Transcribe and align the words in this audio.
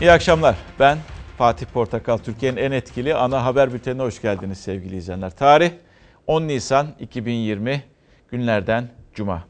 İyi 0.00 0.12
akşamlar. 0.12 0.56
Ben 0.78 0.98
Fatih 1.38 1.66
Portakal. 1.66 2.18
Türkiye'nin 2.18 2.56
en 2.56 2.72
etkili 2.72 3.14
ana 3.14 3.44
haber 3.44 3.72
bültenine 3.72 4.02
hoş 4.02 4.22
geldiniz 4.22 4.58
sevgili 4.58 4.96
izleyenler. 4.96 5.30
Tarih 5.30 5.70
10 6.26 6.42
Nisan 6.42 6.86
2020 7.00 7.84
günlerden 8.28 8.88
Cuma. 9.14 9.44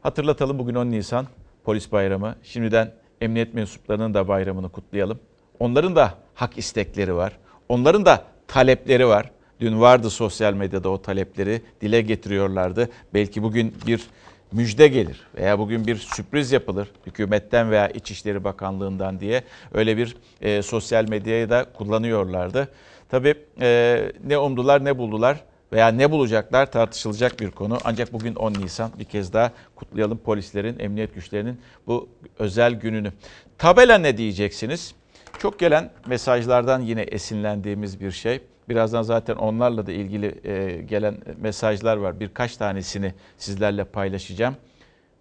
Hatırlatalım 0.00 0.58
bugün 0.58 0.74
10 0.74 0.86
Nisan 0.90 1.26
polis 1.64 1.92
bayramı. 1.92 2.36
Şimdiden 2.42 2.92
emniyet 3.20 3.54
mensuplarının 3.54 4.14
da 4.14 4.28
bayramını 4.28 4.68
kutlayalım. 4.68 5.18
Onların 5.58 5.96
da 5.96 6.14
hak 6.34 6.58
istekleri 6.58 7.14
var. 7.14 7.38
Onların 7.68 8.04
da 8.06 8.24
talepleri 8.48 9.06
var. 9.06 9.30
Dün 9.60 9.80
vardı 9.80 10.10
sosyal 10.10 10.54
medyada 10.54 10.88
o 10.88 11.02
talepleri 11.02 11.62
dile 11.80 12.00
getiriyorlardı. 12.00 12.88
Belki 13.14 13.42
bugün 13.42 13.74
bir 13.86 14.06
müjde 14.52 14.88
gelir 14.88 15.20
veya 15.34 15.58
bugün 15.58 15.86
bir 15.86 15.96
sürpriz 15.96 16.52
yapılır 16.52 16.88
hükümetten 17.06 17.70
veya 17.70 17.88
İçişleri 17.88 18.44
Bakanlığı'ndan 18.44 19.20
diye 19.20 19.42
öyle 19.74 19.96
bir 19.96 20.16
e, 20.40 20.62
sosyal 20.62 21.08
medyayı 21.08 21.50
da 21.50 21.66
kullanıyorlardı. 21.74 22.68
Tabii 23.08 23.34
e, 23.60 24.12
ne 24.24 24.38
umdular 24.38 24.84
ne 24.84 24.98
buldular 24.98 25.40
veya 25.72 25.88
ne 25.88 26.10
bulacaklar 26.10 26.72
tartışılacak 26.72 27.40
bir 27.40 27.50
konu. 27.50 27.78
Ancak 27.84 28.12
bugün 28.12 28.34
10 28.34 28.52
Nisan 28.52 28.90
bir 28.98 29.04
kez 29.04 29.32
daha 29.32 29.52
kutlayalım 29.76 30.18
polislerin, 30.18 30.78
emniyet 30.78 31.14
güçlerinin 31.14 31.60
bu 31.86 32.08
özel 32.38 32.72
gününü. 32.74 33.12
Tabela 33.58 33.98
ne 33.98 34.16
diyeceksiniz? 34.16 34.94
Çok 35.38 35.58
gelen 35.58 35.90
mesajlardan 36.06 36.80
yine 36.80 37.02
esinlendiğimiz 37.02 38.00
bir 38.00 38.10
şey. 38.10 38.40
Birazdan 38.70 39.02
zaten 39.02 39.36
onlarla 39.36 39.86
da 39.86 39.92
ilgili 39.92 40.48
e, 40.48 40.82
gelen 40.82 41.16
mesajlar 41.40 41.96
var. 41.96 42.20
Birkaç 42.20 42.56
tanesini 42.56 43.14
sizlerle 43.38 43.84
paylaşacağım. 43.84 44.56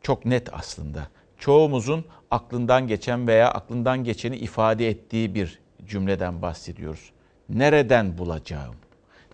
Çok 0.02 0.26
net 0.26 0.54
aslında. 0.54 1.08
Çoğumuzun 1.38 2.06
aklından 2.32 2.88
geçen 2.88 3.28
veya 3.28 3.52
aklından 3.52 4.04
geçeni 4.04 4.38
ifade 4.38 4.90
ettiği 4.90 5.36
bir 5.36 5.60
cümleden 5.88 6.42
bahsediyoruz. 6.42 7.12
Nereden 7.50 8.18
bulacağım? 8.18 8.76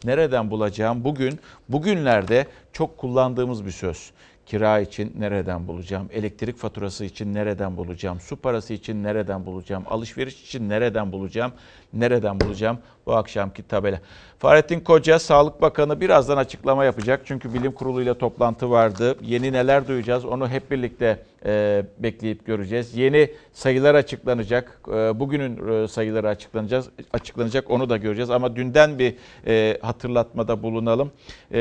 Nereden 0.04 0.52
bulacağım? 0.52 1.04
Bugün, 1.04 1.40
bugünlerde 1.70 2.48
çok 2.74 2.98
kullandığımız 2.98 3.66
bir 3.66 3.72
söz. 3.72 4.12
Kira 4.46 4.80
için 4.80 5.14
nereden 5.18 5.68
bulacağım? 5.68 6.10
Elektrik 6.14 6.58
faturası 6.58 7.06
için 7.06 7.34
nereden 7.34 7.78
bulacağım? 7.78 8.20
Su 8.20 8.36
parası 8.36 8.74
için 8.74 9.04
nereden 9.04 9.46
bulacağım? 9.46 9.84
Alışveriş 9.90 10.44
için 10.44 10.70
nereden 10.70 11.12
bulacağım? 11.12 11.52
Nereden 11.94 12.40
bulacağım? 12.40 12.80
Bu 13.06 13.14
akşamki 13.14 13.64
tabela. 13.64 14.00
Fahrettin 14.40 14.80
Koca, 14.80 15.20
Sağlık 15.20 15.62
Bakanı 15.62 16.02
birazdan 16.02 16.38
açıklama 16.38 16.86
yapacak. 16.86 17.22
Çünkü 17.26 17.54
bilim 17.54 17.72
kuruluyla 17.72 18.14
toplantı 18.14 18.70
vardı. 18.70 19.18
Yeni 19.22 19.54
neler 19.54 19.88
duyacağız 19.88 20.26
onu 20.26 20.50
hep 20.50 20.72
birlikte 20.72 21.20
e, 21.46 21.84
bekleyip 22.00 22.46
göreceğiz. 22.46 22.98
Yeni 22.98 23.32
sayılar 23.54 23.96
açıklanacak. 23.96 24.80
E, 24.88 25.20
bugünün 25.20 25.84
e, 25.84 25.88
sayıları 25.88 26.30
açıklanacağız, 26.30 26.90
açıklanacak 27.14 27.72
onu 27.72 27.90
da 27.90 27.98
göreceğiz. 27.98 28.30
Ama 28.30 28.56
dünden 28.56 29.00
bir 29.00 29.16
e, 29.48 29.78
hatırlatmada 29.82 30.64
bulunalım. 30.64 31.12
E, 31.52 31.60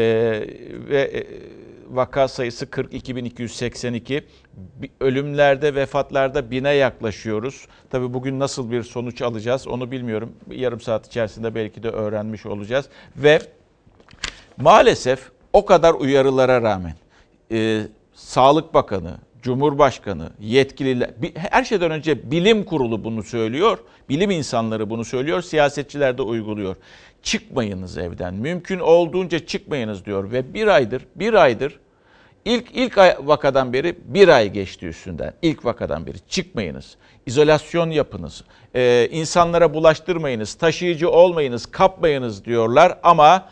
ve 0.89 1.01
e, 1.01 1.27
vaka 1.91 2.29
sayısı 2.29 2.65
42.282. 2.67 4.23
Ölümlerde, 5.01 5.75
vefatlarda 5.75 6.51
bine 6.51 6.71
yaklaşıyoruz. 6.71 7.67
Tabii 7.91 8.15
bugün 8.15 8.39
nasıl 8.39 8.71
bir 8.71 8.83
sonuç 8.83 9.23
alacağız 9.23 9.69
onu 9.69 9.91
bilmiyorum. 9.91 10.33
Yarım 10.51 10.81
saat 10.81 11.07
içerisinde 11.07 11.55
belki 11.55 11.83
de 11.83 11.89
öğrenmiş 11.89 12.47
olacağız. 12.47 12.89
Ve 13.17 13.39
maalesef 14.57 15.31
o 15.53 15.65
kadar 15.65 15.95
uyarılara 15.95 16.63
rağmen 16.63 16.95
e, 17.53 17.83
Sağlık 18.15 18.75
Bakanı, 18.75 19.17
Cumhurbaşkanı, 19.43 20.31
yetkililer, 20.41 21.11
her 21.35 21.65
şeyden 21.65 21.91
önce 21.91 22.31
bilim 22.31 22.65
kurulu 22.65 23.05
bunu 23.05 23.23
söylüyor, 23.23 23.79
bilim 24.09 24.31
insanları 24.31 24.91
bunu 24.91 25.05
söylüyor, 25.05 25.43
siyasetçiler 25.43 26.19
de 26.19 26.23
uyguluyor. 26.23 26.77
Çıkmayınız 27.23 27.99
evden, 27.99 28.35
mümkün 28.35 28.79
olduğunca 28.79 29.47
çıkmayınız 29.47 30.05
diyor 30.05 30.33
ve 30.33 30.55
bir 30.55 30.67
aydır, 30.67 31.03
bir 31.17 31.35
aydır 31.35 31.79
ilk 32.45 32.71
ilk 32.75 32.99
vakadan 33.19 33.73
beri 33.73 33.97
bir 34.05 34.29
ay 34.29 34.53
geçti 34.53 34.87
üstünden. 34.87 35.35
İlk 35.43 35.65
vakadan 35.65 36.07
beri 36.07 36.17
çıkmayınız, 36.29 36.97
izolasyon 37.27 37.91
yapınız, 37.91 38.45
ee, 38.75 39.09
insanlara 39.11 39.75
bulaştırmayınız, 39.75 40.55
taşıyıcı 40.55 41.11
olmayınız, 41.11 41.67
kapmayınız 41.67 42.45
diyorlar 42.45 42.99
ama 43.03 43.49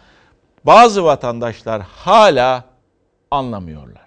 bazı 0.64 1.04
vatandaşlar 1.04 1.82
hala 1.82 2.64
anlamıyorlar. 3.31 4.02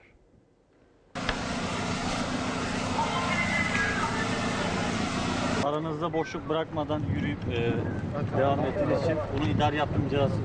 Aranızda 5.64 6.14
boşluk 6.14 6.50
bırakmadan 6.50 7.02
yürüyüp 7.16 7.40
e, 7.54 7.74
devam 8.38 8.60
ettiğiniz 8.60 9.04
için 9.04 9.18
bunun 9.38 9.50
idari 9.50 9.76
yaptırım 9.76 10.10
cezası. 10.10 10.36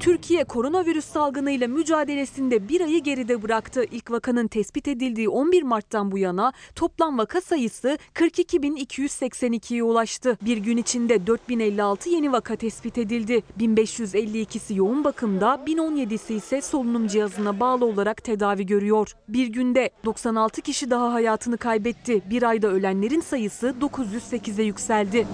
Türkiye 0.00 0.44
koronavirüs 0.44 1.04
salgınıyla 1.04 1.68
mücadelesinde 1.68 2.68
bir 2.68 2.80
ayı 2.80 3.02
geride 3.02 3.42
bıraktı. 3.42 3.84
İlk 3.90 4.10
vakanın 4.10 4.48
tespit 4.48 4.88
edildiği 4.88 5.28
11 5.28 5.62
Mart'tan 5.62 6.10
bu 6.12 6.18
yana 6.18 6.52
toplam 6.74 7.18
vaka 7.18 7.40
sayısı 7.40 7.98
42.282'ye 8.14 9.82
ulaştı. 9.82 10.38
Bir 10.42 10.56
gün 10.56 10.76
içinde 10.76 11.26
4056 11.26 12.08
yeni 12.08 12.32
vaka 12.32 12.56
tespit 12.56 12.98
edildi. 12.98 13.42
1552'si 13.60 14.74
yoğun 14.74 15.04
bakımda, 15.04 15.60
1017'si 15.66 16.32
ise 16.32 16.60
solunum 16.60 17.06
cihazına 17.06 17.60
bağlı 17.60 17.84
olarak 17.84 18.24
tedavi 18.24 18.66
görüyor. 18.66 19.12
Bir 19.28 19.46
günde 19.46 19.90
96 20.04 20.62
kişi 20.62 20.90
daha 20.90 21.12
hayatını 21.12 21.58
kaybetti. 21.58 22.22
Bir 22.30 22.42
ayda 22.42 22.68
ölenlerin 22.68 23.20
sayısı 23.20 23.74
908'e 23.80 24.64
yükseldi. 24.64 25.26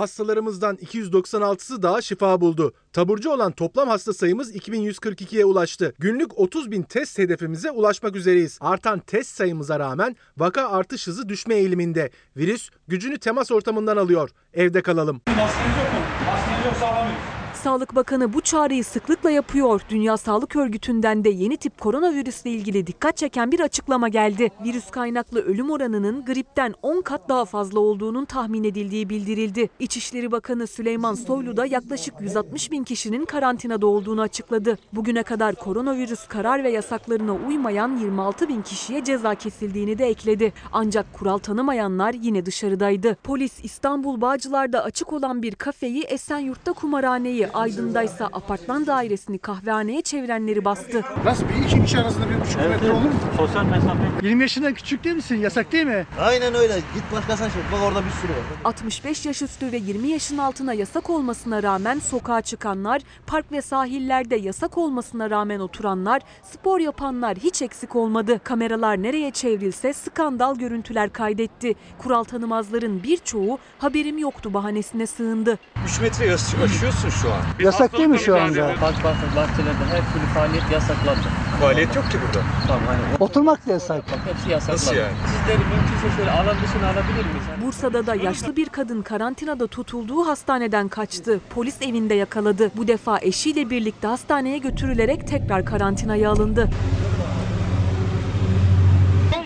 Hastalarımızdan 0.00 0.76
296'sı 0.76 1.82
daha 1.82 2.02
şifa 2.02 2.40
buldu. 2.40 2.72
Taburcu 2.92 3.30
olan 3.30 3.52
toplam 3.52 3.88
hasta 3.88 4.12
sayımız 4.12 4.56
2142'ye 4.56 5.44
ulaştı. 5.44 5.94
Günlük 5.98 6.38
30 6.38 6.70
bin 6.70 6.82
test 6.82 7.18
hedefimize 7.18 7.70
ulaşmak 7.70 8.16
üzereyiz. 8.16 8.58
Artan 8.60 8.98
test 8.98 9.36
sayımıza 9.36 9.78
rağmen 9.78 10.16
vaka 10.36 10.68
artış 10.68 11.06
hızı 11.06 11.28
düşme 11.28 11.54
eğiliminde. 11.54 12.10
Virüs 12.36 12.70
gücünü 12.88 13.18
temas 13.18 13.52
ortamından 13.52 13.96
alıyor. 13.96 14.30
Evde 14.54 14.82
kalalım. 14.82 15.20
Maskeniz 15.26 15.76
yok 15.76 15.92
mu? 15.92 16.00
Maskeniz 16.26 16.66
yoksa 16.66 16.86
alamayız. 16.86 17.29
Sağlık 17.60 17.94
Bakanı 17.94 18.32
bu 18.32 18.40
çağrıyı 18.40 18.84
sıklıkla 18.84 19.30
yapıyor. 19.30 19.80
Dünya 19.88 20.16
Sağlık 20.16 20.56
Örgütü'nden 20.56 21.24
de 21.24 21.28
yeni 21.28 21.56
tip 21.56 21.80
koronavirüsle 21.80 22.50
ilgili 22.50 22.86
dikkat 22.86 23.16
çeken 23.16 23.52
bir 23.52 23.60
açıklama 23.60 24.08
geldi. 24.08 24.50
Virüs 24.64 24.90
kaynaklı 24.90 25.40
ölüm 25.40 25.70
oranının 25.70 26.24
gripten 26.24 26.74
10 26.82 27.00
kat 27.00 27.28
daha 27.28 27.44
fazla 27.44 27.80
olduğunun 27.80 28.24
tahmin 28.24 28.64
edildiği 28.64 29.08
bildirildi. 29.08 29.68
İçişleri 29.78 30.32
Bakanı 30.32 30.66
Süleyman 30.66 31.14
Soylu 31.14 31.56
da 31.56 31.66
yaklaşık 31.66 32.14
160 32.20 32.70
bin 32.70 32.84
kişinin 32.84 33.24
karantinada 33.24 33.86
olduğunu 33.86 34.20
açıkladı. 34.20 34.78
Bugüne 34.92 35.22
kadar 35.22 35.54
koronavirüs 35.54 36.28
karar 36.28 36.64
ve 36.64 36.70
yasaklarına 36.70 37.34
uymayan 37.48 37.96
26 37.96 38.48
bin 38.48 38.62
kişiye 38.62 39.04
ceza 39.04 39.34
kesildiğini 39.34 39.98
de 39.98 40.06
ekledi. 40.06 40.52
Ancak 40.72 41.12
kural 41.12 41.38
tanımayanlar 41.38 42.14
yine 42.14 42.46
dışarıdaydı. 42.46 43.16
Polis 43.24 43.64
İstanbul 43.64 44.20
Bağcılar'da 44.20 44.84
açık 44.84 45.12
olan 45.12 45.42
bir 45.42 45.54
kafeyi 45.54 46.02
Esenyurt'ta 46.02 46.72
kumarhaneyi 46.72 47.49
Aydın'daysa 47.54 48.28
apartman 48.32 48.86
dairesini 48.86 49.38
kahvehaneye 49.38 50.02
çevirenleri 50.02 50.64
bastı. 50.64 51.02
Nasıl 51.24 51.44
bir 51.48 51.66
iki 51.66 51.84
kişi 51.84 51.98
arasında 51.98 52.30
bir 52.30 52.40
buçuk 52.40 52.60
Evet, 52.60 52.70
metre 52.70 52.92
olur 52.92 53.04
mu? 53.04 53.10
Sosyal 53.36 53.64
mesafe 53.64 53.98
20 54.22 54.42
yaşından 54.42 54.74
küçük 54.74 55.04
değil 55.04 55.16
misin? 55.16 55.36
Yasak 55.36 55.72
değil 55.72 55.86
mi? 55.86 56.06
Aynen 56.20 56.54
öyle. 56.54 56.74
Git 56.94 57.02
başkasına 57.12 57.50
şey. 57.50 57.62
Bak 57.72 57.80
orada 57.82 58.04
bir 58.04 58.10
sürü 58.10 58.32
var. 58.32 58.38
65 58.64 59.26
yaş 59.26 59.42
üstü 59.42 59.72
ve 59.72 59.76
20 59.76 60.08
yaşın 60.08 60.38
altına 60.38 60.72
yasak 60.72 61.10
olmasına 61.10 61.62
rağmen 61.62 61.98
sokağa 61.98 62.40
çıkanlar, 62.40 63.02
park 63.26 63.52
ve 63.52 63.62
sahillerde 63.62 64.36
yasak 64.36 64.78
olmasına 64.78 65.30
rağmen 65.30 65.60
oturanlar, 65.60 66.22
spor 66.42 66.80
yapanlar 66.80 67.36
hiç 67.36 67.62
eksik 67.62 67.96
olmadı. 67.96 68.40
Kameralar 68.44 69.02
nereye 69.02 69.30
çevrilse 69.30 69.92
skandal 69.92 70.56
görüntüler 70.56 71.12
kaydetti. 71.12 71.74
Kural 71.98 72.24
tanımazların 72.24 73.02
birçoğu 73.02 73.58
haberim 73.78 74.18
yoktu 74.18 74.54
bahanesine 74.54 75.06
sığındı. 75.06 75.58
3 75.86 76.00
metre 76.00 76.32
aşıyorsun 76.34 77.10
şu 77.10 77.32
an. 77.32 77.39
Yasak 77.60 77.92
değil 77.92 78.08
mi 78.08 78.18
şu 78.18 78.40
anda? 78.40 78.66
park 78.80 79.02
park 79.02 79.36
bahçelerde 79.36 79.84
her 79.90 80.12
türlü 80.12 80.26
faaliyet 80.34 80.70
yasaklandı. 80.72 81.28
Faaliyet 81.60 81.96
yok 81.96 82.10
ki 82.10 82.18
burada. 82.26 82.46
Tamam 82.66 82.82
hani 82.86 83.00
Oturmak 83.20 83.66
da 83.66 83.72
yasak. 83.72 83.96
bak 83.96 84.18
hepsi 84.32 84.50
yasaklandı. 84.50 84.82
Nasıl 84.82 84.94
yani? 84.96 85.12
Sizleri 85.26 85.58
mümkünse 85.58 86.16
şöyle 86.16 86.30
alan 86.30 86.56
dışına 86.64 86.86
alabilir 86.86 87.24
miyiz? 87.24 87.64
Bursa'da 87.66 88.06
da 88.06 88.14
yaşlı 88.14 88.56
bir 88.56 88.68
kadın 88.68 89.02
karantinada 89.02 89.66
tutulduğu 89.66 90.26
hastaneden 90.26 90.88
kaçtı. 90.88 91.40
Polis 91.54 91.82
evinde 91.82 92.14
yakaladı. 92.14 92.70
Bu 92.76 92.88
defa 92.88 93.18
eşiyle 93.22 93.70
birlikte 93.70 94.06
hastaneye 94.08 94.58
götürülerek 94.58 95.28
tekrar 95.28 95.64
karantinaya 95.64 96.30
alındı. 96.30 96.70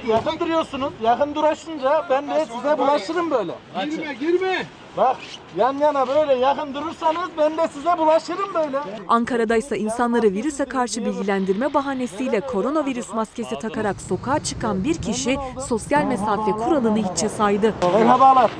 Yakın 0.08 0.38
duruyorsunuz. 0.40 0.92
Yakın 1.02 1.34
duraşınca 1.34 2.06
ben 2.10 2.28
de 2.28 2.46
size 2.56 2.78
bulaşırım 2.78 3.30
böyle. 3.30 3.52
Girme 3.84 4.14
girme. 4.14 4.66
Bak 4.96 5.16
yan 5.56 5.78
yana 5.78 6.08
böyle 6.08 6.34
yakın 6.34 6.74
durursanız 6.74 7.30
ben 7.38 7.56
de 7.56 7.68
size 7.68 7.98
bulaşırım 7.98 8.54
böyle. 8.54 8.78
Ankara'da 9.08 9.56
ise 9.56 9.78
insanları 9.78 10.26
virüse 10.26 10.64
karşı 10.64 11.04
bilgilendirme 11.04 11.74
bahanesiyle 11.74 12.40
koronavirüs 12.40 13.12
maskesi 13.14 13.58
takarak 13.58 13.96
sokağa 14.00 14.38
çıkan 14.38 14.84
bir 14.84 14.94
kişi 14.94 15.38
sosyal 15.68 16.04
mesafe 16.04 16.50
kuralını 16.50 16.98
hiçe 16.98 17.28
saydı. 17.28 17.74
Merhabalar. 17.94 18.50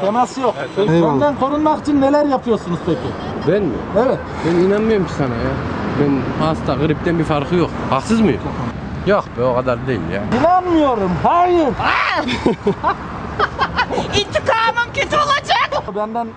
Temas 0.00 0.38
yok. 0.38 0.54
Benden 0.78 1.36
korunmak 1.36 1.82
için 1.82 2.00
neler 2.00 2.26
yapıyorsunuz 2.26 2.78
peki? 2.86 2.98
Ben 3.48 3.62
mi? 3.62 3.74
Evet. 3.98 4.18
Ben 4.46 4.54
inanmıyorum 4.54 5.06
ki 5.06 5.12
sana 5.12 5.34
ya. 5.34 5.50
Ben 6.00 6.20
hasta, 6.46 6.74
gripten 6.74 7.18
bir 7.18 7.24
farkı 7.24 7.54
yok. 7.54 7.70
Haksız 7.90 8.20
mıyım? 8.20 8.40
Yok 9.06 9.24
be 9.38 9.44
o 9.44 9.54
kadar 9.54 9.86
değil 9.86 10.00
ya. 10.14 10.22
İnanmıyorum. 10.40 11.12
Hayır. 11.22 11.68
İntikamım 14.20 14.92
kötü 14.94 15.16
olacak. 15.16 15.51
Benden 15.96 16.26
e, 16.26 16.30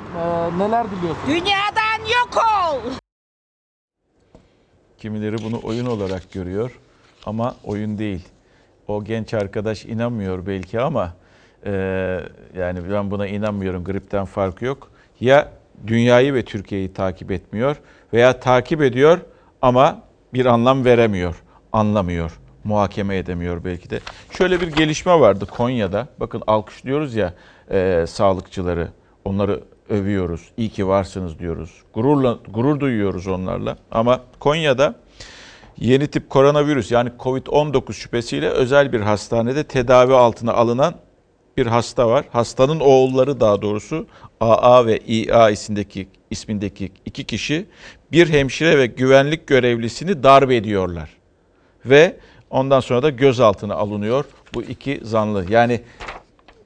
neler 0.60 0.86
diliyorsunuz? 0.92 1.28
Dünyadan 1.28 2.00
yok 2.00 2.38
ol. 2.38 2.92
Kimileri 4.98 5.38
bunu 5.44 5.60
oyun 5.64 5.86
olarak 5.86 6.32
görüyor 6.34 6.80
ama 7.26 7.56
oyun 7.64 7.98
değil. 7.98 8.28
O 8.88 9.04
genç 9.04 9.34
arkadaş 9.34 9.86
inanmıyor 9.86 10.48
belki 10.48 10.80
ama 10.82 11.14
e, 11.66 11.72
yani 12.58 12.92
ben 12.92 13.12
buna 13.12 13.28
inanmıyorum. 13.28 13.84
Gripten 13.84 14.26
farkı 14.26 14.66
yok. 14.66 14.92
Ya 15.20 15.52
dünyayı 15.88 16.34
ve 16.34 16.46
Türkiye'yi 16.46 16.94
takip 16.94 17.31
etmiyor 17.31 17.76
veya 18.14 18.40
takip 18.40 18.81
ediyor 18.81 19.20
ama 19.62 20.02
bir 20.34 20.46
anlam 20.46 20.86
veremiyor, 20.86 21.44
anlamıyor, 21.74 22.40
muhakeme 22.64 23.18
edemiyor 23.18 23.64
belki 23.64 23.90
de. 23.90 24.00
Şöyle 24.31 24.62
bir 24.62 24.68
gelişme 24.68 25.20
vardı 25.20 25.46
Konya'da. 25.46 26.08
Bakın 26.20 26.44
alkışlıyoruz 26.48 27.16
ya 27.16 27.34
e, 27.72 28.06
sağlıkçıları, 28.08 28.88
onları 29.25 29.63
övüyoruz. 29.89 30.42
İyi 30.57 30.69
ki 30.69 30.88
varsınız 30.88 31.39
diyoruz. 31.39 31.72
Gururla 31.94 32.39
gurur 32.50 32.80
duyuyoruz 32.80 33.27
onlarla. 33.27 33.77
Ama 33.92 34.22
Konya'da 34.39 34.95
yeni 35.77 36.07
tip 36.07 36.30
koronavirüs 36.30 36.92
yani 36.92 37.12
Covid-19 37.19 37.94
şüphesiyle 37.94 38.50
özel 38.50 38.94
bir 38.94 39.00
hastanede 39.00 39.63
tedavi 39.63 40.13
altına 40.13 40.54
alınan 40.54 40.95
bir 41.57 41.66
hasta 41.68 42.07
var. 42.07 42.25
Hastanın 42.31 42.80
oğulları 42.80 43.39
daha 43.39 43.62
doğrusu 43.62 44.07
AA 44.39 44.86
ve 44.86 44.98
İA 44.98 45.50
ismindeki 45.50 46.07
ismindeki 46.31 46.92
iki 47.06 47.24
kişi 47.24 47.66
bir 48.12 48.30
hemşire 48.30 48.78
ve 48.78 48.86
güvenlik 48.86 49.48
görevlisini 49.48 50.24
darp 50.24 50.51
ediyorlar. 50.51 51.10
Ve 51.86 52.18
ondan 52.50 52.80
sonra 52.80 53.04
da 53.04 53.10
gözaltına 53.10 53.75
alınıyor 53.75 54.25
bu 54.54 54.63
iki 54.63 55.00
zanlı. 55.04 55.45
Yani 55.51 55.81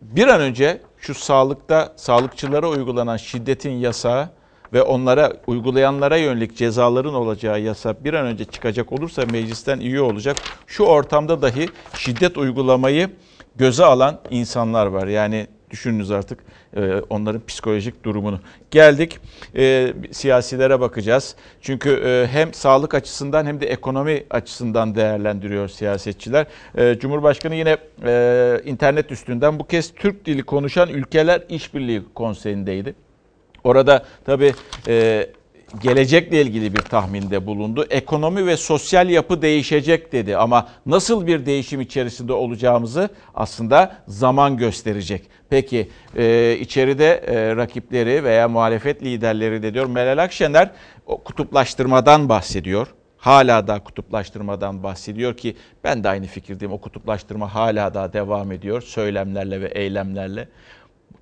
bir 0.02 0.28
an 0.28 0.42
önce 0.42 0.82
şu 1.02 1.14
sağlıkta 1.14 1.94
sağlıkçılara 1.96 2.70
uygulanan 2.70 3.18
şiddetin 3.18 3.72
yasağı 3.72 4.30
ve 4.74 4.82
onlara 4.82 5.34
uygulayanlara 5.48 6.18
yönelik 6.18 6.58
cezaların 6.58 7.14
olacağı 7.14 7.62
yasa 7.62 8.04
bir 8.04 8.14
an 8.14 8.26
önce 8.26 8.46
çıkacak 8.46 8.92
olursa 8.92 9.26
meclisten 9.32 9.80
iyi 9.80 10.02
olacak. 10.02 10.38
Şu 10.68 10.84
ortamda 10.84 11.42
dahi 11.42 11.70
şiddet 11.96 12.38
uygulamayı 12.38 13.10
göze 13.56 13.86
alan 13.86 14.20
insanlar 14.30 14.86
var. 14.86 15.08
Yani 15.08 15.48
düşününüz 15.70 16.12
artık 16.12 16.40
onların 17.10 17.42
psikolojik 17.48 18.04
durumunu. 18.04 18.40
Geldik 18.72 19.20
e, 19.56 19.94
siyasilere 20.12 20.80
bakacağız. 20.80 21.36
Çünkü 21.62 21.90
e, 21.90 22.28
hem 22.32 22.54
sağlık 22.54 22.94
açısından 22.94 23.46
hem 23.46 23.62
de 23.62 23.68
ekonomi 23.68 24.24
açısından 24.30 24.96
değerlendiriyor 24.96 25.68
siyasetçiler. 25.68 26.46
E, 26.78 27.00
Cumhurbaşkanı 27.00 27.56
yine 27.56 27.78
e, 28.06 28.62
internet 28.66 29.12
üstünden 29.12 29.60
bu 29.60 29.68
kez 29.68 29.94
Türk 29.94 30.26
dili 30.26 30.44
konuşan 30.44 30.90
ülkeler 30.90 31.42
işbirliği 31.50 32.02
konseyindeydi. 32.16 32.96
Orada 33.64 34.06
tabii 34.26 34.54
e, 34.88 35.28
gelecekle 35.82 36.42
ilgili 36.42 36.74
bir 36.74 36.82
tahminde 36.82 37.46
bulundu. 37.46 37.86
Ekonomi 37.90 38.46
ve 38.46 38.58
sosyal 38.58 39.10
yapı 39.10 39.42
değişecek 39.42 40.12
dedi 40.12 40.38
ama 40.38 40.68
nasıl 40.86 41.28
bir 41.28 41.46
değişim 41.46 41.82
içerisinde 41.82 42.34
olacağımızı 42.34 43.10
aslında 43.36 43.96
zaman 44.08 44.58
gösterecek. 44.58 45.24
Peki 45.50 45.90
e, 46.16 46.58
içeride 46.60 47.08
e, 47.08 47.56
rakipleri 47.56 48.24
veya 48.24 48.48
muhalefet 48.48 49.04
liderleri 49.04 49.64
de 49.64 49.74
diyor 49.74 49.86
Meral 49.86 50.24
Akşener 50.24 50.72
o 51.06 51.24
kutuplaştırmadan 51.24 52.30
bahsediyor. 52.30 52.88
Hala 53.18 53.68
da 53.68 53.80
kutuplaştırmadan 53.80 54.84
bahsediyor 54.84 55.38
ki 55.38 55.56
ben 55.84 56.04
de 56.04 56.10
aynı 56.10 56.26
fikirdeyim. 56.26 56.74
O 56.74 56.82
kutuplaştırma 56.82 57.56
hala 57.56 57.94
da 57.94 58.14
devam 58.14 58.52
ediyor 58.52 58.82
söylemlerle 58.82 59.62
ve 59.62 59.68
eylemlerle. 59.68 60.48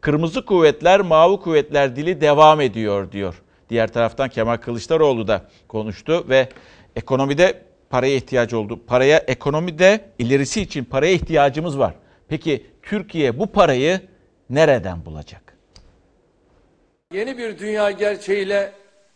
Kırmızı 0.01 0.45
kuvvetler, 0.45 1.01
mavi 1.01 1.37
kuvvetler 1.37 1.95
dili 1.95 2.21
devam 2.21 2.61
ediyor 2.61 3.11
diyor. 3.11 3.41
Diğer 3.69 3.93
taraftan 3.93 4.29
Kemal 4.29 4.57
Kılıçdaroğlu 4.57 5.27
da 5.27 5.41
konuştu 5.67 6.25
ve 6.29 6.49
ekonomide 6.95 7.61
paraya 7.89 8.15
ihtiyacı 8.15 8.59
oldu. 8.59 8.79
Paraya 8.87 9.17
ekonomide 9.17 10.05
ilerisi 10.19 10.61
için 10.61 10.83
paraya 10.83 11.13
ihtiyacımız 11.13 11.79
var. 11.79 11.93
Peki 12.27 12.65
Türkiye 12.83 13.39
bu 13.39 13.47
parayı 13.47 14.01
nereden 14.49 15.05
bulacak? 15.05 15.57
Yeni 17.13 17.37
bir 17.37 17.59
dünya 17.59 17.91
gerçeğiyle 17.91 18.71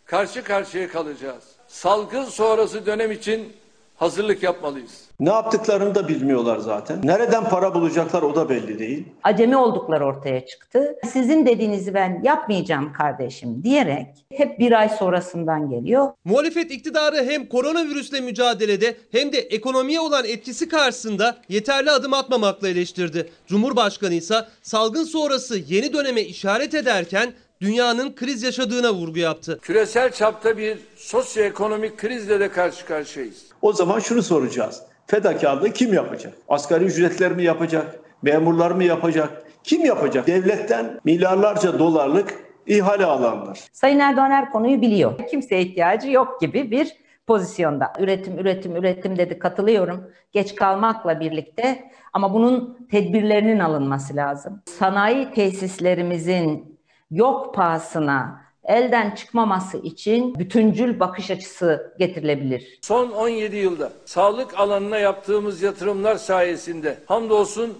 karşı 0.06 0.44
karşıya 0.44 0.88
kalacağız. 0.90 1.44
Salgın 1.68 2.26
sonrası 2.26 2.86
dönem 2.86 3.12
için 3.12 3.54
hazırlık 3.96 4.44
yapmalıyız. 4.44 5.11
Ne 5.22 5.30
yaptıklarını 5.30 5.96
da 5.96 6.08
bilmiyorlar 6.08 6.58
zaten. 6.58 7.00
Nereden 7.04 7.50
para 7.50 7.74
bulacaklar 7.74 8.22
o 8.22 8.36
da 8.36 8.50
belli 8.50 8.80
değil. 8.80 9.06
Acemi 9.24 9.58
oldukları 9.58 10.06
ortaya 10.06 10.46
çıktı. 10.46 10.96
Sizin 11.14 11.46
dediğinizi 11.46 11.94
ben 11.94 12.22
yapmayacağım 12.24 12.94
kardeşim 12.94 13.64
diyerek 13.64 14.08
hep 14.34 14.60
bir 14.60 14.72
ay 14.72 14.90
sonrasından 14.90 15.70
geliyor. 15.70 16.08
Muhalefet 16.26 16.72
iktidarı 16.72 17.24
hem 17.24 17.50
koronavirüsle 17.50 18.22
mücadelede 18.22 18.98
hem 19.12 19.34
de 19.34 19.38
ekonomiye 19.38 20.00
olan 20.00 20.26
etkisi 20.26 20.70
karşısında 20.70 21.38
yeterli 21.50 21.92
adım 21.92 22.14
atmamakla 22.14 22.70
eleştirdi. 22.70 23.30
Cumhurbaşkanı 23.48 24.14
ise 24.14 24.36
salgın 24.62 25.04
sonrası 25.04 25.58
yeni 25.68 25.94
döneme 25.94 26.22
işaret 26.22 26.74
ederken 26.74 27.34
dünyanın 27.62 28.16
kriz 28.16 28.44
yaşadığına 28.44 28.94
vurgu 28.94 29.20
yaptı. 29.20 29.60
Küresel 29.62 30.12
çapta 30.12 30.58
bir 30.58 30.78
sosyoekonomik 30.96 31.98
krizle 31.98 32.40
de 32.40 32.52
karşı 32.52 32.86
karşıyayız. 32.86 33.44
O 33.62 33.74
zaman 33.74 34.00
şunu 34.00 34.24
soracağız. 34.24 34.82
Fedakarlığı 35.12 35.72
kim 35.74 35.94
yapacak? 35.94 36.34
Asgari 36.50 36.84
ücretler 36.84 37.32
mi 37.32 37.44
yapacak? 37.44 38.00
Memurlar 38.22 38.72
mı 38.72 38.84
yapacak? 38.84 39.44
Kim 39.64 39.86
yapacak? 39.86 40.28
Devletten 40.28 41.00
milyarlarca 41.04 41.80
dolarlık 41.80 42.34
ihale 42.68 43.06
alanlar. 43.06 43.60
Sayın 43.74 44.00
Erdoğan 44.00 44.32
her 44.32 44.52
konuyu 44.52 44.82
biliyor. 44.82 45.28
Kimseye 45.28 45.62
ihtiyacı 45.62 46.12
yok 46.12 46.42
gibi 46.42 46.72
bir 46.72 46.98
pozisyonda. 47.28 47.94
Üretim, 48.00 48.40
üretim, 48.40 48.76
üretim 48.76 49.18
dedi 49.18 49.40
katılıyorum. 49.40 50.12
Geç 50.32 50.56
kalmakla 50.56 51.20
birlikte 51.20 51.92
ama 52.14 52.34
bunun 52.34 52.88
tedbirlerinin 52.92 53.60
alınması 53.60 54.16
lazım. 54.16 54.62
Sanayi 54.66 55.32
tesislerimizin 55.32 56.80
yok 57.12 57.56
pahasına 57.56 58.42
elden 58.64 59.16
çıkmaması 59.16 59.78
için 59.78 60.40
bütüncül 60.40 61.00
bakış 61.00 61.32
açısı 61.32 61.94
getirilebilir. 62.00 62.80
Son 62.82 63.12
17 63.12 63.56
yılda 63.56 63.92
sağlık 64.06 64.60
alanına 64.60 64.98
yaptığımız 64.98 65.62
yatırımlar 65.62 66.16
sayesinde 66.16 66.98
hamdolsun 67.06 67.78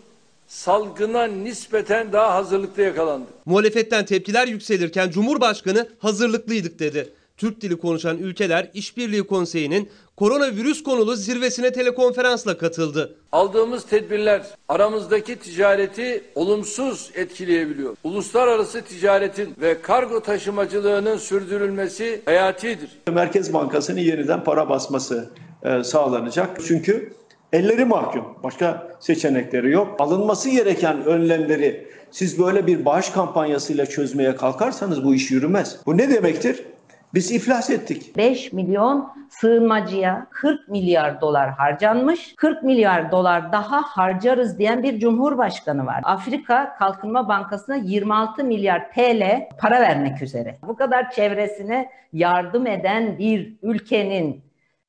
salgına 0.48 1.24
nispeten 1.24 2.14
daha 2.14 2.34
hazırlıklı 2.34 2.82
yakalandık. 2.82 3.30
Muhalefetten 3.46 4.06
tepkiler 4.06 4.48
yükselirken 4.48 5.10
Cumhurbaşkanı 5.10 5.88
hazırlıklıydık 6.00 6.80
dedi. 6.80 7.10
Türk 7.38 7.62
dili 7.62 7.78
konuşan 7.78 8.18
ülkeler 8.18 8.70
İşbirliği 8.74 9.24
Konseyi'nin 9.24 9.90
koronavirüs 10.22 10.84
konulu 10.84 11.16
zirvesine 11.16 11.72
telekonferansla 11.72 12.58
katıldı. 12.58 13.16
Aldığımız 13.32 13.86
tedbirler 13.86 14.42
aramızdaki 14.70 15.36
ticareti 15.36 16.24
olumsuz 16.36 17.12
etkileyebiliyor. 17.16 17.96
Uluslararası 18.04 18.82
ticaretin 18.82 19.56
ve 19.62 19.82
kargo 19.82 20.20
taşımacılığının 20.20 21.18
sürdürülmesi 21.18 22.22
hayatidir. 22.26 22.90
Merkez 23.12 23.54
Bankası'nın 23.54 24.00
yeniden 24.00 24.44
para 24.44 24.70
basması 24.70 25.30
e, 25.64 25.84
sağlanacak. 25.84 26.58
Çünkü 26.68 27.14
elleri 27.54 27.86
mahkum. 27.86 28.26
Başka 28.44 28.98
seçenekleri 29.00 29.72
yok. 29.72 29.96
Alınması 30.00 30.50
gereken 30.50 31.06
önlemleri 31.06 31.88
siz 32.12 32.40
böyle 32.40 32.68
bir 32.68 32.86
bağış 32.86 33.10
kampanyasıyla 33.10 33.86
çözmeye 33.86 34.36
kalkarsanız 34.36 35.04
bu 35.04 35.16
iş 35.16 35.32
yürümez. 35.32 35.78
Bu 35.86 35.98
ne 35.98 36.10
demektir? 36.10 36.64
Biz 37.14 37.32
iflas 37.32 37.70
ettik. 37.70 38.18
5 38.18 38.54
milyon 38.54 39.14
sığınmacıya 39.30 40.28
40 40.30 40.68
milyar 40.68 41.22
dolar 41.22 41.50
harcanmış. 41.50 42.36
40 42.36 42.64
milyar 42.64 43.12
dolar 43.12 43.52
daha 43.52 43.82
harcarız 43.82 44.60
diyen 44.60 44.84
bir 44.84 45.00
cumhurbaşkanı 45.00 45.86
var. 45.86 46.02
Afrika 46.04 46.76
Kalkınma 46.80 47.28
Bankası'na 47.28 47.76
26 47.76 48.44
milyar 48.44 48.92
TL 48.92 49.50
para 49.60 49.82
vermek 49.82 50.22
üzere. 50.22 50.58
Bu 50.68 50.76
kadar 50.76 51.12
çevresine 51.12 51.90
yardım 52.14 52.68
eden 52.68 53.18
bir 53.18 53.58
ülkenin 53.62 54.44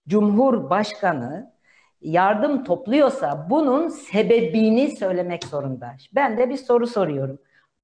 cumhurbaşkanı 0.08 1.52
yardım 2.00 2.64
topluyorsa 2.64 3.46
bunun 3.50 3.88
sebebini 3.88 4.96
söylemek 4.96 5.44
zorunda. 5.44 5.94
Ben 6.14 6.38
de 6.38 6.50
bir 6.50 6.56
soru 6.56 6.86
soruyorum. 6.86 7.38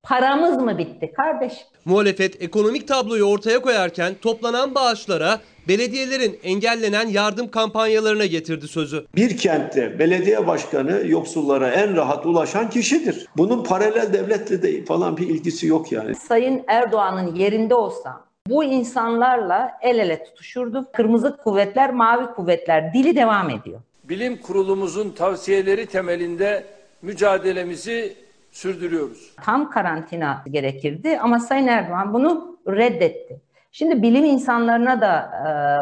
Paramız 0.09 0.57
mı 0.57 0.79
bitti 0.79 1.13
kardeş? 1.17 1.53
Muhalefet 1.85 2.43
ekonomik 2.43 2.89
tabloyu 2.89 3.25
ortaya 3.25 3.63
koyarken 3.63 4.15
toplanan 4.23 4.75
bağışlara 4.75 5.41
belediyelerin 5.69 6.39
engellenen 6.43 7.09
yardım 7.09 7.51
kampanyalarına 7.51 8.27
getirdi 8.27 8.69
sözü. 8.69 9.07
Bir 9.17 9.37
kentte 9.37 9.99
belediye 9.99 10.47
başkanı 10.47 11.03
yoksullara 11.07 11.71
en 11.71 11.97
rahat 11.97 12.27
ulaşan 12.27 12.71
kişidir. 12.71 13.27
Bunun 13.37 13.65
paralel 13.65 14.13
devletle 14.13 14.63
de 14.63 14.85
falan 14.85 15.17
bir 15.17 15.29
ilgisi 15.29 15.67
yok 15.67 15.93
yani. 15.93 16.15
Sayın 16.15 16.65
Erdoğan'ın 16.67 17.35
yerinde 17.35 17.75
olsam 17.75 18.27
bu 18.49 18.65
insanlarla 18.65 19.71
el 19.83 19.99
ele 19.99 20.25
tutuşurdu. 20.25 20.87
Kırmızı 20.93 21.37
kuvvetler, 21.37 21.93
mavi 21.93 22.27
kuvvetler 22.35 22.95
dili 22.95 23.17
devam 23.17 23.51
ediyor. 23.51 23.81
Bilim 24.05 24.37
kurulumuzun 24.37 25.11
tavsiyeleri 25.11 25.87
temelinde 25.87 26.65
mücadelemizi 27.03 28.28
sürdürüyoruz. 28.53 29.33
Tam 29.43 29.71
karantina 29.71 30.45
gerekirdi 30.51 31.19
ama 31.19 31.39
Sayın 31.39 31.67
Erdoğan 31.67 32.15
bunu 32.15 32.59
reddetti. 32.69 33.41
Şimdi 33.73 34.03
bilim 34.03 34.25
insanlarına 34.25 35.01
da 35.01 35.31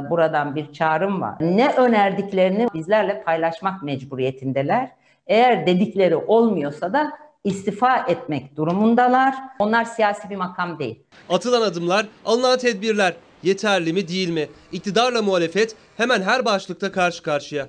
e, 0.07 0.11
buradan 0.11 0.55
bir 0.55 0.73
çağrım 0.73 1.21
var. 1.21 1.35
Ne 1.41 1.73
önerdiklerini 1.73 2.69
bizlerle 2.75 3.23
paylaşmak 3.23 3.83
mecburiyetindeler. 3.83 4.91
Eğer 5.27 5.67
dedikleri 5.67 6.17
olmuyorsa 6.17 6.93
da 6.93 7.13
istifa 7.45 7.99
etmek 7.99 8.57
durumundalar. 8.57 9.35
Onlar 9.59 9.85
siyasi 9.85 10.31
bir 10.31 10.37
makam 10.37 10.79
değil. 10.79 11.03
Atılan 11.29 11.63
adımlar, 11.63 12.07
alınan 12.25 12.59
tedbirler 12.59 13.15
yeterli 13.43 13.93
mi 13.93 14.09
değil 14.09 14.29
mi? 14.29 14.47
İktidarla 14.73 15.23
muhalefet 15.23 15.77
hemen 15.97 16.23
her 16.23 16.45
başlıkta 16.45 16.93
karşı 16.93 17.23
karşıya. 17.23 17.69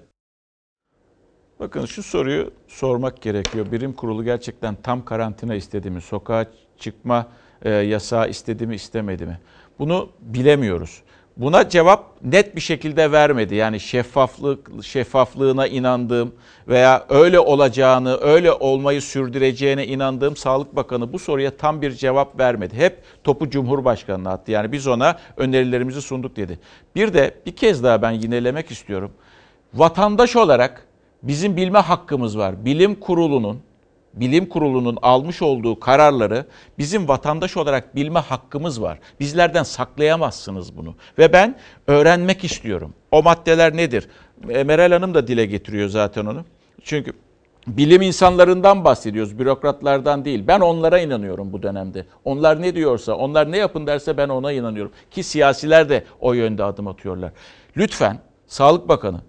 Bakın 1.59 1.85
şu 1.85 2.03
soruyu 2.03 2.51
sormak 2.67 3.21
gerekiyor. 3.21 3.71
Birim 3.71 3.93
kurulu 3.93 4.23
gerçekten 4.23 4.75
tam 4.83 5.05
karantina 5.05 5.55
istedi 5.55 5.89
mi? 5.89 6.01
Sokağa 6.01 6.45
çıkma 6.77 7.27
e, 7.61 7.69
yasağı 7.69 8.29
istedi 8.29 8.67
mi 8.67 8.75
istemedi 8.75 9.25
mi? 9.25 9.39
Bunu 9.79 10.09
bilemiyoruz. 10.19 11.01
Buna 11.37 11.69
cevap 11.69 12.23
net 12.23 12.55
bir 12.55 12.61
şekilde 12.61 13.11
vermedi. 13.11 13.55
Yani 13.55 13.79
şeffaflık 13.79 14.83
şeffaflığına 14.83 15.67
inandığım 15.67 16.35
veya 16.67 17.05
öyle 17.09 17.39
olacağını, 17.39 18.17
öyle 18.21 18.51
olmayı 18.51 19.01
sürdüreceğine 19.01 19.87
inandığım 19.87 20.35
Sağlık 20.35 20.75
Bakanı 20.75 21.13
bu 21.13 21.19
soruya 21.19 21.57
tam 21.57 21.81
bir 21.81 21.91
cevap 21.91 22.39
vermedi. 22.39 22.77
Hep 22.77 23.01
topu 23.23 23.49
Cumhurbaşkanı'na 23.49 24.31
attı. 24.31 24.51
Yani 24.51 24.71
biz 24.71 24.87
ona 24.87 25.17
önerilerimizi 25.37 26.01
sunduk 26.01 26.35
dedi. 26.35 26.59
Bir 26.95 27.13
de 27.13 27.33
bir 27.45 27.55
kez 27.55 27.83
daha 27.83 28.01
ben 28.01 28.11
yinelemek 28.11 28.71
istiyorum. 28.71 29.11
Vatandaş 29.73 30.35
olarak 30.35 30.86
bizim 31.23 31.57
bilme 31.57 31.79
hakkımız 31.79 32.37
var. 32.37 32.65
Bilim 32.65 32.95
kurulunun 32.95 33.61
bilim 34.19 34.49
kurulunun 34.49 34.97
almış 35.01 35.41
olduğu 35.41 35.79
kararları 35.79 36.45
bizim 36.77 37.07
vatandaş 37.07 37.57
olarak 37.57 37.95
bilme 37.95 38.19
hakkımız 38.19 38.81
var. 38.81 38.99
Bizlerden 39.19 39.63
saklayamazsınız 39.63 40.77
bunu. 40.77 40.95
Ve 41.17 41.33
ben 41.33 41.55
öğrenmek 41.87 42.43
istiyorum. 42.43 42.93
O 43.11 43.23
maddeler 43.23 43.77
nedir? 43.77 44.07
E, 44.49 44.63
Meral 44.63 44.91
Hanım 44.91 45.13
da 45.13 45.27
dile 45.27 45.45
getiriyor 45.45 45.89
zaten 45.89 46.25
onu. 46.25 46.45
Çünkü 46.83 47.13
bilim 47.67 48.01
insanlarından 48.01 48.83
bahsediyoruz, 48.85 49.39
bürokratlardan 49.39 50.25
değil. 50.25 50.43
Ben 50.47 50.59
onlara 50.59 50.99
inanıyorum 50.99 51.53
bu 51.53 51.63
dönemde. 51.63 52.05
Onlar 52.25 52.61
ne 52.61 52.75
diyorsa, 52.75 53.13
onlar 53.13 53.51
ne 53.51 53.57
yapın 53.57 53.87
derse 53.87 54.17
ben 54.17 54.29
ona 54.29 54.51
inanıyorum. 54.51 54.91
Ki 55.11 55.23
siyasiler 55.23 55.89
de 55.89 56.03
o 56.19 56.33
yönde 56.33 56.63
adım 56.63 56.87
atıyorlar. 56.87 57.31
Lütfen 57.77 58.19
Sağlık 58.47 58.87
Bakanı 58.87 59.21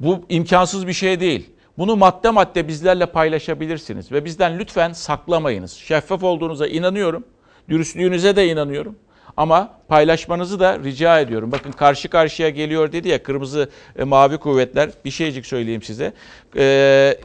bu 0.00 0.24
imkansız 0.28 0.86
bir 0.86 0.92
şey 0.92 1.20
değil. 1.20 1.50
Bunu 1.78 1.96
madde 1.96 2.30
madde 2.30 2.68
bizlerle 2.68 3.06
paylaşabilirsiniz 3.06 4.12
ve 4.12 4.24
bizden 4.24 4.58
lütfen 4.58 4.92
saklamayınız. 4.92 5.72
Şeffaf 5.72 6.22
olduğunuza 6.22 6.66
inanıyorum. 6.66 7.24
Dürüstlüğünüze 7.68 8.36
de 8.36 8.48
inanıyorum. 8.48 8.96
Ama 9.36 9.70
paylaşmanızı 9.88 10.60
da 10.60 10.78
rica 10.78 11.20
ediyorum. 11.20 11.52
Bakın 11.52 11.72
karşı 11.72 12.08
karşıya 12.08 12.48
geliyor 12.48 12.92
dedi 12.92 13.08
ya 13.08 13.22
kırmızı 13.22 13.70
e, 13.98 14.04
mavi 14.04 14.38
kuvvetler. 14.38 14.90
Bir 15.04 15.10
şeycik 15.10 15.46
söyleyeyim 15.46 15.82
size. 15.82 16.12
Ee, 16.56 17.16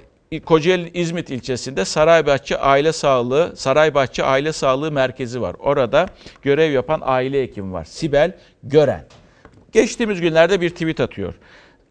Kocaeli 0.46 0.92
İzmit 0.94 1.30
ilçesinde 1.30 1.86
Saraybahçe 1.86 2.58
Aile 2.58 2.94
Sağlığı 2.94 3.54
Saraybahçe 3.56 4.24
Aile 4.24 4.54
Sağlığı 4.54 4.92
Merkezi 4.92 5.42
var. 5.42 5.56
Orada 5.60 6.08
görev 6.42 6.72
yapan 6.72 7.02
aile 7.04 7.44
hekimi 7.44 7.74
var. 7.74 7.86
Sibel 7.86 8.38
Gören. 8.64 9.06
Geçtiğimiz 9.72 10.22
günlerde 10.22 10.62
bir 10.62 10.70
tweet 10.70 11.00
atıyor. 11.00 11.34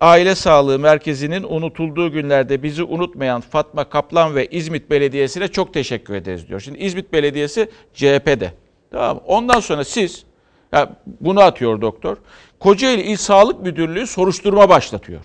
Aile 0.02 0.34
Sağlığı 0.34 0.78
Merkezi'nin 0.78 1.42
unutulduğu 1.42 2.12
günlerde 2.12 2.62
bizi 2.62 2.82
unutmayan 2.82 3.40
Fatma 3.40 3.84
Kaplan 3.84 4.34
ve 4.34 4.46
İzmit 4.46 4.90
Belediyesi'ne 4.90 5.48
çok 5.48 5.74
teşekkür 5.74 6.14
ederiz 6.14 6.48
diyor. 6.48 6.60
Şimdi 6.60 6.78
İzmit 6.78 7.12
Belediyesi 7.12 7.70
CHP'de. 7.94 8.52
Tamam 8.90 9.20
Ondan 9.26 9.60
sonra 9.60 9.84
siz, 9.84 10.24
ya 10.72 10.96
bunu 11.20 11.40
atıyor 11.40 11.80
doktor, 11.80 12.16
Kocaeli 12.60 13.02
İl 13.02 13.16
Sağlık 13.16 13.60
Müdürlüğü 13.62 14.06
soruşturma 14.06 14.68
başlatıyor. 14.68 15.20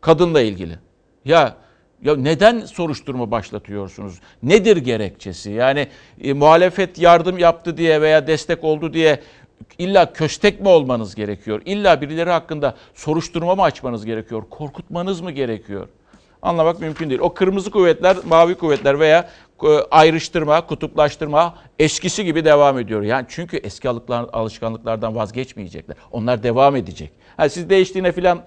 Kadınla 0.00 0.40
ilgili. 0.40 0.78
Ya 1.24 1.56
ya 2.02 2.16
neden 2.16 2.60
soruşturma 2.60 3.30
başlatıyorsunuz? 3.30 4.20
Nedir 4.42 4.76
gerekçesi? 4.76 5.50
Yani 5.50 5.88
e, 6.20 6.32
muhalefet 6.32 6.98
yardım 6.98 7.38
yaptı 7.38 7.76
diye 7.76 8.00
veya 8.00 8.26
destek 8.26 8.64
oldu 8.64 8.92
diye 8.92 9.20
illa 9.78 10.12
köstek 10.12 10.60
mi 10.60 10.68
olmanız 10.68 11.14
gerekiyor? 11.14 11.62
İlla 11.64 12.00
birileri 12.00 12.30
hakkında 12.30 12.74
soruşturma 12.94 13.54
mı 13.54 13.62
açmanız 13.62 14.04
gerekiyor? 14.04 14.42
Korkutmanız 14.50 15.20
mı 15.20 15.30
gerekiyor? 15.30 15.88
Anlamak 16.42 16.80
mümkün 16.80 17.10
değil. 17.10 17.20
O 17.20 17.34
kırmızı 17.34 17.70
kuvvetler, 17.70 18.16
mavi 18.28 18.54
kuvvetler 18.54 19.00
veya 19.00 19.28
e, 19.62 19.68
ayrıştırma, 19.90 20.66
kutuplaştırma 20.66 21.54
eskisi 21.78 22.24
gibi 22.24 22.44
devam 22.44 22.78
ediyor. 22.78 23.02
Yani 23.02 23.26
çünkü 23.28 23.56
eski 23.56 23.88
alışkanlıklardan 23.88 25.14
vazgeçmeyecekler. 25.14 25.96
Onlar 26.12 26.42
devam 26.42 26.76
edecek. 26.76 27.10
Yani 27.38 27.50
siz 27.50 27.70
değiştiğine 27.70 28.12
falan 28.12 28.42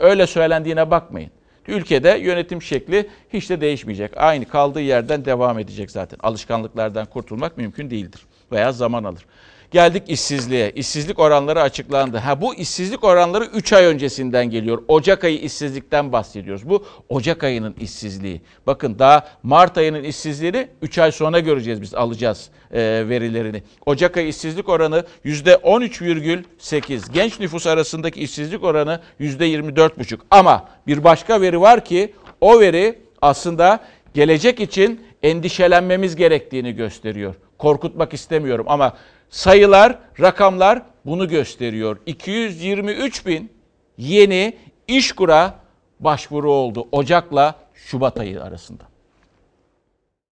öyle 0.00 0.26
söylendiğine 0.26 0.90
bakmayın. 0.90 1.30
Ülkede 1.68 2.08
yönetim 2.08 2.62
şekli 2.62 3.10
hiç 3.32 3.50
de 3.50 3.60
değişmeyecek. 3.60 4.16
Aynı 4.16 4.44
kaldığı 4.44 4.80
yerden 4.80 5.24
devam 5.24 5.58
edecek 5.58 5.90
zaten. 5.90 6.18
Alışkanlıklardan 6.22 7.06
kurtulmak 7.06 7.56
mümkün 7.56 7.90
değildir 7.90 8.20
veya 8.52 8.72
zaman 8.72 9.04
alır. 9.04 9.26
Geldik 9.70 10.02
işsizliğe. 10.08 10.70
İşsizlik 10.70 11.18
oranları 11.18 11.62
açıklandı. 11.62 12.18
Ha 12.18 12.40
bu 12.40 12.54
işsizlik 12.54 13.04
oranları 13.04 13.44
3 13.44 13.72
ay 13.72 13.84
öncesinden 13.84 14.50
geliyor. 14.50 14.82
Ocak 14.88 15.24
ayı 15.24 15.38
işsizlikten 15.38 16.12
bahsediyoruz. 16.12 16.68
Bu 16.68 16.84
Ocak 17.08 17.44
ayının 17.44 17.74
işsizliği. 17.80 18.40
Bakın 18.66 18.98
daha 18.98 19.28
Mart 19.42 19.78
ayının 19.78 20.02
işsizliğini 20.02 20.68
3 20.82 20.98
ay 20.98 21.12
sonra 21.12 21.40
göreceğiz 21.40 21.82
biz 21.82 21.94
alacağız 21.94 22.48
e, 22.72 22.80
verilerini. 23.08 23.62
Ocak 23.86 24.16
ayı 24.16 24.28
işsizlik 24.28 24.68
oranı 24.68 25.04
%13,8. 25.24 27.12
Genç 27.12 27.40
nüfus 27.40 27.66
arasındaki 27.66 28.20
işsizlik 28.20 28.64
oranı 28.64 29.00
%24,5. 29.20 30.18
Ama 30.30 30.68
bir 30.86 31.04
başka 31.04 31.40
veri 31.40 31.60
var 31.60 31.84
ki 31.84 32.14
o 32.40 32.60
veri 32.60 32.98
aslında 33.22 33.80
gelecek 34.14 34.60
için 34.60 35.00
endişelenmemiz 35.22 36.16
gerektiğini 36.16 36.72
gösteriyor. 36.72 37.34
Korkutmak 37.58 38.14
istemiyorum 38.14 38.66
ama 38.68 38.96
sayılar, 39.30 39.98
rakamlar 40.20 40.82
bunu 41.04 41.28
gösteriyor. 41.28 41.96
223 42.06 43.26
bin 43.26 43.52
yeni 43.98 44.56
işkura 44.88 45.54
başvuru 46.00 46.52
oldu 46.52 46.88
Ocak'la 46.92 47.54
Şubat 47.74 48.20
ayı 48.20 48.42
arasında. 48.42 48.82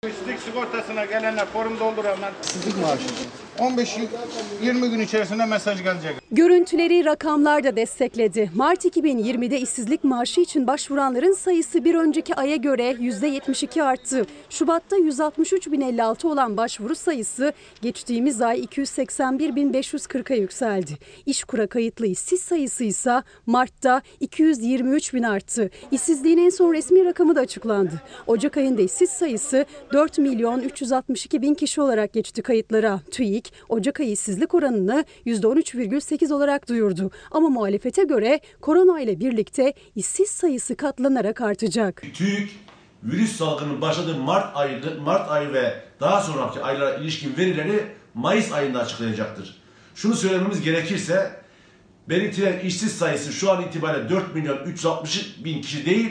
İşsizlik 0.08 0.40
sigortasına 0.40 1.06
gelenler, 1.06 1.46
forum 1.46 1.80
dolduranlar 1.80 2.32
işsizlik 2.44 2.82
maaşı. 2.82 3.04
15-20 3.58 4.88
gün 4.90 5.00
içerisinde 5.00 5.46
mesaj 5.46 5.84
gelecek. 5.84 6.16
Görüntüleri 6.32 7.06
rakamlar 7.06 7.64
da 7.64 7.76
destekledi. 7.76 8.52
Mart 8.56 8.86
2020'de 8.86 9.60
işsizlik 9.60 10.04
maaşı 10.04 10.42
için 10.42 10.68
başvuranların 10.68 11.34
sayısı 11.34 11.86
bir 11.86 11.96
önceki 11.96 12.36
aya 12.36 12.56
göre 12.56 12.92
%72 12.92 13.84
arttı. 13.84 14.26
Şubat'ta 14.50 14.98
163.056 14.98 16.28
olan 16.28 16.58
başvuru 16.58 16.96
sayısı 16.96 17.54
geçtiğimiz 17.82 18.42
ay 18.42 18.60
281.540'a 18.64 20.36
yükseldi. 20.36 20.92
İşkura 21.26 21.68
kayıtlı 21.68 22.06
işsiz 22.08 22.42
sayısı 22.42 22.84
ise 22.84 23.24
Mart'ta 23.46 24.02
223.000 24.22 25.28
arttı. 25.28 25.70
İşsizliğin 25.92 26.38
en 26.38 26.50
son 26.50 26.74
resmi 26.74 27.06
rakamı 27.06 27.36
da 27.36 27.40
açıklandı. 27.40 28.02
Ocak 28.28 28.58
ayında 28.58 28.82
işsiz 28.82 29.10
sayısı 29.10 29.66
4 29.94 30.18
milyon 30.18 30.62
362 30.62 31.42
bin 31.42 31.54
kişi 31.54 31.82
olarak 31.82 32.14
geçti 32.14 32.42
kayıtlara. 32.42 33.00
TÜİK 33.12 33.47
Ocak 33.70 34.00
ayı 34.00 34.12
işsizlik 34.12 34.54
oranını 34.54 35.06
%13,8 35.26 36.34
olarak 36.34 36.70
duyurdu. 36.70 37.12
Ama 37.32 37.50
muhalefete 37.50 38.04
göre 38.04 38.40
korona 38.62 39.00
ile 39.02 39.20
birlikte 39.20 39.74
işsiz 39.96 40.30
sayısı 40.30 40.76
katlanarak 40.76 41.42
artacak. 41.42 42.04
TÜİK 42.14 42.50
virüs 43.04 43.38
salgının 43.38 43.82
başladığı 43.82 44.16
Mart 44.18 44.58
ayı, 44.58 44.82
Mart 45.06 45.32
ayı 45.32 45.54
ve 45.54 45.74
daha 46.00 46.22
sonraki 46.22 46.62
aylara 46.62 46.96
ilişkin 46.96 47.38
verileri 47.38 47.84
Mayıs 48.14 48.54
ayında 48.54 48.80
açıklayacaktır. 48.80 49.62
Şunu 49.96 50.16
söylememiz 50.16 50.62
gerekirse 50.62 51.32
belirtilen 52.10 52.60
işsiz 52.60 52.92
sayısı 52.92 53.34
şu 53.34 53.52
an 53.52 53.64
itibariyle 53.64 54.10
4 54.10 54.36
milyon 54.36 54.58
360 54.66 55.46
bin 55.46 55.62
kişi 55.62 55.86
değil 55.86 56.10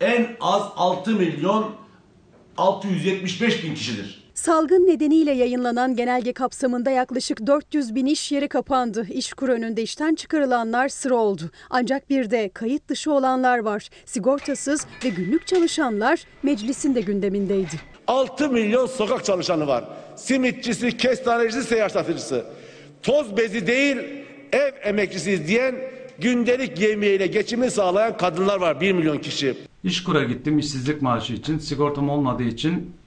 en 0.00 0.36
az 0.40 0.62
6 0.76 1.10
milyon 1.10 1.74
675 2.56 3.64
bin 3.64 3.74
kişidir. 3.74 4.19
Salgın 4.40 4.86
nedeniyle 4.86 5.32
yayınlanan 5.32 5.96
genelge 5.96 6.32
kapsamında 6.32 6.90
yaklaşık 6.90 7.46
400 7.46 7.94
bin 7.94 8.06
iş 8.06 8.32
yeri 8.32 8.48
kapandı. 8.48 9.06
İşkur 9.10 9.48
önünde 9.48 9.82
işten 9.82 10.14
çıkarılanlar 10.14 10.88
sıra 10.88 11.14
oldu. 11.14 11.50
Ancak 11.70 12.10
bir 12.10 12.30
de 12.30 12.50
kayıt 12.54 12.88
dışı 12.88 13.12
olanlar 13.12 13.58
var. 13.58 13.88
Sigortasız 14.04 14.86
ve 15.04 15.08
günlük 15.08 15.46
çalışanlar 15.46 16.24
meclisin 16.42 16.94
de 16.94 17.00
gündemindeydi. 17.00 17.80
6 18.06 18.48
milyon 18.48 18.86
sokak 18.86 19.24
çalışanı 19.24 19.66
var. 19.66 19.84
Simitçisi, 20.16 20.96
kestanecisi, 20.96 21.64
seyyar 21.64 21.88
satıcısı. 21.88 22.44
Toz 23.02 23.36
bezi 23.36 23.66
değil, 23.66 23.96
ev 24.52 24.72
emekçisiyiz 24.82 25.48
diyen 25.48 25.74
gündelik 26.18 26.80
yemeğiyle 26.80 27.26
geçimini 27.26 27.70
sağlayan 27.70 28.16
kadınlar 28.16 28.60
var 28.60 28.80
1 28.80 28.92
milyon 28.92 29.18
kişi. 29.18 29.54
İşkur'a 29.84 30.24
gittim 30.24 30.58
işsizlik 30.58 31.02
maaşı 31.02 31.32
için. 31.32 31.58
Sigortam 31.58 32.10
olmadığı 32.10 32.42
için 32.42 32.99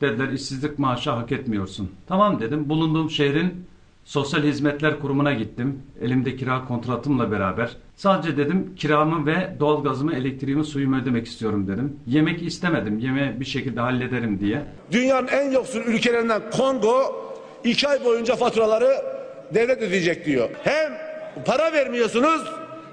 dediler 0.00 0.28
işsizlik 0.28 0.78
maaşı 0.78 1.10
hak 1.10 1.32
etmiyorsun. 1.32 1.90
Tamam 2.08 2.40
dedim. 2.40 2.68
Bulunduğum 2.68 3.10
şehrin 3.10 3.64
Sosyal 4.04 4.42
Hizmetler 4.42 5.00
Kurumu'na 5.00 5.32
gittim. 5.32 5.82
Elimde 6.02 6.36
kira 6.36 6.64
kontratımla 6.64 7.30
beraber. 7.30 7.76
Sadece 7.96 8.36
dedim 8.36 8.74
kiramı 8.76 9.26
ve 9.26 9.56
doğalgazımı, 9.60 10.14
elektriğimi, 10.14 10.64
suyumu 10.64 11.02
ödemek 11.02 11.26
istiyorum 11.26 11.68
dedim. 11.68 11.96
Yemek 12.06 12.42
istemedim. 12.42 12.98
Yemeği 12.98 13.40
bir 13.40 13.44
şekilde 13.44 13.80
hallederim 13.80 14.40
diye. 14.40 14.62
Dünyanın 14.92 15.26
en 15.28 15.50
yoksul 15.50 15.80
ülkelerinden 15.80 16.42
Kongo 16.50 16.92
2 17.64 17.88
ay 17.88 18.04
boyunca 18.04 18.36
faturaları 18.36 18.90
devlet 19.54 19.82
ödeyecek 19.82 20.26
diyor. 20.26 20.50
Hem 20.64 20.92
para 21.46 21.72
vermiyorsunuz 21.72 22.42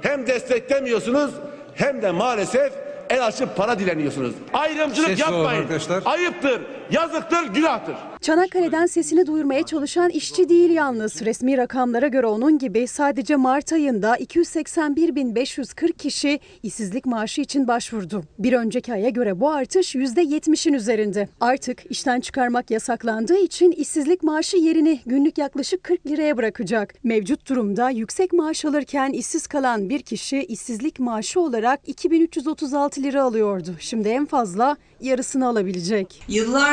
hem 0.02 0.28
desteklemiyorsunuz 0.28 1.32
hem 1.76 2.02
de 2.02 2.12
maalesef 2.12 2.74
el 3.10 3.26
açıp 3.26 3.58
para 3.58 3.80
dileniyorsunuz. 3.80 4.36
Ayrımcılık 4.54 5.10
Sesli 5.10 5.22
yapmayın. 5.22 5.62
arkadaşlar. 5.62 6.04
Ayıptır, 6.06 6.62
yazıktır, 6.92 7.54
günahtır. 7.54 7.96
Çanakkale'den 8.22 8.86
sesini 8.86 9.28
duyurmaya 9.28 9.64
çalışan 9.64 10.10
işçi 10.10 10.50
değil 10.50 10.70
yalnız. 10.70 11.22
Resmi 11.26 11.58
rakamlara 11.58 12.08
göre 12.08 12.28
onun 12.28 12.58
gibi 12.58 12.88
sadece 12.88 13.36
Mart 13.36 13.74
ayında 13.74 14.16
281.540 14.18 15.94
kişi 15.94 16.40
işsizlik 16.64 17.06
maaşı 17.06 17.42
için 17.42 17.68
başvurdu. 17.68 18.24
Bir 18.40 18.54
önceki 18.54 18.94
aya 18.94 19.10
göre 19.10 19.40
bu 19.40 19.50
artış 19.50 19.96
%70'in 19.96 20.74
üzerinde. 20.74 21.30
Artık 21.40 21.92
işten 21.92 22.20
çıkarmak 22.20 22.72
yasaklandığı 22.72 23.38
için 23.38 23.72
işsizlik 23.72 24.24
maaşı 24.24 24.58
yerini 24.58 25.00
günlük 25.06 25.38
yaklaşık 25.38 25.84
40 25.84 26.08
liraya 26.08 26.38
bırakacak. 26.38 26.94
Mevcut 27.04 27.50
durumda 27.50 27.90
yüksek 27.90 28.34
maaş 28.34 28.66
alırken 28.66 29.10
işsiz 29.12 29.48
kalan 29.48 29.90
bir 29.90 30.00
kişi 30.00 30.38
işsizlik 30.44 31.00
maaşı 31.00 31.42
olarak 31.42 31.80
2336 31.88 33.04
lira 33.04 33.24
alıyordu. 33.24 33.76
Şimdi 33.80 34.08
en 34.08 34.26
fazla 34.26 34.78
yarısını 35.02 35.48
alabilecek. 35.48 36.22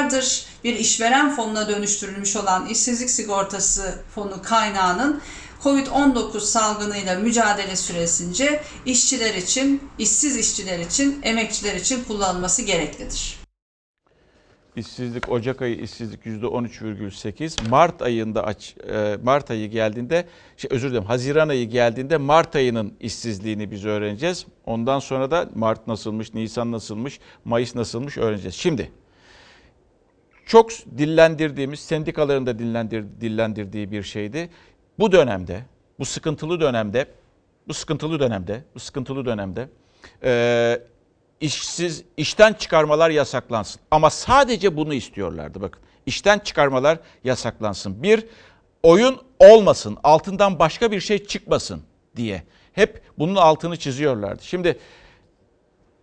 Yıllardır 0.04 0.46
bir 0.64 0.74
işveren 0.74 1.36
fonuna 1.36 1.68
dönüştürülmüş 1.68 2.36
olan 2.36 2.66
işsizlik 2.66 3.10
sigortası 3.10 3.98
fonu 4.14 4.42
kaynağının 4.42 5.20
Covid-19 5.62 6.40
salgınıyla 6.40 7.18
mücadele 7.18 7.76
süresince 7.76 8.60
işçiler 8.86 9.34
için, 9.34 9.82
işsiz 9.98 10.36
işçiler 10.36 10.78
için, 10.78 11.20
emekçiler 11.22 11.74
için 11.74 12.04
kullanılması 12.04 12.62
gereklidir. 12.62 13.36
İşsizlik 14.76 15.28
Ocak 15.28 15.62
ayı 15.62 15.76
işsizlik 15.76 16.26
%13,8. 16.26 17.62
Mart 17.62 18.02
ayında 18.02 18.44
aç 18.44 18.74
e, 18.92 19.18
Mart 19.22 19.50
ayı 19.50 19.70
geldiğinde 19.70 20.26
şey 20.56 20.68
özür 20.72 20.90
dilerim 20.90 21.04
Haziran 21.04 21.48
ayı 21.48 21.68
geldiğinde 21.68 22.16
Mart 22.16 22.56
ayının 22.56 22.94
işsizliğini 23.00 23.70
biz 23.70 23.84
öğreneceğiz. 23.84 24.46
Ondan 24.66 24.98
sonra 24.98 25.30
da 25.30 25.48
Mart 25.54 25.86
nasılmış, 25.86 26.34
Nisan 26.34 26.72
nasılmış, 26.72 27.20
Mayıs 27.44 27.74
nasılmış 27.74 28.18
öğreneceğiz. 28.18 28.54
Şimdi 28.54 28.90
çok 30.46 30.70
dillendirdiğimiz, 30.98 31.80
sendikaların 31.80 32.46
da 32.46 32.58
dillendir, 32.58 33.04
dillendirdiği 33.20 33.90
bir 33.90 34.02
şeydi. 34.02 34.50
Bu 34.98 35.12
dönemde, 35.12 35.62
bu 35.98 36.04
sıkıntılı 36.04 36.60
dönemde, 36.60 37.06
bu 37.68 37.74
sıkıntılı 37.74 38.20
dönemde, 38.20 38.64
bu 38.74 38.78
sıkıntılı 38.80 39.26
dönemde 39.26 39.68
e, 40.24 40.80
işsiz 41.40 42.04
işten 42.16 42.52
çıkarmalar 42.52 43.10
yasaklansın. 43.10 43.80
Ama 43.90 44.10
sadece 44.10 44.76
bunu 44.76 44.94
istiyorlardı 44.94 45.60
bakın. 45.60 45.82
İşten 46.06 46.38
çıkarmalar 46.38 46.98
yasaklansın. 47.24 48.02
Bir, 48.02 48.26
oyun 48.82 49.20
olmasın, 49.38 49.98
altından 50.02 50.58
başka 50.58 50.90
bir 50.90 51.00
şey 51.00 51.24
çıkmasın 51.26 51.82
diye. 52.16 52.42
Hep 52.72 53.02
bunun 53.18 53.34
altını 53.34 53.76
çiziyorlardı. 53.76 54.42
Şimdi 54.44 54.78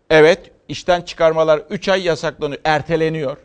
evet 0.09 0.51
işten 0.67 1.01
çıkarmalar 1.01 1.59
3 1.69 1.89
ay 1.89 2.03
yasaklanıyor, 2.03 2.61
erteleniyor. 2.63 3.37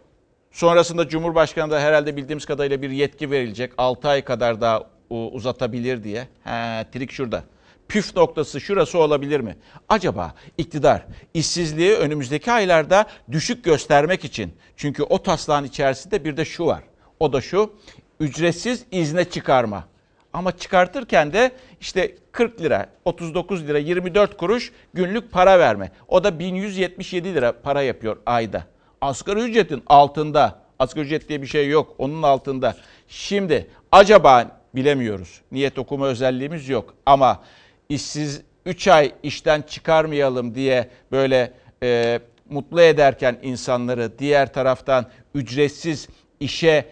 Sonrasında 0.56 1.08
Cumhurbaşkanı 1.08 1.70
da 1.70 1.80
herhalde 1.80 2.16
bildiğimiz 2.16 2.44
kadarıyla 2.44 2.82
bir 2.82 2.90
yetki 2.90 3.30
verilecek. 3.30 3.72
6 3.78 4.08
ay 4.08 4.24
kadar 4.24 4.60
daha 4.60 4.82
uzatabilir 5.10 6.04
diye. 6.04 6.28
He, 6.44 6.86
trik 6.92 7.12
şurada. 7.12 7.44
Püf 7.88 8.16
noktası 8.16 8.60
şurası 8.60 8.98
olabilir 8.98 9.40
mi? 9.40 9.56
Acaba 9.88 10.34
iktidar 10.58 11.06
işsizliği 11.34 11.92
önümüzdeki 11.92 12.52
aylarda 12.52 13.06
düşük 13.32 13.64
göstermek 13.64 14.24
için 14.24 14.52
çünkü 14.76 15.02
o 15.02 15.22
taslağın 15.22 15.64
içerisinde 15.64 16.24
bir 16.24 16.36
de 16.36 16.44
şu 16.44 16.66
var. 16.66 16.82
O 17.20 17.32
da 17.32 17.40
şu 17.40 17.72
ücretsiz 18.20 18.84
izne 18.90 19.24
çıkarma. 19.24 19.84
Ama 20.32 20.56
çıkartırken 20.56 21.32
de 21.32 21.50
işte 21.80 22.14
40 22.32 22.60
lira, 22.60 22.86
39 23.04 23.66
lira, 23.66 23.78
24 23.78 24.36
kuruş 24.36 24.72
günlük 24.94 25.32
para 25.32 25.58
verme. 25.58 25.90
O 26.08 26.24
da 26.24 26.38
1177 26.38 27.34
lira 27.34 27.52
para 27.62 27.82
yapıyor 27.82 28.16
ayda. 28.26 28.75
Asgari 29.06 29.40
ücretin 29.40 29.82
altında. 29.86 30.58
Asgari 30.78 31.06
ücret 31.06 31.28
diye 31.28 31.42
bir 31.42 31.46
şey 31.46 31.68
yok. 31.68 31.94
Onun 31.98 32.22
altında. 32.22 32.76
Şimdi 33.08 33.66
acaba 33.92 34.60
bilemiyoruz. 34.74 35.40
Niyet 35.52 35.78
okuma 35.78 36.06
özelliğimiz 36.06 36.68
yok. 36.68 36.94
Ama 37.06 37.42
işsiz 37.88 38.42
3 38.64 38.88
ay 38.88 39.12
işten 39.22 39.62
çıkarmayalım 39.62 40.54
diye 40.54 40.90
böyle 41.12 41.52
e, 41.82 42.20
mutlu 42.50 42.80
ederken 42.82 43.38
insanları 43.42 44.18
diğer 44.18 44.52
taraftan 44.52 45.06
ücretsiz 45.34 46.08
işe 46.40 46.84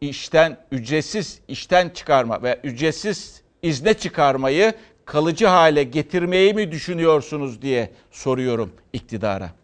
işten 0.00 0.56
ücretsiz 0.72 1.40
işten 1.48 1.88
çıkarma 1.88 2.42
ve 2.42 2.60
ücretsiz 2.64 3.42
izne 3.62 3.94
çıkarmayı 3.94 4.72
kalıcı 5.04 5.46
hale 5.46 5.82
getirmeyi 5.82 6.54
mi 6.54 6.72
düşünüyorsunuz 6.72 7.62
diye 7.62 7.90
soruyorum 8.10 8.72
iktidara. 8.92 9.57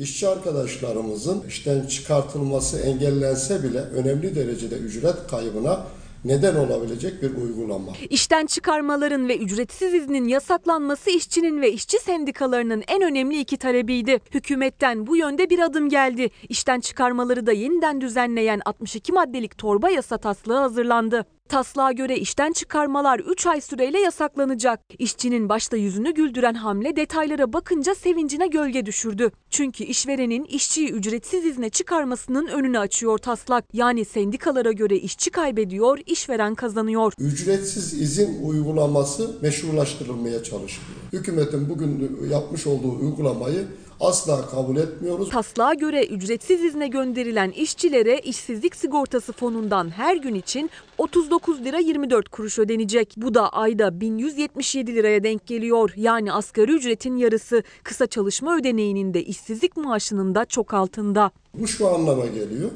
İşçi 0.00 0.28
arkadaşlarımızın 0.28 1.44
işten 1.48 1.86
çıkartılması 1.86 2.78
engellense 2.78 3.62
bile 3.62 3.78
önemli 3.78 4.34
derecede 4.34 4.74
ücret 4.74 5.26
kaybına 5.30 5.86
neden 6.24 6.54
olabilecek 6.54 7.22
bir 7.22 7.36
uygulama. 7.36 7.92
İşten 8.10 8.46
çıkarmaların 8.46 9.28
ve 9.28 9.38
ücretsiz 9.38 9.94
iznin 9.94 10.28
yasaklanması 10.28 11.10
işçinin 11.10 11.62
ve 11.62 11.72
işçi 11.72 11.98
sendikalarının 11.98 12.82
en 12.88 13.02
önemli 13.02 13.40
iki 13.40 13.56
talebiydi. 13.56 14.20
Hükümetten 14.34 15.06
bu 15.06 15.16
yönde 15.16 15.50
bir 15.50 15.58
adım 15.58 15.88
geldi. 15.88 16.30
İşten 16.48 16.80
çıkarmaları 16.80 17.46
da 17.46 17.52
yeniden 17.52 18.00
düzenleyen 18.00 18.60
62 18.64 19.12
maddelik 19.12 19.58
torba 19.58 19.90
yasa 19.90 20.18
taslağı 20.18 20.60
hazırlandı. 20.60 21.26
Taslağa 21.50 21.92
göre 21.92 22.18
işten 22.18 22.52
çıkarmalar 22.52 23.18
3 23.18 23.46
ay 23.46 23.60
süreyle 23.60 24.00
yasaklanacak. 24.00 24.80
İşçinin 24.98 25.48
başta 25.48 25.76
yüzünü 25.76 26.14
güldüren 26.14 26.54
hamle 26.54 26.96
detaylara 26.96 27.52
bakınca 27.52 27.94
sevincine 27.94 28.46
gölge 28.46 28.86
düşürdü. 28.86 29.30
Çünkü 29.50 29.84
işverenin 29.84 30.44
işçiyi 30.44 30.90
ücretsiz 30.90 31.44
izne 31.44 31.70
çıkarmasının 31.70 32.46
önünü 32.46 32.78
açıyor 32.78 33.18
taslak. 33.18 33.64
Yani 33.72 34.04
sendikalara 34.04 34.72
göre 34.72 34.96
işçi 34.96 35.30
kaybediyor, 35.30 35.98
işveren 36.06 36.54
kazanıyor. 36.54 37.12
Ücretsiz 37.18 38.00
izin 38.00 38.42
uygulaması 38.42 39.38
meşrulaştırılmaya 39.42 40.42
çalışılıyor. 40.42 41.00
Hükümetin 41.12 41.68
bugün 41.68 42.20
yapmış 42.30 42.66
olduğu 42.66 42.98
uygulamayı 42.98 43.66
asla 44.00 44.46
kabul 44.46 44.76
etmiyoruz. 44.76 45.28
Taslağa 45.30 45.74
göre 45.74 46.06
ücretsiz 46.06 46.64
izne 46.64 46.88
gönderilen 46.88 47.50
işçilere 47.50 48.18
işsizlik 48.18 48.76
sigortası 48.76 49.32
fonundan 49.32 49.90
her 49.90 50.16
gün 50.16 50.34
için 50.34 50.70
39 50.98 51.64
lira 51.64 51.78
24 51.78 52.28
kuruş 52.28 52.58
ödenecek. 52.58 53.14
Bu 53.16 53.34
da 53.34 53.48
ayda 53.48 54.00
1177 54.00 54.94
liraya 54.94 55.24
denk 55.24 55.46
geliyor. 55.46 55.92
Yani 55.96 56.32
asgari 56.32 56.72
ücretin 56.72 57.16
yarısı. 57.16 57.62
Kısa 57.82 58.06
çalışma 58.06 58.56
ödeneğinin 58.56 59.14
de 59.14 59.24
işsizlik 59.24 59.76
maaşının 59.76 60.34
da 60.34 60.44
çok 60.44 60.74
altında. 60.74 61.30
Bu 61.54 61.68
şu 61.68 61.88
anlama 61.88 62.26
geliyor. 62.26 62.70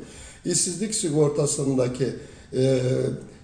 İşsizlik 0.44 0.94
sigortasındaki 0.94 2.08
e, 2.56 2.80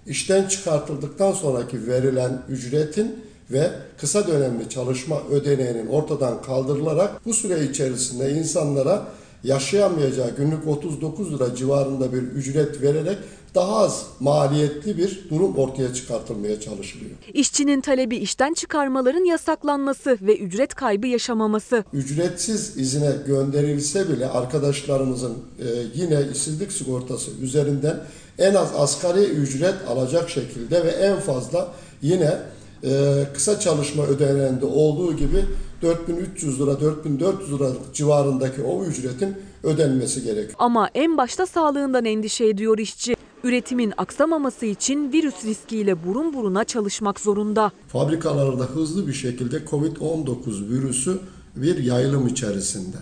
işten 0.06 0.48
çıkartıldıktan 0.48 1.32
sonraki 1.32 1.86
verilen 1.86 2.42
ücretin 2.48 3.29
ve 3.52 3.70
kısa 4.00 4.26
dönemli 4.26 4.68
çalışma 4.68 5.22
ödeneğinin 5.30 5.86
ortadan 5.86 6.42
kaldırılarak 6.42 7.26
bu 7.26 7.34
süre 7.34 7.64
içerisinde 7.64 8.32
insanlara 8.32 9.06
yaşayamayacağı 9.44 10.36
günlük 10.36 10.66
39 10.66 11.32
lira 11.32 11.54
civarında 11.54 12.12
bir 12.12 12.22
ücret 12.22 12.82
vererek 12.82 13.18
daha 13.54 13.76
az 13.76 14.06
maliyetli 14.20 14.98
bir 14.98 15.26
durum 15.30 15.56
ortaya 15.56 15.94
çıkartılmaya 15.94 16.60
çalışılıyor. 16.60 17.10
İşçinin 17.32 17.80
talebi 17.80 18.16
işten 18.16 18.54
çıkarmaların 18.54 19.24
yasaklanması 19.24 20.18
ve 20.22 20.36
ücret 20.36 20.74
kaybı 20.74 21.06
yaşamaması. 21.06 21.84
Ücretsiz 21.92 22.76
izine 22.76 23.12
gönderilse 23.26 24.08
bile 24.08 24.28
arkadaşlarımızın 24.28 25.32
e, 25.32 25.66
yine 25.94 26.20
işsizlik 26.32 26.72
sigortası 26.72 27.30
üzerinden 27.42 28.00
en 28.38 28.54
az 28.54 28.68
asgari 28.76 29.24
ücret 29.24 29.74
alacak 29.88 30.30
şekilde 30.30 30.84
ve 30.84 30.90
en 30.90 31.20
fazla 31.20 31.72
yine 32.02 32.38
e, 32.84 33.26
kısa 33.34 33.60
çalışma 33.60 34.06
ödeneğinde 34.06 34.64
olduğu 34.64 35.16
gibi 35.16 35.44
4300 35.82 36.60
lira 36.60 36.80
4400 36.80 37.52
lira 37.52 37.70
civarındaki 37.94 38.62
o 38.62 38.84
ücretin 38.84 39.36
ödenmesi 39.62 40.22
gerekiyor. 40.22 40.54
Ama 40.58 40.88
en 40.94 41.16
başta 41.16 41.46
sağlığından 41.46 42.04
endişe 42.04 42.46
ediyor 42.46 42.78
işçi. 42.78 43.16
Üretimin 43.44 43.92
aksamaması 43.96 44.66
için 44.66 45.12
virüs 45.12 45.44
riskiyle 45.44 46.06
burun 46.06 46.34
buruna 46.34 46.64
çalışmak 46.64 47.20
zorunda. 47.20 47.72
Fabrikalarda 47.88 48.64
hızlı 48.64 49.08
bir 49.08 49.12
şekilde 49.12 49.56
Covid-19 49.56 50.68
virüsü 50.68 51.18
bir 51.56 51.84
yayılım 51.84 52.26
içerisinde. 52.26 52.96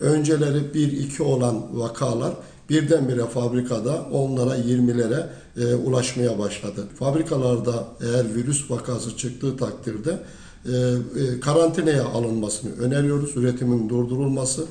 Önceleri 0.00 0.58
1-2 0.58 1.22
olan 1.22 1.80
vakalar 1.80 2.34
birdenbire 2.70 3.26
fabrikada 3.26 4.02
onlara 4.12 4.56
20'lere 4.56 5.26
e, 5.56 5.74
ulaşmaya 5.74 6.38
başladı. 6.38 6.86
Fabrikalarda 6.98 7.88
eğer 8.00 8.34
virüs 8.34 8.70
vakası 8.70 9.16
çıktığı 9.16 9.56
takdirde 9.56 10.18
e, 10.64 10.70
e, 10.70 11.40
karantinaya 11.40 12.04
alınmasını 12.04 12.76
öneriyoruz. 12.78 13.36
Üretimin 13.36 13.88
durdurulması, 13.88 14.66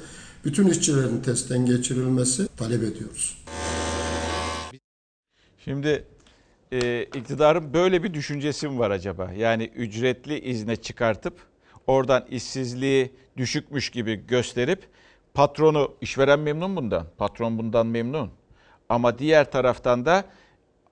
bütün 0.46 0.68
işçilerin 0.68 1.22
testten 1.22 1.66
geçirilmesi 1.66 2.48
talep 2.58 2.84
ediyoruz. 2.84 3.44
Şimdi 5.64 6.06
e, 6.72 7.04
iktidarın 7.04 7.74
böyle 7.74 8.04
bir 8.04 8.14
düşüncesi 8.14 8.68
mi 8.68 8.80
var 8.80 8.92
acaba? 8.92 9.32
Yani 9.38 9.64
ücretli 9.76 10.40
izne 10.40 10.76
çıkartıp 10.76 11.34
oradan 11.88 12.26
işsizliği 12.30 13.12
düşükmüş 13.38 13.90
gibi 13.90 14.28
gösterip 14.28 14.93
patronu, 15.34 15.92
işveren 16.02 16.40
memnun 16.40 16.76
bundan. 16.76 17.08
Patron 17.18 17.58
bundan 17.58 17.88
memnun. 17.88 18.32
Ama 18.90 19.20
diğer 19.20 19.52
taraftan 19.52 20.06
da 20.06 20.24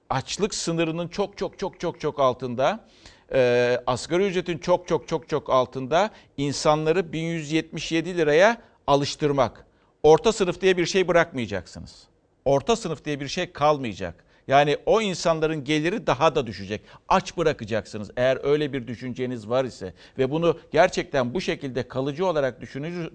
açlık 0.10 0.54
sınırının 0.54 1.08
çok 1.08 1.38
çok 1.38 1.60
çok 1.60 1.80
çok 1.80 2.00
çok 2.00 2.20
altında, 2.20 2.88
e, 3.34 3.82
asgari 3.88 4.24
ücretin 4.28 4.58
çok 4.58 4.88
çok 4.88 5.08
çok 5.08 5.30
çok 5.30 5.50
altında 5.50 6.10
insanları 6.38 7.14
1177 7.14 8.18
liraya 8.18 8.62
alıştırmak. 8.88 9.66
Orta 10.04 10.32
sınıf 10.32 10.62
diye 10.62 10.78
bir 10.78 10.86
şey 10.86 11.08
bırakmayacaksınız. 11.08 12.08
Orta 12.46 12.76
sınıf 12.76 13.06
diye 13.06 13.20
bir 13.20 13.28
şey 13.28 13.52
kalmayacak. 13.52 14.31
Yani 14.48 14.78
o 14.86 15.02
insanların 15.02 15.64
geliri 15.64 16.08
daha 16.08 16.36
da 16.36 16.48
düşecek. 16.48 16.82
Aç 17.10 17.38
bırakacaksınız 17.38 18.12
eğer 18.18 18.40
öyle 18.44 18.74
bir 18.74 18.88
düşünceniz 18.88 19.50
var 19.50 19.66
ise 19.66 19.94
ve 20.18 20.32
bunu 20.32 20.58
gerçekten 20.72 21.34
bu 21.34 21.42
şekilde 21.42 21.88
kalıcı 21.88 22.26
olarak 22.26 22.62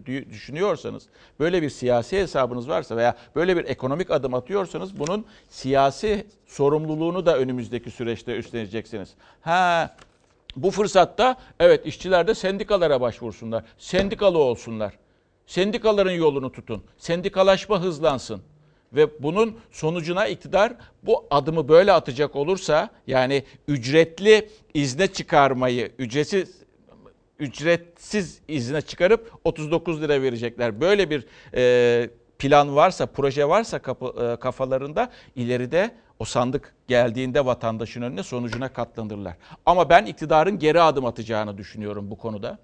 düşünüyorsanız, 0.07 1.07
böyle 1.41 1.63
bir 1.63 1.71
siyasi 1.71 2.19
hesabınız 2.19 2.69
varsa 2.69 2.97
veya 2.97 3.17
böyle 3.37 3.57
bir 3.57 3.65
ekonomik 3.65 4.11
adım 4.11 4.35
atıyorsanız 4.35 4.99
bunun 4.99 5.27
siyasi 5.49 6.27
sorumluluğunu 6.47 7.27
da 7.27 7.39
önümüzdeki 7.39 7.91
süreçte 7.91 8.37
üstleneceksiniz. 8.37 9.15
Ha 9.41 9.97
bu 10.57 10.71
fırsatta 10.71 11.37
evet 11.61 11.87
işçiler 11.87 12.27
de 12.27 12.35
sendikalara 12.35 13.01
başvursunlar. 13.01 13.65
Sendikalı 13.79 14.39
olsunlar. 14.39 14.93
Sendikaların 15.47 16.11
yolunu 16.13 16.53
tutun. 16.53 16.85
Sendikalaşma 16.99 17.81
hızlansın 17.81 18.43
ve 18.93 19.23
bunun 19.23 19.59
sonucuna 19.71 20.27
iktidar 20.27 20.73
bu 21.03 21.27
adımı 21.31 21.69
böyle 21.69 21.93
atacak 21.93 22.37
olursa 22.37 22.91
yani 23.07 23.45
ücretli 23.69 24.49
izne 24.75 25.07
çıkarmayı, 25.07 25.93
ücretsiz 25.99 26.67
ücretsiz 27.39 28.41
izne 28.49 28.81
çıkarıp 28.81 29.33
39 29.45 30.03
lira 30.03 30.23
verecekler. 30.23 30.81
Böyle 30.81 31.11
bir 31.11 31.27
e, 31.55 32.11
plan 32.39 32.77
varsa, 32.77 33.07
proje 33.07 33.49
varsa 33.49 33.79
kapı, 33.79 34.07
e, 34.07 34.41
kafalarında 34.41 35.11
ileride 35.37 35.91
o 36.19 36.25
sandık 36.25 36.75
geldiğinde 36.89 37.47
vatandaşın 37.47 38.03
önüne 38.03 38.23
sonucuna 38.23 38.69
katlanırlar. 38.69 39.37
Ama 39.67 39.89
ben 39.89 40.07
iktidarın 40.07 40.59
geri 40.59 40.81
adım 40.81 41.05
atacağını 41.05 41.59
düşünüyorum 41.59 42.11
bu 42.11 42.19
konuda. 42.19 42.59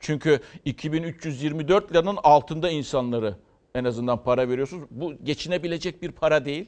Çünkü 0.00 0.40
2324 0.64 1.92
liranın 1.92 2.18
altında 2.22 2.70
insanları 2.70 3.36
en 3.74 3.84
azından 3.84 4.22
para 4.22 4.48
veriyorsunuz. 4.48 4.84
Bu 4.90 5.14
geçinebilecek 5.24 6.02
bir 6.02 6.12
para 6.12 6.44
değil. 6.44 6.66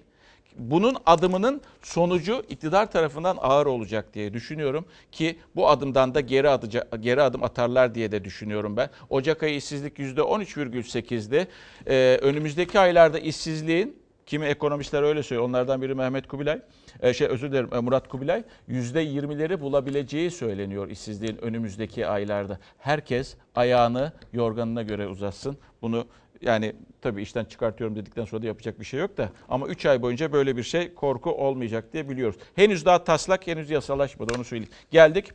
Bunun 0.59 0.97
adımının 1.07 1.61
sonucu 1.83 2.42
iktidar 2.49 2.90
tarafından 2.90 3.37
ağır 3.40 3.66
olacak 3.66 4.14
diye 4.14 4.33
düşünüyorum 4.33 4.85
ki 5.12 5.38
bu 5.57 5.69
adımdan 5.69 6.14
da 6.14 6.21
geri, 6.21 6.49
adıca, 6.49 6.87
geri 7.01 7.23
adım 7.23 7.45
atarlar 7.45 7.95
diye 7.95 8.12
de 8.12 8.25
düşünüyorum 8.25 8.77
ben. 8.77 8.90
Ocak 9.11 9.42
ayı 9.42 9.57
işsizlik 9.57 9.99
%13,8'di. 9.99 11.47
Ee, 11.87 12.19
önümüzdeki 12.23 12.79
aylarda 12.79 13.19
işsizliğin 13.19 13.97
kimi 14.27 14.47
ekonomistler 14.47 15.03
öyle 15.03 15.23
söylüyor. 15.23 15.49
Onlardan 15.49 15.83
biri 15.83 15.95
Mehmet 15.95 16.29
Kubilay. 16.29 16.61
Ee, 17.01 17.14
şey 17.14 17.27
özür 17.27 17.53
dilerim 17.53 17.85
Murat 17.85 18.09
Kubilay 18.09 18.42
%20'leri 18.69 19.61
bulabileceği 19.61 20.31
söyleniyor 20.31 20.88
işsizliğin 20.88 21.37
önümüzdeki 21.37 22.07
aylarda. 22.07 22.59
Herkes 22.79 23.37
ayağını 23.55 24.12
yorganına 24.33 24.83
göre 24.83 25.09
uzatsın. 25.09 25.59
Bunu 25.83 26.07
yani 26.40 26.72
tabii 27.01 27.22
işten 27.22 27.44
çıkartıyorum 27.44 27.96
dedikten 27.96 28.25
sonra 28.25 28.42
da 28.42 28.46
yapacak 28.46 28.81
bir 28.81 28.85
şey 28.85 29.01
yok 29.01 29.16
da 29.16 29.31
ama 29.49 29.66
3 29.66 29.87
ay 29.87 30.03
boyunca 30.03 30.33
böyle 30.33 30.57
bir 30.57 30.62
şey 30.62 30.94
korku 30.94 31.31
olmayacak 31.31 31.92
diye 31.92 32.09
biliyoruz. 32.09 32.37
Henüz 32.55 32.85
daha 32.85 33.05
taslak 33.05 33.46
henüz 33.46 33.70
yasalaşmadı 33.70 34.33
onu 34.37 34.44
söyleyeyim. 34.44 34.72
Geldik 34.90 35.33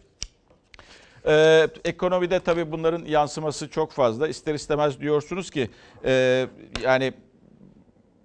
ee, 1.26 1.68
ekonomide 1.86 2.40
tabii 2.40 2.72
bunların 2.72 3.06
yansıması 3.06 3.70
çok 3.70 3.92
fazla. 3.92 4.28
İster 4.28 4.54
istemez 4.54 5.00
diyorsunuz 5.00 5.52
ki 5.52 5.70
e, 6.06 6.48
yani 6.84 7.14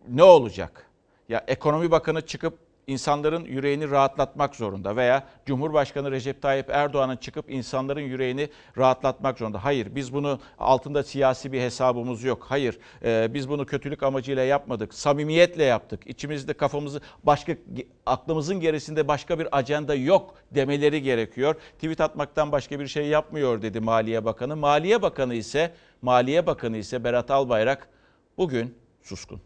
ne 0.08 0.22
olacak? 0.22 0.86
Ya 1.28 1.44
ekonomi 1.48 1.90
bakanı 1.90 2.20
çıkıp 2.26 2.58
insanların 2.86 3.44
yüreğini 3.44 3.90
rahatlatmak 3.90 4.56
zorunda 4.56 4.96
veya 4.96 5.26
Cumhurbaşkanı 5.46 6.10
Recep 6.10 6.42
Tayyip 6.42 6.70
Erdoğan'ın 6.70 7.16
çıkıp 7.16 7.50
insanların 7.50 8.00
yüreğini 8.00 8.48
rahatlatmak 8.78 9.38
zorunda. 9.38 9.64
Hayır 9.64 9.94
biz 9.94 10.12
bunu 10.12 10.40
altında 10.58 11.02
siyasi 11.02 11.52
bir 11.52 11.60
hesabımız 11.60 12.24
yok. 12.24 12.46
Hayır 12.48 12.78
e, 13.04 13.34
biz 13.34 13.48
bunu 13.48 13.66
kötülük 13.66 14.02
amacıyla 14.02 14.42
yapmadık. 14.42 14.94
Samimiyetle 14.94 15.64
yaptık. 15.64 16.06
İçimizde 16.06 16.52
kafamızı 16.52 17.00
başka 17.24 17.56
aklımızın 18.06 18.60
gerisinde 18.60 19.08
başka 19.08 19.38
bir 19.38 19.58
ajanda 19.58 19.94
yok 19.94 20.34
demeleri 20.50 21.02
gerekiyor. 21.02 21.54
Tweet 21.74 22.00
atmaktan 22.00 22.52
başka 22.52 22.80
bir 22.80 22.86
şey 22.86 23.06
yapmıyor 23.06 23.62
dedi 23.62 23.80
Maliye 23.80 24.24
Bakanı. 24.24 24.56
Maliye 24.56 25.02
Bakanı 25.02 25.34
ise 25.34 25.74
Maliye 26.02 26.46
Bakanı 26.46 26.76
ise 26.76 27.04
Berat 27.04 27.30
Albayrak 27.30 27.88
bugün 28.38 28.74
suskun. 29.02 29.40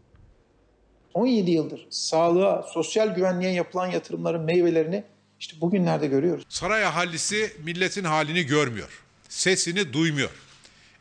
17 1.13 1.51
yıldır 1.51 1.87
sağlığa, 1.89 2.63
sosyal 2.73 3.15
güvenliğe 3.15 3.51
yapılan 3.51 3.87
yatırımların 3.87 4.41
meyvelerini 4.41 5.03
işte 5.39 5.61
bugünlerde 5.61 6.07
görüyoruz. 6.07 6.43
Saray 6.49 6.85
ahalisi 6.85 7.53
milletin 7.63 8.03
halini 8.03 8.43
görmüyor. 8.43 9.01
Sesini 9.29 9.93
duymuyor. 9.93 10.29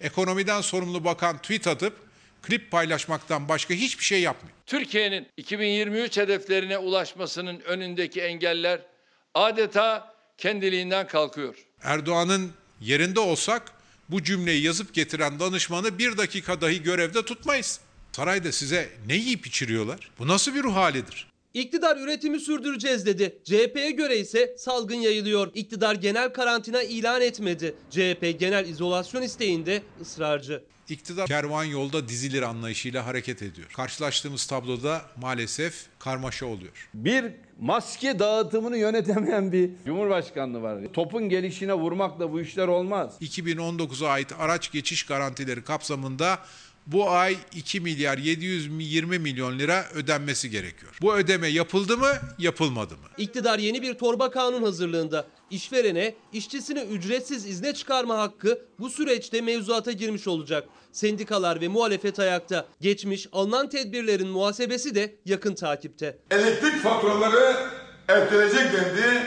Ekonomiden 0.01 0.61
sorumlu 0.61 1.05
bakan 1.05 1.39
tweet 1.39 1.67
atıp 1.67 1.97
klip 2.43 2.71
paylaşmaktan 2.71 3.49
başka 3.49 3.75
hiçbir 3.75 4.05
şey 4.05 4.21
yapmıyor. 4.21 4.57
Türkiye'nin 4.67 5.27
2023 5.37 6.17
hedeflerine 6.17 6.79
ulaşmasının 6.79 7.61
önündeki 7.61 8.21
engeller 8.21 8.81
adeta 9.35 10.15
kendiliğinden 10.39 11.07
kalkıyor. 11.07 11.55
Erdoğan'ın 11.83 12.53
yerinde 12.81 13.21
olsak 13.21 13.73
bu 14.09 14.23
cümleyi 14.23 14.63
yazıp 14.63 14.95
getiren 14.95 15.41
danışmanı 15.41 15.99
bir 15.99 16.19
dakika 16.19 16.61
dahi 16.61 16.83
görevde 16.83 17.25
tutmayız. 17.25 17.81
Sarayda 18.13 18.53
size 18.53 18.89
ne 19.07 19.15
yiyip 19.17 19.47
içiriyorlar? 19.47 20.11
Bu 20.19 20.29
nasıl 20.29 20.55
bir 20.55 20.63
ruh 20.63 20.75
halidir? 20.75 21.31
İktidar 21.55 21.97
üretimi 21.97 22.41
sürdüreceğiz 22.41 23.07
dedi. 23.07 23.39
CHP'ye 23.45 23.91
göre 23.91 24.19
ise 24.19 24.55
salgın 24.59 24.95
yayılıyor. 24.95 25.51
İktidar 25.55 25.95
genel 25.95 26.33
karantina 26.33 26.83
ilan 26.83 27.23
etmedi. 27.23 27.75
CHP 27.91 28.37
genel 28.39 28.69
izolasyon 28.69 29.23
isteğinde 29.23 29.83
ısrarcı. 30.03 30.63
İktidar 30.89 31.27
kervan 31.27 31.65
yolda 31.65 32.09
dizilir 32.09 32.43
anlayışıyla 32.43 33.07
hareket 33.07 33.43
ediyor. 33.43 33.69
Karşılaştığımız 33.77 34.47
tabloda 34.47 35.03
maalesef 35.21 35.75
karmaşa 35.99 36.47
oluyor. 36.47 36.89
Bir 36.95 37.25
maske 37.61 38.19
dağıtımını 38.19 38.77
yönetemeyen 38.79 39.53
bir 39.53 39.71
cumhurbaşkanlığı 39.87 40.63
var. 40.63 40.79
Topun 40.93 41.29
gelişine 41.29 41.75
vurmakla 41.75 42.33
bu 42.33 42.41
işler 42.41 42.69
olmaz. 42.69 43.17
2019'a 43.21 44.09
ait 44.09 44.33
araç 44.39 44.73
geçiş 44.73 45.03
garantileri 45.07 45.65
kapsamında 45.65 46.39
bu 46.93 47.11
ay 47.11 47.37
2 47.55 47.81
milyar 47.81 48.19
720 48.19 49.19
milyon 49.19 49.59
lira 49.59 49.85
ödenmesi 49.95 50.51
gerekiyor. 50.51 50.93
Bu 51.03 51.15
ödeme 51.15 51.49
yapıldı 51.49 51.97
mı, 51.97 52.13
yapılmadı 52.39 52.95
mı? 52.95 53.07
İktidar 53.19 53.59
yeni 53.59 53.83
bir 53.83 53.95
torba 53.95 54.31
kanun 54.31 54.63
hazırlığında. 54.63 55.27
İşverene 55.51 56.15
işçisini 56.33 56.81
ücretsiz 56.81 57.47
izne 57.47 57.75
çıkarma 57.75 58.19
hakkı 58.19 58.59
bu 58.79 58.91
süreçte 58.91 59.41
mevzuata 59.41 59.93
girmiş 59.93 60.29
olacak. 60.29 60.69
Sendikalar 60.93 61.61
ve 61.61 61.69
muhalefet 61.69 62.19
ayakta. 62.19 62.67
Geçmiş 62.81 63.29
alınan 63.33 63.69
tedbirlerin 63.69 64.29
muhasebesi 64.29 64.95
de 64.95 65.15
yakın 65.27 65.55
takipte. 65.55 66.19
Elektrik 66.31 66.83
faturaları 66.83 67.57
ertelenecek 68.09 68.73
dendi 68.73 69.23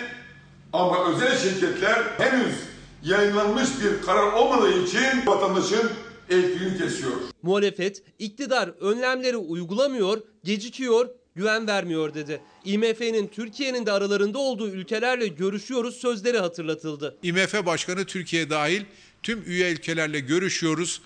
ama 0.73 1.11
özel 1.11 1.37
şirketler 1.37 2.03
henüz 2.17 2.55
yayınlanmış 3.03 3.69
bir 3.83 4.05
karar 4.05 4.33
olmadığı 4.33 4.83
için 4.83 5.25
vatandaşın 5.25 5.91
elektriğini 6.33 6.77
kesiyor. 6.77 7.11
Muhalefet 7.43 8.03
iktidar 8.19 8.67
önlemleri 8.79 9.37
uygulamıyor, 9.37 10.21
gecikiyor, 10.43 11.09
güven 11.35 11.67
vermiyor 11.67 12.13
dedi. 12.13 12.41
IMF'nin 12.65 13.27
Türkiye'nin 13.27 13.85
de 13.85 13.91
aralarında 13.91 14.39
olduğu 14.39 14.69
ülkelerle 14.69 15.27
görüşüyoruz 15.27 15.95
sözleri 15.95 16.39
hatırlatıldı. 16.39 17.17
IMF 17.23 17.65
Başkanı 17.65 18.05
Türkiye 18.05 18.49
dahil 18.49 18.81
tüm 19.23 19.43
üye 19.47 19.71
ülkelerle 19.71 20.19
görüşüyoruz 20.19 21.01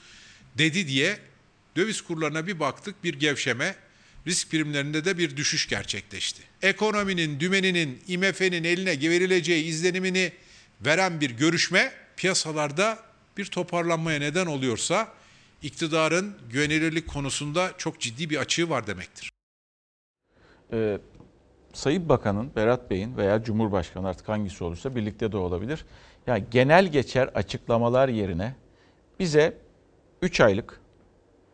dedi 0.58 0.88
diye 0.88 1.18
döviz 1.76 2.02
kurlarına 2.02 2.48
bir 2.48 2.60
baktık 2.60 3.04
bir 3.04 3.14
gevşeme, 3.14 3.76
risk 4.28 4.52
primlerinde 4.52 5.06
de 5.06 5.18
bir 5.18 5.38
düşüş 5.38 5.68
gerçekleşti. 5.68 6.44
Ekonominin 6.62 7.40
dümeninin 7.40 8.00
IMF'nin 8.08 8.64
eline 8.64 9.10
verileceği 9.10 9.66
izlenimini 9.66 10.32
veren 10.86 11.22
bir 11.22 11.30
görüşme 11.30 11.92
piyasalarda 12.18 13.00
bir 13.38 13.46
toparlanmaya 13.46 14.20
neden 14.20 14.46
oluyorsa 14.46 15.14
iktidarın 15.62 16.38
güvenilirlik 16.50 17.08
konusunda 17.08 17.72
çok 17.78 18.00
ciddi 18.00 18.30
bir 18.30 18.38
açığı 18.38 18.70
var 18.70 18.88
demektir. 18.88 19.32
Ee, 20.74 21.00
Sayın 21.74 22.10
Bakan'ın, 22.10 22.56
Berat 22.56 22.92
Bey'in 22.92 23.18
veya 23.18 23.44
Cumhurbaşkanı 23.44 24.08
artık 24.08 24.30
hangisi 24.30 24.64
olursa 24.64 24.96
birlikte 24.96 25.32
de 25.32 25.38
olabilir. 25.38 25.86
Yani 26.28 26.44
genel 26.52 26.88
geçer 26.88 27.30
açıklamalar 27.36 28.10
yerine 28.10 28.56
bize 29.20 29.58
3 30.22 30.42
aylık, 30.42 30.82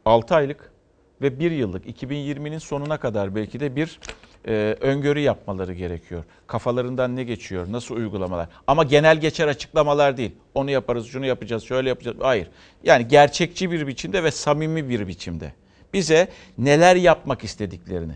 6 0.05 0.35
aylık 0.35 0.71
ve 1.21 1.39
1 1.39 1.51
yıllık 1.51 1.85
2020'nin 1.85 2.57
sonuna 2.57 2.99
kadar 2.99 3.35
belki 3.35 3.59
de 3.59 3.75
bir 3.75 3.99
e, 4.47 4.77
öngörü 4.81 5.19
yapmaları 5.19 5.73
gerekiyor. 5.73 6.23
Kafalarından 6.47 7.15
ne 7.15 7.23
geçiyor, 7.23 7.71
nasıl 7.71 7.95
uygulamalar. 7.95 8.47
Ama 8.67 8.83
genel 8.83 9.17
geçer 9.17 9.47
açıklamalar 9.47 10.17
değil. 10.17 10.31
Onu 10.53 10.71
yaparız, 10.71 11.07
şunu 11.07 11.25
yapacağız, 11.25 11.63
şöyle 11.63 11.89
yapacağız. 11.89 12.17
Hayır. 12.21 12.47
Yani 12.83 13.07
gerçekçi 13.07 13.71
bir 13.71 13.87
biçimde 13.87 14.23
ve 14.23 14.31
samimi 14.31 14.89
bir 14.89 15.07
biçimde. 15.07 15.53
Bize 15.93 16.27
neler 16.57 16.95
yapmak 16.95 17.43
istediklerini. 17.43 18.13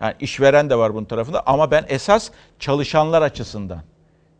Yani 0.00 0.14
işveren 0.20 0.70
de 0.70 0.78
var 0.78 0.94
bunun 0.94 1.04
tarafında 1.04 1.42
ama 1.46 1.70
ben 1.70 1.84
esas 1.88 2.30
çalışanlar 2.58 3.22
açısından 3.22 3.82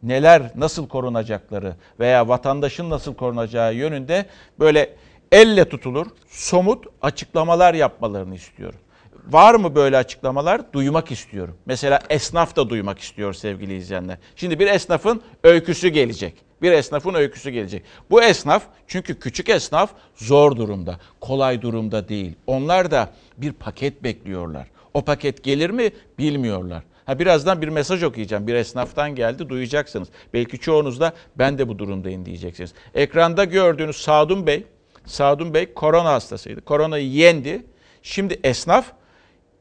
neler, 0.02 0.42
nasıl 0.54 0.88
korunacakları 0.88 1.76
veya 2.00 2.28
vatandaşın 2.28 2.90
nasıl 2.90 3.14
korunacağı 3.14 3.74
yönünde 3.74 4.26
böyle 4.58 4.96
elle 5.32 5.68
tutulur, 5.68 6.06
somut 6.28 6.84
açıklamalar 7.02 7.74
yapmalarını 7.74 8.34
istiyorum. 8.34 8.80
Var 9.28 9.54
mı 9.54 9.74
böyle 9.74 9.96
açıklamalar? 9.96 10.72
Duymak 10.72 11.10
istiyorum. 11.10 11.56
Mesela 11.66 11.98
esnaf 12.10 12.56
da 12.56 12.68
duymak 12.68 12.98
istiyor 12.98 13.32
sevgili 13.32 13.76
izleyenler. 13.76 14.18
Şimdi 14.36 14.58
bir 14.58 14.66
esnafın 14.66 15.22
öyküsü 15.44 15.88
gelecek. 15.88 16.34
Bir 16.62 16.72
esnafın 16.72 17.14
öyküsü 17.14 17.50
gelecek. 17.50 17.82
Bu 18.10 18.22
esnaf 18.22 18.62
çünkü 18.86 19.18
küçük 19.18 19.48
esnaf 19.48 19.90
zor 20.16 20.56
durumda, 20.56 21.00
kolay 21.20 21.62
durumda 21.62 22.08
değil. 22.08 22.32
Onlar 22.46 22.90
da 22.90 23.10
bir 23.36 23.52
paket 23.52 24.04
bekliyorlar. 24.04 24.66
O 24.94 25.04
paket 25.04 25.44
gelir 25.44 25.70
mi 25.70 25.90
bilmiyorlar. 26.18 26.82
Ha 27.06 27.18
birazdan 27.18 27.62
bir 27.62 27.68
mesaj 27.68 28.02
okuyacağım. 28.02 28.46
Bir 28.46 28.54
esnaftan 28.54 29.14
geldi 29.14 29.48
duyacaksınız. 29.48 30.08
Belki 30.34 30.58
çoğunuz 30.58 31.00
da 31.00 31.12
ben 31.36 31.58
de 31.58 31.68
bu 31.68 31.78
durumdayım 31.78 32.24
diyeceksiniz. 32.24 32.74
Ekranda 32.94 33.44
gördüğünüz 33.44 33.96
Sadun 33.96 34.46
Bey, 34.46 34.66
Sadun 35.04 35.54
Bey 35.54 35.74
korona 35.74 36.12
hastasıydı. 36.12 36.60
Koronayı 36.60 37.08
yendi. 37.08 37.66
Şimdi 38.02 38.40
esnaf 38.44 38.92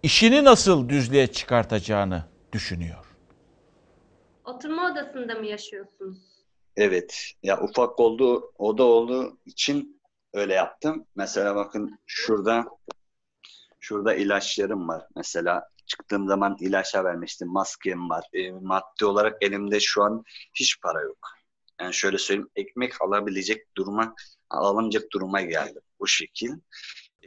işini 0.04 0.44
nasıl 0.44 0.90
düzlüğe 0.90 1.28
çıkartacağını 1.28 2.24
düşünüyor. 2.54 3.06
Oturma 4.46 4.92
odasında 4.92 5.36
mı 5.36 5.46
yaşıyorsunuz? 5.46 6.18
Evet. 6.76 7.32
Ya 7.44 7.62
ufak 7.62 8.00
olduğu 8.00 8.54
oda 8.58 8.84
olduğu 8.84 9.38
için 9.46 10.02
öyle 10.34 10.54
yaptım. 10.54 11.06
Mesela 11.16 11.56
bakın 11.56 12.00
şurada 12.06 12.66
şurada 13.80 14.14
ilaçlarım 14.14 14.88
var. 14.88 15.08
Mesela 15.16 15.70
çıktığım 15.86 16.28
zaman 16.28 16.58
ilaçlar 16.60 17.06
vermiştim. 17.06 17.48
Maskem 17.48 18.10
var. 18.10 18.26
E, 18.34 18.52
maddi 18.52 19.06
olarak 19.06 19.44
elimde 19.44 19.80
şu 19.80 20.04
an 20.04 20.24
hiç 20.54 20.82
para 20.82 21.02
yok. 21.02 21.18
Yani 21.82 21.94
şöyle 21.94 22.18
söyleyeyim 22.18 22.50
ekmek 22.56 23.02
alabilecek 23.02 23.76
duruma 23.78 24.16
alamayacak 24.50 25.04
duruma 25.14 25.42
geldim. 25.42 25.82
Bu 26.00 26.08
şekil. 26.08 26.52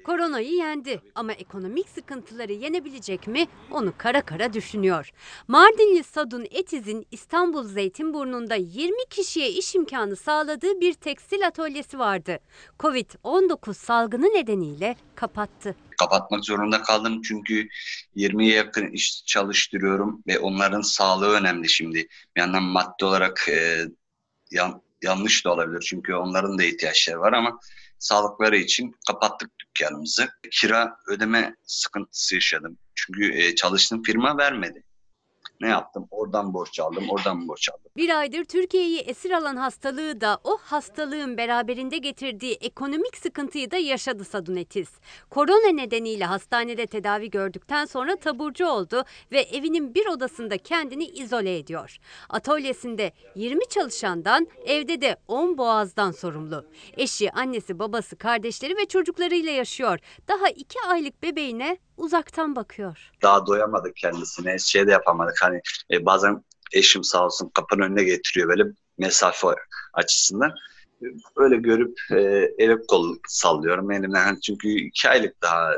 Koronayı 0.04 0.54
yendi 0.54 1.00
ama 1.14 1.32
ekonomik 1.32 1.88
sıkıntıları 1.88 2.52
yenebilecek 2.52 3.26
mi 3.26 3.46
onu 3.70 3.92
kara 3.98 4.22
kara 4.22 4.52
düşünüyor. 4.52 5.10
Mardinli 5.48 6.04
Sadun 6.04 6.46
Etiz'in 6.50 7.06
İstanbul 7.10 7.64
Zeytinburnu'nda 7.64 8.54
20 8.54 8.96
kişiye 9.10 9.50
iş 9.50 9.74
imkanı 9.74 10.16
sağladığı 10.16 10.80
bir 10.80 10.94
tekstil 10.94 11.46
atölyesi 11.46 11.98
vardı. 11.98 12.38
Covid-19 12.78 13.74
salgını 13.74 14.26
nedeniyle 14.26 14.96
kapattı. 15.14 15.76
Kapatmak 15.98 16.44
zorunda 16.44 16.82
kaldım 16.82 17.22
çünkü 17.22 17.68
20'ye 18.16 18.54
yakın 18.54 18.90
iş 18.90 19.24
çalıştırıyorum 19.26 20.22
ve 20.26 20.38
onların 20.38 20.80
sağlığı 20.80 21.30
önemli 21.30 21.68
şimdi. 21.68 22.08
Bir 22.36 22.40
yandan 22.40 22.62
maddi 22.62 23.04
olarak 23.04 23.48
e, 23.48 23.84
yan, 24.50 24.82
yanlış 25.02 25.44
da 25.44 25.52
olabilir 25.52 25.80
çünkü 25.80 26.14
onların 26.14 26.58
da 26.58 26.64
ihtiyaçları 26.64 27.20
var 27.20 27.32
ama 27.32 27.60
sağlıkları 27.98 28.56
için 28.56 28.94
kapattık 29.06 29.50
dükkanımızı. 29.74 30.28
Kira 30.50 30.96
ödeme 31.08 31.56
sıkıntısı 31.66 32.34
yaşadım. 32.34 32.78
Çünkü 32.94 33.32
e, 33.32 33.54
çalıştığım 33.54 34.02
firma 34.02 34.38
vermedi. 34.38 34.84
Ne 35.62 35.68
yaptım? 35.68 36.08
Oradan 36.10 36.54
borç 36.54 36.80
aldım, 36.80 37.04
oradan 37.08 37.48
borç 37.48 37.68
aldım. 37.68 37.90
Bir 37.96 38.18
aydır 38.18 38.44
Türkiye'yi 38.44 38.98
esir 38.98 39.30
alan 39.30 39.56
hastalığı 39.56 40.20
da 40.20 40.38
o 40.44 40.58
hastalığın 40.58 41.36
beraberinde 41.36 41.98
getirdiği 41.98 42.54
ekonomik 42.54 43.16
sıkıntıyı 43.16 43.70
da 43.70 43.76
yaşadı 43.76 44.24
Sadunetiz. 44.24 44.88
Korona 45.30 45.72
nedeniyle 45.72 46.24
hastanede 46.24 46.86
tedavi 46.86 47.30
gördükten 47.30 47.84
sonra 47.84 48.16
taburcu 48.16 48.66
oldu 48.66 49.04
ve 49.32 49.40
evinin 49.40 49.94
bir 49.94 50.06
odasında 50.06 50.58
kendini 50.58 51.04
izole 51.04 51.58
ediyor. 51.58 51.96
Atölyesinde 52.28 53.12
20 53.34 53.68
çalışandan 53.68 54.48
evde 54.66 55.00
de 55.00 55.16
10 55.28 55.58
boğazdan 55.58 56.10
sorumlu. 56.10 56.64
Eşi, 56.96 57.32
annesi, 57.32 57.78
babası, 57.78 58.16
kardeşleri 58.16 58.76
ve 58.76 58.86
çocuklarıyla 58.86 59.52
yaşıyor. 59.52 59.98
Daha 60.28 60.48
2 60.48 60.78
aylık 60.88 61.22
bebeğine 61.22 61.78
uzaktan 61.96 62.56
bakıyor. 62.56 63.10
Daha 63.22 63.46
doyamadık 63.46 63.96
kendisine. 63.96 64.58
Şey 64.58 64.86
de 64.86 64.90
yapamadık. 64.90 65.42
Hani 65.42 65.60
e, 65.90 66.06
bazen 66.06 66.44
eşim 66.72 67.04
sağ 67.04 67.24
olsun 67.24 67.50
kapının 67.54 67.82
önüne 67.82 68.02
getiriyor 68.02 68.48
böyle 68.48 68.64
mesafe 68.98 69.48
açısından. 69.94 70.50
Öyle 71.36 71.56
görüp 71.56 71.98
e, 72.10 72.50
el 72.58 72.78
kol 72.88 73.16
sallıyorum 73.28 73.90
elimden. 73.90 74.24
Hani 74.24 74.40
çünkü 74.40 74.68
iki 74.68 75.08
aylık 75.08 75.42
daha 75.42 75.72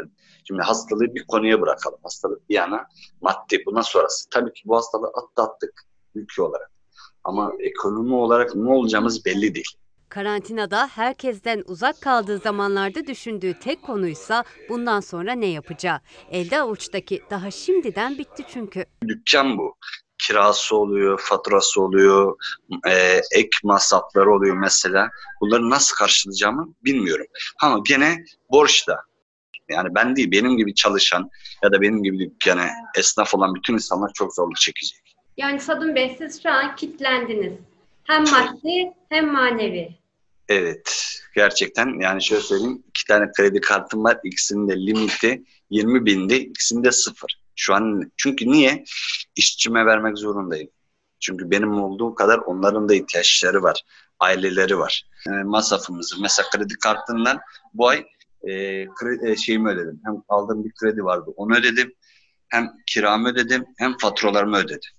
Şimdi 0.49 0.63
hastalığı 0.63 1.15
bir 1.15 1.27
konuya 1.27 1.61
bırakalım. 1.61 1.99
Hastalık 2.03 2.49
bir 2.49 2.55
yana 2.55 2.87
maddi. 3.21 3.63
Bundan 3.67 3.81
sonrası. 3.81 4.31
Tabii 4.31 4.53
ki 4.53 4.63
bu 4.65 4.77
hastalığı 4.77 5.13
atlattık 5.15 5.83
ülke 6.15 6.43
olarak. 6.43 6.71
Ama 7.25 7.53
ekonomi 7.59 8.15
olarak 8.15 8.55
ne 8.55 8.71
olacağımız 8.71 9.25
belli 9.25 9.55
değil. 9.55 9.77
Karantinada 10.15 10.87
herkesten 10.87 11.63
uzak 11.67 12.01
kaldığı 12.01 12.39
zamanlarda 12.39 13.07
düşündüğü 13.07 13.59
tek 13.59 13.83
konuysa 13.83 14.45
bundan 14.69 15.01
sonra 15.01 15.33
ne 15.33 15.47
yapacağı. 15.47 16.01
Elde 16.31 16.61
avuçtaki 16.61 17.23
daha 17.31 17.51
şimdiden 17.51 18.19
bitti 18.19 18.45
çünkü. 18.53 18.85
Dükkan 19.09 19.59
bu. 19.59 19.77
Kirası 20.19 20.77
oluyor, 20.77 21.21
faturası 21.21 21.83
oluyor, 21.83 22.37
e, 22.87 23.21
ek 23.33 23.51
masrafları 23.65 24.35
oluyor 24.35 24.57
mesela. 24.57 25.09
Bunları 25.41 25.71
nasıl 25.71 25.97
karşılayacağımı 25.97 26.75
bilmiyorum. 26.85 27.27
Ama 27.63 27.83
gene 27.87 28.25
borçta. 28.51 29.01
Yani 29.69 29.95
ben 29.95 30.17
değil, 30.17 30.31
benim 30.31 30.57
gibi 30.57 30.75
çalışan 30.75 31.31
ya 31.63 31.73
da 31.73 31.81
benim 31.81 32.03
gibi 32.03 32.19
dükkanı 32.19 32.67
esnaf 32.99 33.35
olan 33.35 33.55
bütün 33.55 33.75
insanlar 33.75 34.11
çok 34.15 34.35
zorluk 34.35 34.57
çekecek. 34.57 35.17
Yani 35.37 35.61
Sadun 35.61 35.95
Bey 35.95 36.15
siz 36.19 36.43
şu 36.43 36.51
an 36.51 36.77
kitlendiniz. 36.77 37.53
Hem 38.05 38.23
maddi 38.23 38.93
hem 39.09 39.33
manevi. 39.33 40.04
Evet. 40.49 41.19
Gerçekten 41.35 42.01
yani 42.01 42.23
şöyle 42.23 42.43
söyleyeyim. 42.43 42.83
iki 42.89 43.05
tane 43.05 43.33
kredi 43.37 43.61
kartım 43.61 44.05
var. 44.05 44.19
İkisinin 44.25 44.69
de 44.69 44.77
limiti 44.87 45.45
20 45.71 46.07
bindi. 46.07 46.35
İkisinde 46.35 46.93
sıfır. 46.93 47.41
Şu 47.57 47.75
an 47.75 48.13
çünkü 48.17 48.53
niye? 48.53 48.85
İşçime 49.37 49.87
vermek 49.87 50.19
zorundayım. 50.19 50.71
Çünkü 51.21 51.51
benim 51.51 51.83
olduğu 51.83 52.15
kadar 52.15 52.39
onların 52.39 52.89
da 52.89 52.95
ihtiyaçları 52.95 53.63
var. 53.63 53.83
Aileleri 54.21 54.79
var. 54.79 55.09
Yani 55.27 55.45
masrafımızı 55.45 56.21
mesela 56.21 56.51
kredi 56.51 56.75
kartından 56.75 57.41
bu 57.75 57.89
ay 57.89 58.07
e, 58.43 58.51
kredi, 58.87 59.31
e, 59.31 59.37
şeyimi 59.37 59.69
ödedim. 59.71 60.01
Hem 60.05 60.23
aldığım 60.29 60.65
bir 60.65 60.73
kredi 60.73 61.05
vardı 61.05 61.31
onu 61.37 61.57
ödedim. 61.57 61.95
Hem 62.49 62.73
kiramı 62.87 63.29
ödedim 63.29 63.65
hem 63.79 63.99
faturalarımı 63.99 64.57
ödedim. 64.57 64.91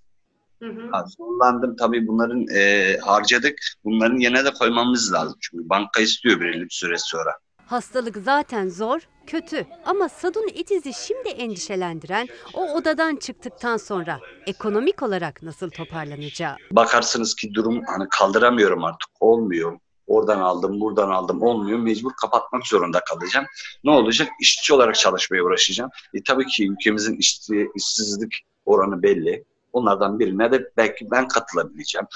Hı 0.66 0.72
hı. 0.72 0.92
Ha, 0.92 1.06
zorlandım 1.18 1.76
tabii 1.76 2.08
bunların 2.08 2.46
e, 2.56 2.98
harcadık. 2.98 3.60
Bunların 3.84 4.18
yerine 4.18 4.46
de 4.46 4.54
koymamız 4.54 5.14
lazım. 5.14 5.38
Çünkü 5.42 5.70
banka 5.70 6.02
istiyor 6.02 6.40
belirli 6.40 6.64
bir 6.64 6.70
süre 6.70 6.98
sonra. 6.98 7.32
Hastalık 7.66 8.18
zaten 8.18 8.70
zor, 8.70 9.00
kötü 9.28 9.66
ama 9.86 10.10
Sadun 10.10 10.48
Etiz'i 10.56 10.94
şimdi 10.94 11.30
endişelendiren 11.30 12.28
o 12.54 12.74
odadan 12.74 13.16
çıktıktan 13.16 13.78
sonra 13.78 14.20
ekonomik 14.48 15.04
olarak 15.04 15.44
nasıl 15.44 15.70
toparlanacağı. 15.70 16.56
Bakarsınız 16.72 17.36
ki 17.36 17.54
durum 17.54 17.82
hani 17.88 18.08
kaldıramıyorum 18.10 18.84
artık 18.84 19.10
olmuyor. 19.20 19.80
Oradan 20.08 20.40
aldım, 20.40 20.82
buradan 20.82 21.10
aldım 21.10 21.42
olmuyor. 21.42 21.80
Mecbur 21.80 22.12
kapatmak 22.22 22.68
zorunda 22.68 23.00
kalacağım. 23.04 23.46
Ne 23.84 23.92
olacak? 23.92 24.28
İşçi 24.42 24.74
olarak 24.74 24.96
çalışmaya 24.96 25.44
uğraşacağım. 25.44 25.90
E, 26.14 26.24
tabii 26.24 26.46
ki 26.46 26.70
ülkemizin 26.72 27.18
işçi, 27.18 27.68
işsizlik 27.76 28.34
oranı 28.66 29.04
belli. 29.04 29.46
Onlardan 29.76 30.20
birine 30.20 30.52
de 30.52 30.72
belki 30.78 31.12
ben 31.12 31.28
katılabileceğim. 31.28 32.08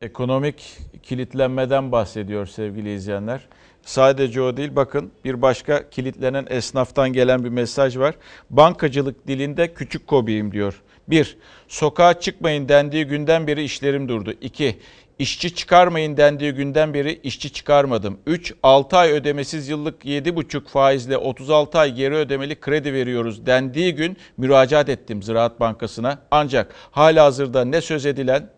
Ekonomik 0.00 0.78
kilitlenmeden 1.02 1.92
bahsediyor 1.92 2.46
sevgili 2.46 2.94
izleyenler. 2.94 3.48
Sadece 3.82 4.42
o 4.42 4.56
değil 4.56 4.76
bakın 4.76 5.12
bir 5.24 5.42
başka 5.42 5.90
kilitlenen 5.90 6.46
esnaftan 6.48 7.12
gelen 7.12 7.44
bir 7.44 7.48
mesaj 7.48 7.98
var. 7.98 8.14
Bankacılık 8.50 9.26
dilinde 9.26 9.74
küçük 9.74 10.06
kobiyim 10.06 10.52
diyor. 10.52 10.82
1. 11.08 11.38
Sokağa 11.68 12.20
çıkmayın 12.20 12.68
dendiği 12.68 13.04
günden 13.04 13.46
beri 13.46 13.62
işlerim 13.64 14.08
durdu. 14.08 14.34
2. 14.40 14.78
İşçi 15.18 15.54
çıkarmayın 15.54 16.16
dendiği 16.16 16.52
günden 16.52 16.94
beri 16.94 17.20
işçi 17.22 17.52
çıkarmadım. 17.52 18.18
3. 18.26 18.54
6 18.62 18.96
ay 18.96 19.10
ödemesiz 19.10 19.68
yıllık 19.68 20.04
7,5 20.04 20.68
faizle 20.68 21.16
36 21.16 21.78
ay 21.78 21.94
geri 21.94 22.14
ödemeli 22.14 22.60
kredi 22.60 22.92
veriyoruz 22.92 23.46
dendiği 23.46 23.94
gün 23.94 24.16
müracaat 24.36 24.88
ettim 24.88 25.22
Ziraat 25.22 25.60
Bankası'na. 25.60 26.18
Ancak 26.30 26.74
hala 26.90 27.24
hazırda 27.24 27.64
ne 27.64 27.80
söz 27.80 28.06
edilen 28.06 28.50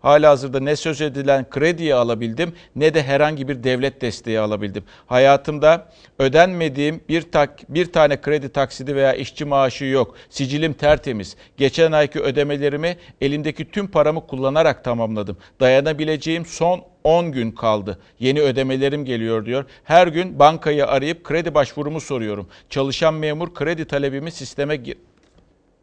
Hala 0.00 0.30
hazırda 0.30 0.60
ne 0.60 0.76
söz 0.76 1.00
edilen 1.00 1.50
krediyi 1.50 1.94
alabildim 1.94 2.52
ne 2.76 2.94
de 2.94 3.02
herhangi 3.02 3.48
bir 3.48 3.64
devlet 3.64 4.00
desteği 4.00 4.40
alabildim. 4.40 4.84
Hayatımda 5.06 5.88
ödenmediğim 6.18 7.00
bir 7.08 7.22
tak, 7.22 7.58
bir 7.68 7.92
tane 7.92 8.20
kredi 8.20 8.48
taksidi 8.48 8.96
veya 8.96 9.14
işçi 9.14 9.44
maaşı 9.44 9.84
yok. 9.84 10.14
Sicilim 10.30 10.72
tertemiz. 10.72 11.36
Geçen 11.56 11.92
ayki 11.92 12.20
ödemelerimi 12.20 12.96
elimdeki 13.20 13.70
tüm 13.70 13.86
paramı 13.86 14.26
kullanarak 14.26 14.84
tamamladım. 14.84 15.36
Dayanabileceğim 15.60 16.46
son 16.46 16.84
10 17.04 17.32
gün 17.32 17.50
kaldı. 17.50 17.98
Yeni 18.20 18.40
ödemelerim 18.40 19.04
geliyor 19.04 19.46
diyor. 19.46 19.64
Her 19.84 20.06
gün 20.06 20.38
bankayı 20.38 20.86
arayıp 20.86 21.24
kredi 21.24 21.54
başvurumu 21.54 22.00
soruyorum. 22.00 22.48
Çalışan 22.70 23.14
memur 23.14 23.54
kredi 23.54 23.84
talebimi 23.84 24.30
sisteme 24.30 24.76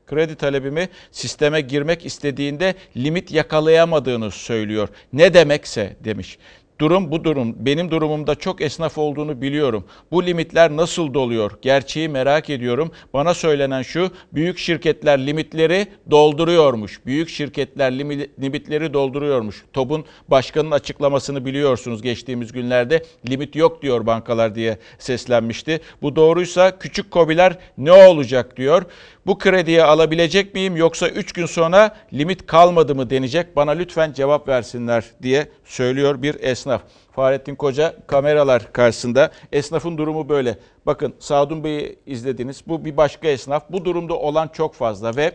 kredi 0.07 0.35
talebimi 0.35 0.89
sisteme 1.11 1.61
girmek 1.61 2.05
istediğinde 2.05 2.75
limit 2.97 3.31
yakalayamadığını 3.31 4.31
söylüyor. 4.31 4.89
Ne 5.13 5.33
demekse 5.33 5.95
demiş. 6.03 6.37
Durum 6.79 7.11
bu 7.11 7.23
durum. 7.23 7.55
Benim 7.59 7.91
durumumda 7.91 8.35
çok 8.35 8.61
esnaf 8.61 8.97
olduğunu 8.97 9.41
biliyorum. 9.41 9.85
Bu 10.11 10.25
limitler 10.25 10.71
nasıl 10.77 11.13
doluyor? 11.13 11.51
Gerçeği 11.61 12.09
merak 12.09 12.49
ediyorum. 12.49 12.91
Bana 13.13 13.33
söylenen 13.33 13.81
şu, 13.81 14.11
büyük 14.33 14.57
şirketler 14.57 15.25
limitleri 15.25 15.87
dolduruyormuş. 16.11 17.05
Büyük 17.05 17.29
şirketler 17.29 17.99
limitleri 18.39 18.93
dolduruyormuş. 18.93 19.63
TOB'un 19.73 20.05
başkanının 20.27 20.71
açıklamasını 20.71 21.45
biliyorsunuz 21.45 22.01
geçtiğimiz 22.01 22.51
günlerde. 22.51 23.03
Limit 23.29 23.55
yok 23.55 23.81
diyor 23.81 24.05
bankalar 24.05 24.55
diye 24.55 24.77
seslenmişti. 24.99 25.79
Bu 26.01 26.15
doğruysa 26.15 26.79
küçük 26.79 27.11
kobiler 27.11 27.57
ne 27.77 27.91
olacak 27.91 28.57
diyor. 28.57 28.85
Bu 29.25 29.37
krediyi 29.37 29.83
alabilecek 29.83 30.53
miyim 30.53 30.77
yoksa 30.77 31.07
3 31.07 31.33
gün 31.33 31.45
sonra 31.45 31.95
limit 32.13 32.45
kalmadı 32.45 32.95
mı 32.95 33.09
denecek. 33.09 33.55
Bana 33.55 33.71
lütfen 33.71 34.13
cevap 34.13 34.47
versinler 34.47 35.05
diye 35.21 35.49
söylüyor 35.65 36.21
bir 36.21 36.35
esnaf. 36.39 36.81
Fahrettin 37.11 37.55
Koca 37.55 37.95
kameralar 38.07 38.73
karşısında. 38.73 39.31
Esnafın 39.51 39.97
durumu 39.97 40.29
böyle. 40.29 40.57
Bakın 40.85 41.13
Sadun 41.19 41.63
Bey'i 41.63 41.99
izlediniz. 42.05 42.61
Bu 42.67 42.85
bir 42.85 42.97
başka 42.97 43.27
esnaf. 43.27 43.63
Bu 43.69 43.85
durumda 43.85 44.13
olan 44.13 44.47
çok 44.47 44.73
fazla 44.73 45.15
ve 45.15 45.31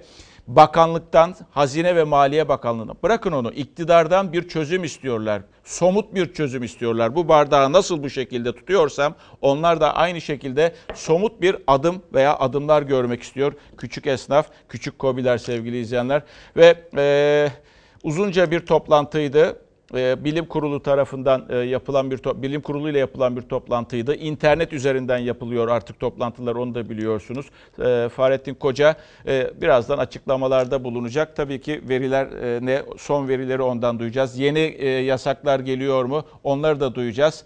bakanlıktan, 0.57 1.35
Hazine 1.51 1.97
ve 1.97 2.05
Maliye 2.05 2.49
Bakanlığı'na 2.49 2.95
bırakın 3.03 3.33
onu 3.33 3.53
iktidardan 3.53 4.33
bir 4.33 4.49
çözüm 4.49 4.85
istiyorlar. 4.85 5.43
Somut 5.65 6.15
bir 6.15 6.33
çözüm 6.33 6.63
istiyorlar. 6.63 7.15
Bu 7.15 7.29
bardağı 7.29 7.73
nasıl 7.73 8.03
bu 8.03 8.11
şekilde 8.11 8.53
tutuyorsam 8.53 9.15
onlar 9.41 9.81
da 9.81 9.97
aynı 9.97 10.21
şekilde 10.21 10.75
somut 10.95 11.41
bir 11.41 11.57
adım 11.67 12.03
veya 12.15 12.39
adımlar 12.39 12.83
görmek 12.83 13.23
istiyor. 13.23 13.53
Küçük 13.79 14.07
esnaf, 14.07 14.47
küçük 14.69 14.99
kobiler 14.99 15.39
sevgili 15.39 15.81
izleyenler 15.81 16.23
ve 16.57 16.85
e, 16.97 17.49
uzunca 18.03 18.51
bir 18.51 18.67
toplantıydı 18.67 19.57
e, 19.95 20.25
bilim 20.25 20.47
kurulu 20.47 20.83
tarafından 20.83 21.47
e, 21.49 21.57
yapılan 21.57 22.11
bir 22.11 22.19
bilim 22.43 22.61
kurulu 22.61 22.91
ile 22.91 22.99
yapılan 22.99 23.37
bir 23.37 23.43
toplantıydı. 23.43 24.15
İnternet 24.15 24.73
üzerinden 24.73 25.19
yapılıyor 25.19 25.69
artık 25.69 26.01
toplantılar 26.01 26.55
onu 26.55 26.75
da 26.75 26.91
biliyorsunuz. 26.91 27.47
E, 27.79 28.09
Fahrettin 28.09 28.55
Koca 28.55 28.97
birazdan 29.61 29.99
açıklamalarda 29.99 30.85
bulunacak. 30.85 31.37
Tabii 31.37 31.61
ki 31.61 31.81
veriler 31.89 32.29
ne 32.67 32.83
son 32.99 33.29
verileri 33.29 33.63
ondan 33.63 33.99
duyacağız. 33.99 34.39
Yeni 34.39 34.85
yasaklar 35.05 35.61
geliyor 35.61 36.05
mu? 36.05 36.25
Onları 36.45 36.81
da 36.81 36.95
duyacağız. 36.95 37.45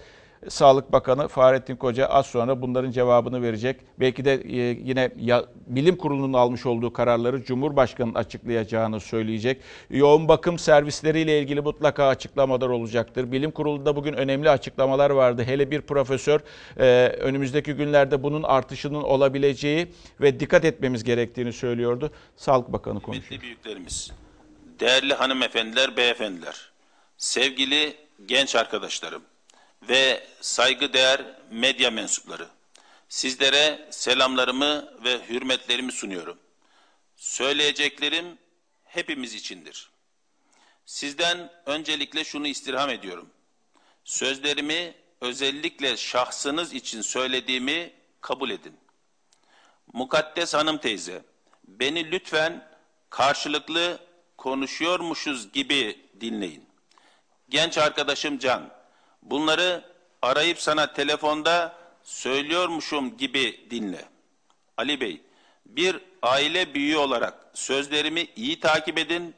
Sağlık 0.49 0.93
Bakanı 0.93 1.29
Fahrettin 1.29 1.77
Koca 1.77 2.07
az 2.07 2.27
sonra 2.27 2.63
bunların 2.63 2.91
cevabını 2.91 3.43
verecek. 3.43 3.81
Belki 4.01 4.25
de 4.25 4.35
e, 4.35 4.57
yine 4.85 5.11
bilim 5.67 5.97
kurulunun 5.97 6.33
almış 6.33 6.67
olduğu 6.67 6.93
kararları 6.93 7.45
Cumhurbaşkanı'nın 7.45 8.15
açıklayacağını 8.15 9.01
söyleyecek. 9.01 9.61
Yoğun 9.91 10.29
bakım 10.29 10.59
servisleriyle 10.59 11.41
ilgili 11.41 11.61
mutlaka 11.61 12.07
açıklamalar 12.07 12.69
olacaktır. 12.69 13.33
Bilim 13.33 13.51
kurulunda 13.51 13.97
bugün 13.97 14.13
önemli 14.13 14.51
açıklamalar 14.51 15.11
vardı. 15.11 15.43
Hele 15.47 15.71
bir 15.71 15.81
profesör 15.81 16.41
e, 16.79 17.09
önümüzdeki 17.09 17.73
günlerde 17.73 18.23
bunun 18.23 18.43
artışının 18.43 19.03
olabileceği 19.03 19.87
ve 20.21 20.41
dikkat 20.41 20.65
etmemiz 20.65 21.05
gerektiğini 21.05 21.53
söylüyordu. 21.53 22.11
Sağlık 22.37 22.73
Bakanı 22.73 23.01
konuşuyor. 23.01 23.29
Kıymetli 23.29 23.47
büyüklerimiz, 23.47 24.11
değerli 24.81 25.15
hanımefendiler, 25.15 25.97
beyefendiler, 25.97 26.71
sevgili 27.19 27.95
genç 28.27 28.57
arkadaşlarım, 28.57 29.23
ve 29.89 30.27
saygıdeğer 30.41 31.23
medya 31.51 31.91
mensupları. 31.91 32.49
Sizlere 33.09 33.89
selamlarımı 33.91 34.95
ve 35.05 35.29
hürmetlerimi 35.29 35.93
sunuyorum. 35.93 36.39
Söyleyeceklerim 37.17 38.39
hepimiz 38.85 39.35
içindir. 39.35 39.91
Sizden 40.87 41.51
öncelikle 41.67 42.25
şunu 42.25 42.47
istirham 42.47 42.91
ediyorum. 42.91 43.31
Sözlerimi 44.05 44.95
özellikle 45.21 45.97
şahsınız 45.97 46.73
için 46.73 47.01
söylediğimi 47.01 47.93
kabul 48.21 48.51
edin. 48.51 48.77
Mukaddes 49.93 50.55
hanım 50.55 50.79
teyze, 50.79 51.25
beni 51.65 52.11
lütfen 52.11 52.69
karşılıklı 53.11 53.99
konuşuyormuşuz 54.37 55.53
gibi 55.53 56.07
dinleyin. 56.21 56.65
Genç 57.49 57.79
arkadaşım 57.79 58.39
Can, 58.39 58.74
Bunları 59.25 59.85
arayıp 60.23 60.61
sana 60.61 60.93
telefonda 60.93 61.77
söylüyormuşum 62.03 63.17
gibi 63.17 63.67
dinle. 63.71 64.05
Ali 64.77 65.01
Bey, 65.01 65.21
bir 65.67 66.01
aile 66.23 66.75
büyüğü 66.75 66.97
olarak 66.97 67.47
sözlerimi 67.55 68.27
iyi 68.37 68.61
takip 68.61 68.99
edin. 68.99 69.35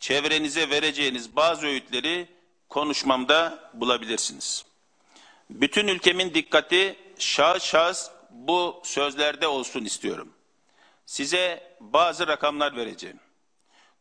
Çevrenize 0.00 0.70
vereceğiniz 0.70 1.36
bazı 1.36 1.66
öğütleri 1.66 2.28
konuşmamda 2.68 3.70
bulabilirsiniz. 3.74 4.64
Bütün 5.50 5.88
ülkemin 5.88 6.34
dikkati 6.34 6.96
şahıs 7.18 7.64
şahıs 7.64 8.10
bu 8.30 8.80
sözlerde 8.84 9.46
olsun 9.46 9.84
istiyorum. 9.84 10.32
Size 11.06 11.76
bazı 11.80 12.26
rakamlar 12.28 12.76
vereceğim. 12.76 13.20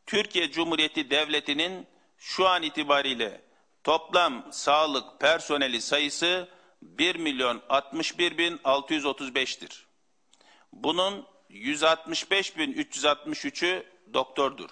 Türkiye 0.05 0.51
Cumhuriyeti 0.51 1.09
Devleti'nin 1.09 1.87
şu 2.17 2.47
an 2.47 2.63
itibariyle 2.63 3.41
Toplam 3.83 4.47
sağlık 4.51 5.19
personeli 5.19 5.81
sayısı 5.81 6.49
1 6.81 7.15
milyon 7.15 7.61
61 7.69 8.37
bin 8.37 8.57
635'tir. 8.57 9.85
Bunun 10.73 11.25
165 11.49 12.57
bin 12.57 12.73
363'ü 12.73 13.85
doktordur. 14.13 14.69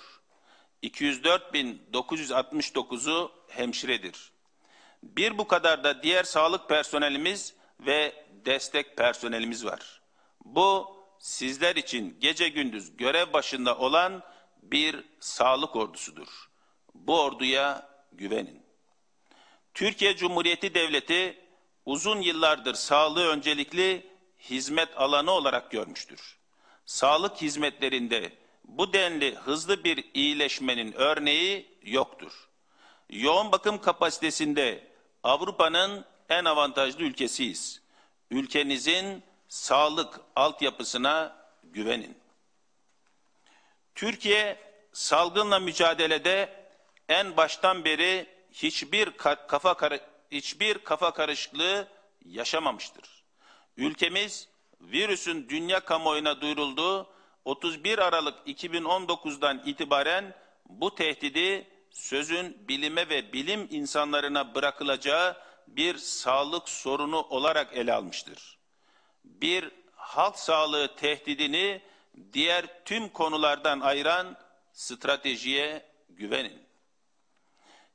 204 0.82 1.54
bin 1.54 1.82
969'u 1.94 3.32
hemşiredir. 3.48 4.32
Bir 5.04 5.38
bu 5.38 5.48
kadar 5.48 5.84
da 5.84 6.04
diğer 6.04 6.24
sağlık 6.24 6.70
personelimiz 6.70 7.54
ve 7.80 8.26
destek 8.46 8.98
personelimiz 8.98 9.66
var. 9.66 10.02
Bu 10.46 10.98
sizler 11.20 11.76
için 11.76 12.18
gece 12.20 12.50
gündüz 12.50 12.98
görev 12.98 13.34
başında 13.34 13.78
olan 13.78 14.24
bir 14.62 15.04
sağlık 15.20 15.76
ordusudur. 15.76 16.50
Bu 16.94 17.22
orduya 17.22 17.90
güvenin. 18.12 18.67
Türkiye 19.78 20.16
Cumhuriyeti 20.16 20.74
Devleti 20.74 21.38
uzun 21.86 22.22
yıllardır 22.22 22.74
sağlığı 22.74 23.28
öncelikli 23.28 24.08
hizmet 24.40 24.98
alanı 24.98 25.32
olarak 25.32 25.72
görmüştür. 25.72 26.38
Sağlık 26.86 27.42
hizmetlerinde 27.42 28.32
bu 28.64 28.94
denli 28.94 29.36
hızlı 29.36 29.84
bir 29.84 30.06
iyileşmenin 30.14 30.94
örneği 30.94 31.78
yoktur. 31.84 32.50
Yoğun 33.10 33.52
bakım 33.52 33.82
kapasitesinde 33.82 34.88
Avrupa'nın 35.24 36.06
en 36.30 36.46
avantajlı 36.46 37.04
ülkesiyiz. 37.04 37.82
Ülkenizin 38.32 39.24
sağlık 39.48 40.20
altyapısına 40.36 41.36
güvenin. 41.64 42.18
Türkiye 43.96 44.58
salgınla 44.94 45.60
mücadelede 45.60 46.66
en 47.10 47.38
baştan 47.38 47.86
beri 47.86 48.37
hiçbir 48.64 49.12
kafa 49.48 50.00
hiçbir 50.32 50.78
kafa 50.78 51.14
karışıklığı 51.14 51.88
yaşamamıştır. 52.26 53.24
Ülkemiz 53.78 54.48
virüsün 54.82 55.50
dünya 55.50 55.80
kamuoyuna 55.80 56.42
duyurulduğu 56.42 57.10
31 57.46 58.00
Aralık 58.00 58.48
2019'dan 58.48 59.62
itibaren 59.66 60.36
bu 60.70 60.96
tehdidi 60.96 61.68
sözün 61.92 62.68
bilime 62.68 63.10
ve 63.10 63.34
bilim 63.34 63.68
insanlarına 63.72 64.56
bırakılacağı 64.56 65.38
bir 65.68 65.98
sağlık 65.98 66.70
sorunu 66.70 67.22
olarak 67.22 67.78
ele 67.78 67.94
almıştır. 67.94 68.58
Bir 69.24 69.72
halk 69.96 70.40
sağlığı 70.40 70.96
tehdidini 70.96 71.82
diğer 72.34 72.86
tüm 72.86 73.10
konulardan 73.10 73.80
ayıran 73.80 74.38
stratejiye 74.74 75.86
güvenin. 76.10 76.67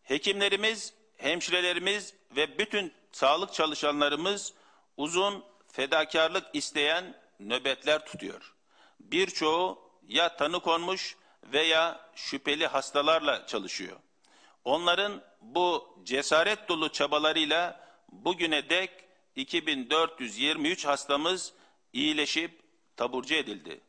Hekimlerimiz, 0.03 0.95
hemşirelerimiz 1.17 2.15
ve 2.37 2.59
bütün 2.59 2.93
sağlık 3.13 3.53
çalışanlarımız 3.53 4.55
uzun 4.97 5.45
fedakarlık 5.69 6.47
isteyen 6.53 7.15
nöbetler 7.41 8.07
tutuyor. 8.07 8.55
Birçoğu 9.01 9.79
ya 10.09 10.37
tanı 10.37 10.61
konmuş 10.61 11.17
veya 11.45 12.11
şüpheli 12.15 12.67
hastalarla 12.67 13.47
çalışıyor. 13.47 13.97
Onların 14.65 15.23
bu 15.41 15.99
cesaret 16.05 16.69
dolu 16.69 16.93
çabalarıyla 16.93 17.81
bugüne 18.09 18.71
dek 18.71 18.91
2423 19.37 20.87
hastamız 20.87 21.53
iyileşip 21.93 22.63
taburcu 22.97 23.35
edildi. 23.35 23.81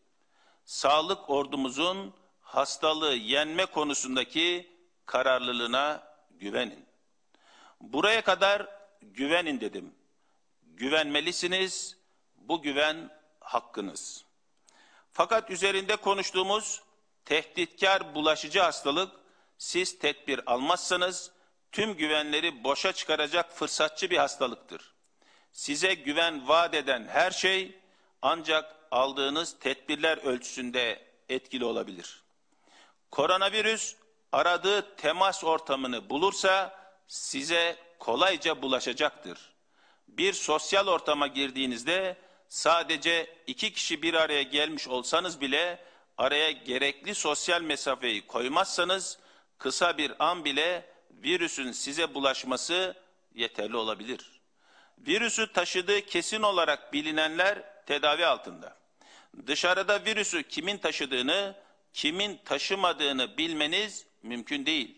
Sağlık 0.66 1.30
ordumuzun 1.30 2.14
hastalığı 2.41 3.16
yenme 3.16 3.66
konusundaki 3.66 4.72
kararlılığına 5.06 6.04
güvenin. 6.32 6.86
Buraya 7.82 8.24
kadar 8.24 8.68
güvenin 9.01 9.62
dedim. 9.62 9.95
Güvenmelisiniz. 10.64 11.97
Bu 12.36 12.62
güven 12.62 13.10
hakkınız. 13.39 14.26
Fakat 15.12 15.51
üzerinde 15.51 15.95
konuştuğumuz 15.95 16.84
tehditkar 17.26 18.16
bulaşıcı 18.16 18.60
hastalık 18.60 19.12
siz 19.58 19.99
tedbir 19.99 20.51
almazsanız 20.51 21.32
tüm 21.72 21.93
güvenleri 21.93 22.64
boşa 22.64 22.93
çıkaracak 22.93 23.58
fırsatçı 23.58 24.10
bir 24.10 24.18
hastalıktır. 24.18 24.93
Size 25.51 25.93
güven 25.93 26.47
vaat 26.47 26.74
eden 26.74 27.08
her 27.08 27.32
şey 27.32 27.80
ancak 28.22 28.76
aldığınız 28.91 29.60
tedbirler 29.60 30.18
ölçüsünde 30.18 31.08
etkili 31.30 31.66
olabilir. 31.66 32.24
Koronavirüs 33.12 33.95
aradığı 34.34 34.95
temas 34.95 35.43
ortamını 35.43 36.09
bulursa 36.09 36.79
size 37.07 37.75
kolayca 37.99 38.61
bulaşacaktır. 38.61 39.39
Bir 40.07 40.34
sosyal 40.34 40.88
ortama 40.88 41.27
girdiğinizde 41.27 42.17
sadece 42.49 43.36
iki 43.47 43.73
kişi 43.73 44.01
bir 44.01 44.13
araya 44.13 44.41
gelmiş 44.41 44.88
olsanız 44.88 45.41
bile 45.41 45.79
araya 46.17 46.51
gerekli 46.51 47.15
sosyal 47.15 47.61
mesafeyi 47.61 48.27
koymazsanız 48.27 49.19
kısa 49.57 49.97
bir 49.97 50.11
an 50.19 50.45
bile 50.45 50.86
virüsün 51.11 51.71
size 51.71 52.13
bulaşması 52.13 52.95
yeterli 53.36 53.77
olabilir. 53.77 54.41
Virüsü 54.97 55.53
taşıdığı 55.53 56.01
kesin 56.01 56.41
olarak 56.41 56.93
bilinenler 56.93 57.86
tedavi 57.86 58.25
altında. 58.25 58.77
Dışarıda 59.47 60.05
virüsü 60.05 60.43
kimin 60.43 60.77
taşıdığını, 60.77 61.55
kimin 61.93 62.39
taşımadığını 62.45 63.38
bilmeniz 63.38 64.12
mümkün 64.24 64.65
değil. 64.65 64.97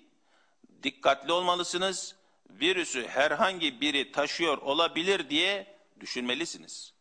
Dikkatli 0.84 1.32
olmalısınız. 1.32 2.16
Virüsü 2.50 3.08
herhangi 3.08 3.82
biri 3.82 4.12
taşıyor 4.12 4.58
olabilir 4.58 5.30
diye 5.30 5.78
düşünmelisiniz. 6.00 6.94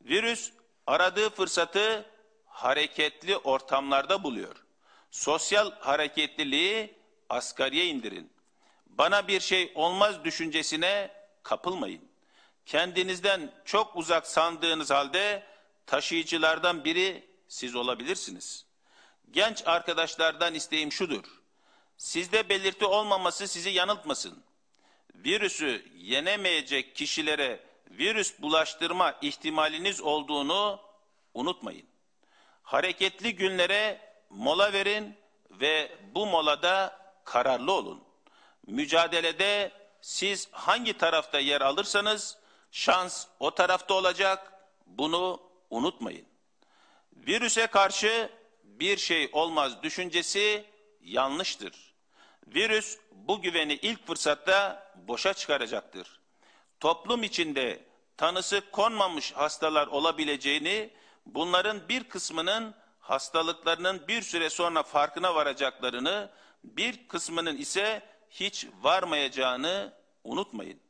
Virüs 0.00 0.52
aradığı 0.86 1.30
fırsatı 1.30 2.06
hareketli 2.46 3.36
ortamlarda 3.36 4.22
buluyor. 4.22 4.56
Sosyal 5.10 5.72
hareketliliği 5.72 6.94
asgariye 7.28 7.86
indirin. 7.86 8.30
Bana 8.86 9.28
bir 9.28 9.40
şey 9.40 9.72
olmaz 9.74 10.24
düşüncesine 10.24 11.10
kapılmayın. 11.42 12.08
Kendinizden 12.66 13.52
çok 13.64 13.96
uzak 13.96 14.26
sandığınız 14.26 14.90
halde 14.90 15.42
taşıyıcılardan 15.86 16.84
biri 16.84 17.28
siz 17.48 17.74
olabilirsiniz. 17.74 18.66
Genç 19.30 19.62
arkadaşlardan 19.66 20.54
isteğim 20.54 20.92
şudur. 20.92 21.39
Sizde 22.00 22.48
belirti 22.48 22.84
olmaması 22.84 23.48
sizi 23.48 23.70
yanıltmasın. 23.70 24.42
Virüsü 25.14 25.86
yenemeyecek 25.96 26.96
kişilere 26.96 27.60
virüs 27.90 28.40
bulaştırma 28.40 29.18
ihtimaliniz 29.22 30.00
olduğunu 30.00 30.80
unutmayın. 31.34 31.86
Hareketli 32.62 33.36
günlere 33.36 34.00
mola 34.30 34.72
verin 34.72 35.16
ve 35.50 35.98
bu 36.14 36.26
molada 36.26 36.98
kararlı 37.24 37.72
olun. 37.72 38.04
Mücadelede 38.66 39.72
siz 40.00 40.48
hangi 40.52 40.98
tarafta 40.98 41.38
yer 41.38 41.60
alırsanız 41.60 42.38
şans 42.70 43.26
o 43.40 43.50
tarafta 43.50 43.94
olacak. 43.94 44.52
Bunu 44.86 45.42
unutmayın. 45.70 46.26
Virüse 47.12 47.66
karşı 47.66 48.30
bir 48.64 48.96
şey 48.96 49.28
olmaz 49.32 49.82
düşüncesi 49.82 50.64
yanlıştır. 51.00 51.89
Virüs 52.54 52.98
bu 53.12 53.42
güveni 53.42 53.72
ilk 53.72 54.06
fırsatta 54.06 54.86
boşa 55.08 55.34
çıkaracaktır. 55.34 56.20
Toplum 56.80 57.22
içinde 57.22 57.84
tanısı 58.16 58.70
konmamış 58.70 59.32
hastalar 59.32 59.86
olabileceğini, 59.86 60.90
bunların 61.26 61.88
bir 61.88 62.04
kısmının 62.04 62.74
hastalıklarının 63.00 64.08
bir 64.08 64.22
süre 64.22 64.50
sonra 64.50 64.82
farkına 64.82 65.34
varacaklarını, 65.34 66.30
bir 66.64 67.08
kısmının 67.08 67.56
ise 67.56 68.02
hiç 68.30 68.66
varmayacağını 68.82 69.92
unutmayın. 70.24 70.80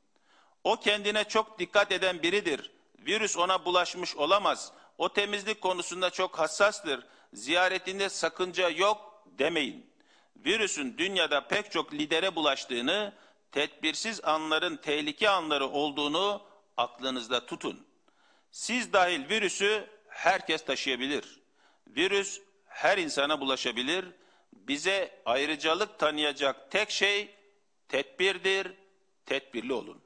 O 0.65 0.77
kendine 0.77 1.25
çok 1.25 1.59
dikkat 1.59 1.93
eden 1.93 2.23
biridir. 2.23 2.71
Virüs 2.99 3.37
ona 3.37 3.65
bulaşmış 3.65 4.17
olamaz. 4.17 4.73
O 4.99 5.13
temizlik 5.13 5.61
konusunda 5.61 6.11
çok 6.11 6.39
hassastır. 6.39 7.07
Ziyaretinde 7.33 8.09
sakınca 8.09 8.69
yok 8.69 9.25
demeyin. 9.27 9.90
Virüsün 10.45 10.99
dünyada 10.99 11.49
pek 11.49 11.73
çok 11.73 11.93
lidere 11.93 12.35
bulaştığını, 12.37 13.13
tedbirsiz 13.53 14.25
anların 14.25 14.77
tehlike 14.77 15.29
anları 15.29 15.67
olduğunu 15.67 16.43
aklınızda 16.77 17.47
tutun. 17.47 17.87
Siz 18.51 18.93
dahil 18.93 19.29
virüsü 19.29 19.87
herkes 20.09 20.65
taşıyabilir. 20.65 21.41
Virüs 21.87 22.41
her 22.67 22.99
insana 22.99 23.41
bulaşabilir. 23.41 24.05
Bize 24.53 25.23
ayrıcalık 25.25 25.99
tanıyacak 25.99 26.71
tek 26.71 26.91
şey 26.91 27.35
tedbirdir, 27.89 28.73
tedbirli 29.27 29.73
olun. 29.73 30.03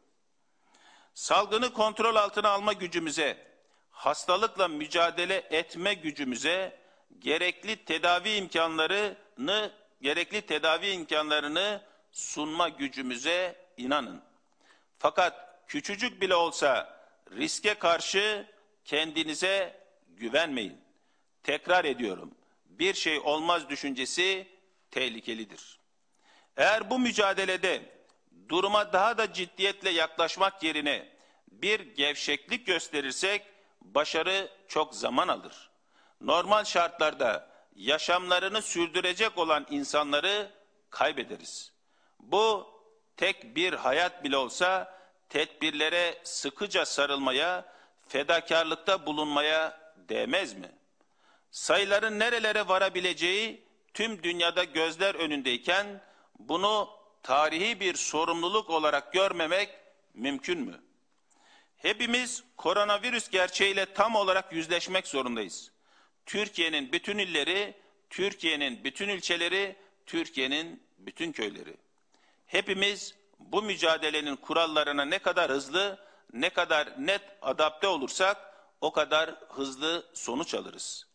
Salgını 1.15 1.73
kontrol 1.73 2.17
altına 2.17 2.49
alma 2.49 2.73
gücümüze, 2.73 3.47
hastalıkla 3.91 4.69
mücadele 4.69 5.37
etme 5.51 5.95
gücümüze, 5.95 6.81
gerekli 7.19 7.85
tedavi 7.85 8.31
imkanlarını, 8.35 9.73
gerekli 10.05 10.41
tedavi 10.41 10.91
imkanlarını 10.91 11.83
sunma 12.13 12.69
gücümüze 12.69 13.57
inanın. 13.77 14.23
Fakat 14.99 15.65
küçücük 15.69 16.21
bile 16.21 16.35
olsa 16.35 17.01
riske 17.31 17.75
karşı 17.75 18.47
kendinize 18.85 19.81
güvenmeyin. 20.09 20.81
Tekrar 21.43 21.85
ediyorum. 21.85 22.35
Bir 22.67 22.95
şey 22.95 23.19
olmaz 23.19 23.69
düşüncesi 23.69 24.49
tehlikelidir. 24.91 25.79
Eğer 26.57 26.91
bu 26.91 26.99
mücadelede 26.99 27.83
duruma 28.49 28.93
daha 28.93 29.19
da 29.19 29.33
ciddiyetle 29.33 29.91
yaklaşmak 29.91 30.63
yerine 30.63 31.09
bir 31.49 31.81
gevşeklik 31.81 32.67
gösterirsek 32.67 33.43
başarı 33.81 34.51
çok 34.69 34.95
zaman 34.95 35.29
alır. 35.29 35.71
Normal 36.21 36.65
şartlarda 36.65 37.54
yaşamlarını 37.75 38.63
sürdürecek 38.63 39.39
olan 39.39 39.67
insanları 39.71 40.51
kaybederiz. 40.91 41.73
Bu 42.21 42.75
tek 43.17 43.57
bir 43.57 43.73
hayat 43.73 44.25
bile 44.25 44.37
olsa 44.37 44.99
tedbirlere 45.29 46.21
sıkıca 46.25 46.85
sarılmaya, 46.85 47.65
fedakarlıkta 48.09 49.07
bulunmaya 49.07 49.81
değmez 50.09 50.55
mi? 50.55 50.73
Sayıların 51.51 52.19
nerelere 52.19 52.69
varabileceği 52.69 53.65
tüm 53.95 54.23
dünyada 54.23 54.65
gözler 54.65 55.15
önündeyken 55.15 56.01
bunu 56.39 56.91
tarihi 57.23 57.81
bir 57.81 57.95
sorumluluk 57.95 58.71
olarak 58.71 59.13
görmemek 59.13 59.71
mümkün 60.15 60.61
mü? 60.61 60.81
Hepimiz 61.77 62.45
koronavirüs 62.57 63.29
gerçeğiyle 63.29 63.87
tam 63.87 64.15
olarak 64.15 64.53
yüzleşmek 64.53 65.07
zorundayız. 65.07 65.74
Türkiye'nin 66.27 66.93
bütün 66.93 67.19
illeri, 67.19 67.75
Türkiye'nin 68.11 68.85
bütün 68.85 69.09
ilçeleri, 69.09 69.77
Türkiye'nin 70.07 70.83
bütün 70.99 71.33
köyleri. 71.33 71.77
Hepimiz 72.47 73.15
bu 73.39 73.63
mücadelenin 73.63 74.37
kurallarına 74.37 75.05
ne 75.05 75.19
kadar 75.19 75.51
hızlı, 75.51 75.99
ne 76.33 76.51
kadar 76.51 77.07
net 77.07 77.23
adapte 77.43 77.89
olursak 77.89 78.55
o 78.81 78.93
kadar 78.93 79.31
hızlı 79.49 80.07
sonuç 80.15 80.55
alırız. 80.55 81.07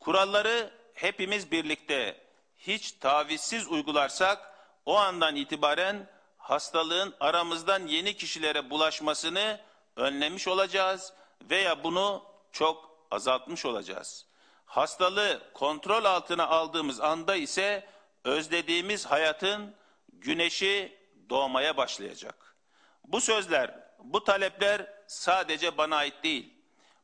Kuralları 0.00 0.70
hepimiz 0.94 1.50
birlikte 1.50 2.24
hiç 2.58 2.92
tavizsiz 2.92 3.68
uygularsak 3.68 4.54
o 4.86 4.96
andan 4.96 5.36
itibaren 5.36 6.08
hastalığın 6.38 7.14
aramızdan 7.20 7.86
yeni 7.86 8.16
kişilere 8.16 8.70
bulaşmasını 8.70 9.60
önlemiş 9.96 10.48
olacağız 10.48 11.12
veya 11.50 11.84
bunu 11.84 12.24
çok 12.52 13.06
azaltmış 13.10 13.66
olacağız. 13.66 14.26
Hastalığı 14.74 15.42
kontrol 15.52 16.04
altına 16.04 16.46
aldığımız 16.46 17.00
anda 17.00 17.36
ise 17.36 17.88
özlediğimiz 18.24 19.06
hayatın 19.06 19.74
güneşi 20.12 20.98
doğmaya 21.30 21.76
başlayacak. 21.76 22.56
Bu 23.04 23.20
sözler, 23.20 23.74
bu 23.98 24.24
talepler 24.24 24.92
sadece 25.06 25.78
bana 25.78 25.96
ait 25.96 26.24
değil. 26.24 26.54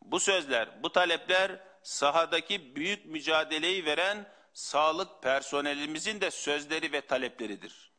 Bu 0.03 0.21
sözler, 0.21 0.83
bu 0.83 0.93
talepler 0.93 1.61
sahadaki 1.83 2.77
büyük 2.77 3.07
mücadeleyi 3.07 3.85
veren 3.85 4.33
sağlık 4.53 5.23
personelimizin 5.23 6.21
de 6.21 6.31
sözleri 6.31 6.93
ve 6.93 7.01
talepleridir. 7.01 7.93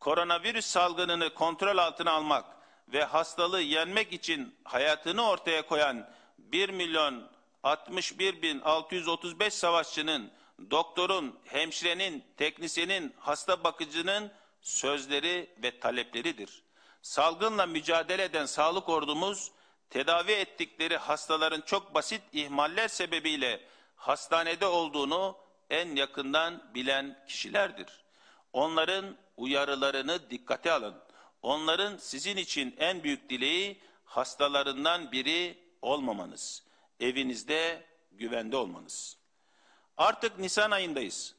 Koronavirüs 0.00 0.66
salgınını 0.66 1.34
kontrol 1.34 1.78
altına 1.78 2.12
almak 2.12 2.44
ve 2.88 3.04
hastalığı 3.04 3.62
yenmek 3.62 4.12
için 4.12 4.56
hayatını 4.64 5.28
ortaya 5.28 5.66
koyan 5.66 6.08
1 6.38 6.68
milyon 6.68 7.32
61 7.62 8.42
bin 8.42 8.60
635 8.60 9.54
savaşçının, 9.54 10.30
doktorun, 10.70 11.38
hemşirenin, 11.44 12.24
teknisyenin, 12.36 13.14
hasta 13.18 13.64
bakıcının 13.64 14.32
sözleri 14.60 15.50
ve 15.62 15.80
talepleridir. 15.80 16.62
Salgınla 17.02 17.66
mücadele 17.66 18.24
eden 18.24 18.46
sağlık 18.46 18.88
ordumuz 18.88 19.50
tedavi 19.90 20.32
ettikleri 20.32 20.96
hastaların 20.96 21.60
çok 21.60 21.94
basit 21.94 22.22
ihmaller 22.32 22.88
sebebiyle 22.88 23.60
hastanede 23.96 24.66
olduğunu 24.66 25.36
en 25.70 25.96
yakından 25.96 26.74
bilen 26.74 27.24
kişilerdir. 27.28 27.86
Onların 28.52 29.16
uyarılarını 29.36 30.30
dikkate 30.30 30.72
alın. 30.72 30.94
Onların 31.42 31.96
sizin 31.96 32.36
için 32.36 32.76
en 32.78 33.02
büyük 33.02 33.30
dileği 33.30 33.80
hastalarından 34.04 35.12
biri 35.12 35.58
olmamanız. 35.82 36.61
Evinizde 37.02 37.86
güvende 38.12 38.56
olmanız. 38.56 39.18
Artık 39.96 40.38
Nisan 40.38 40.70
ayındayız. 40.70 41.34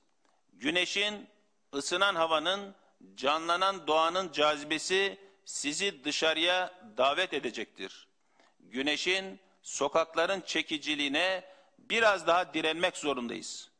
Güneşin, 0.53 1.27
ısınan 1.73 2.15
havanın, 2.15 2.75
canlanan 3.15 3.87
doğanın 3.87 4.31
cazibesi 4.31 5.19
sizi 5.45 6.03
dışarıya 6.03 6.73
davet 6.97 7.33
edecektir. 7.33 8.07
Güneşin, 8.59 9.39
sokakların 9.61 10.41
çekiciliğine 10.41 11.43
biraz 11.77 12.27
daha 12.27 12.53
direnmek 12.53 12.97
zorundayız. 12.97 13.71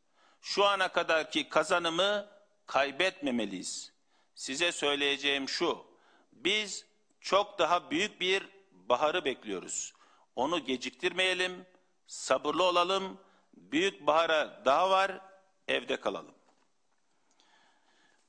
Şu 0.41 0.65
ana 0.65 0.87
kadarki 0.87 1.49
kazanımı 1.49 2.29
kaybetmemeliyiz. 2.65 3.91
Size 4.35 4.71
söyleyeceğim 4.71 5.49
şu, 5.49 5.85
biz 6.31 6.85
çok 7.21 7.59
daha 7.59 7.91
büyük 7.91 8.21
bir 8.21 8.47
baharı 8.71 9.25
bekliyoruz. 9.25 9.93
Onu 10.35 10.65
geciktirmeyelim, 10.65 11.65
sabırlı 12.07 12.63
olalım, 12.63 13.19
büyük 13.53 14.07
bahara 14.07 14.61
daha 14.65 14.89
var, 14.89 15.21
evde 15.67 15.99
kalalım. 15.99 16.35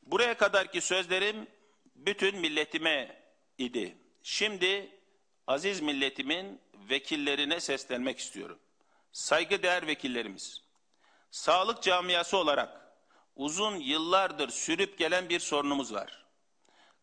Buraya 0.03 0.37
kadarki 0.37 0.81
sözlerim 0.81 1.47
bütün 1.95 2.39
milletime 2.39 3.23
idi. 3.59 3.97
Şimdi 4.23 5.01
aziz 5.47 5.81
milletimin 5.81 6.61
vekillerine 6.75 7.61
seslenmek 7.61 8.19
istiyorum. 8.19 8.59
Saygıdeğer 9.13 9.87
vekillerimiz, 9.87 10.63
sağlık 11.31 11.83
camiası 11.83 12.37
olarak 12.37 12.97
uzun 13.37 13.77
yıllardır 13.77 14.49
sürüp 14.49 14.99
gelen 14.99 15.29
bir 15.29 15.41
sorunumuz 15.41 15.95
var. 15.95 16.25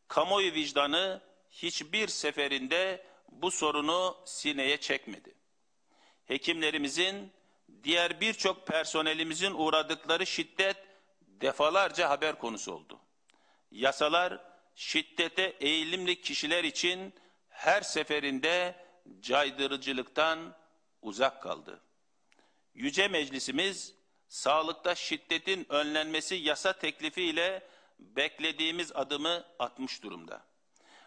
Kamuoyu 0.08 0.54
vicdanı 0.54 1.22
hiçbir 1.52 2.08
seferinde 2.08 3.06
bu 3.32 3.52
sorunu 3.52 4.18
sineye 4.26 4.78
çekmedi. 4.78 5.36
Hekimlerimizin, 6.26 7.32
diğer 7.84 8.22
birçok 8.22 8.68
personelimizin 8.68 9.54
uğradıkları 9.54 10.26
şiddet 10.26 10.78
defalarca 11.22 12.10
haber 12.10 12.38
konusu 12.40 12.74
oldu. 12.74 13.00
Yasalar 13.72 14.40
şiddete 14.76 15.58
eğilimli 15.60 16.22
kişiler 16.22 16.64
için 16.64 17.14
her 17.50 17.82
seferinde 17.82 18.76
caydırıcılıktan 19.22 20.56
uzak 21.02 21.44
kaldı. 21.44 21.82
Yüce 22.74 23.08
Meclisimiz 23.08 23.96
sağlıkta 24.28 24.96
şiddetin 24.96 25.66
önlenmesi 25.70 26.36
yasa 26.36 26.74
teklifiyle 26.74 27.68
beklediğimiz 28.00 28.92
adımı 28.96 29.46
atmış 29.60 30.04
durumda. 30.04 30.46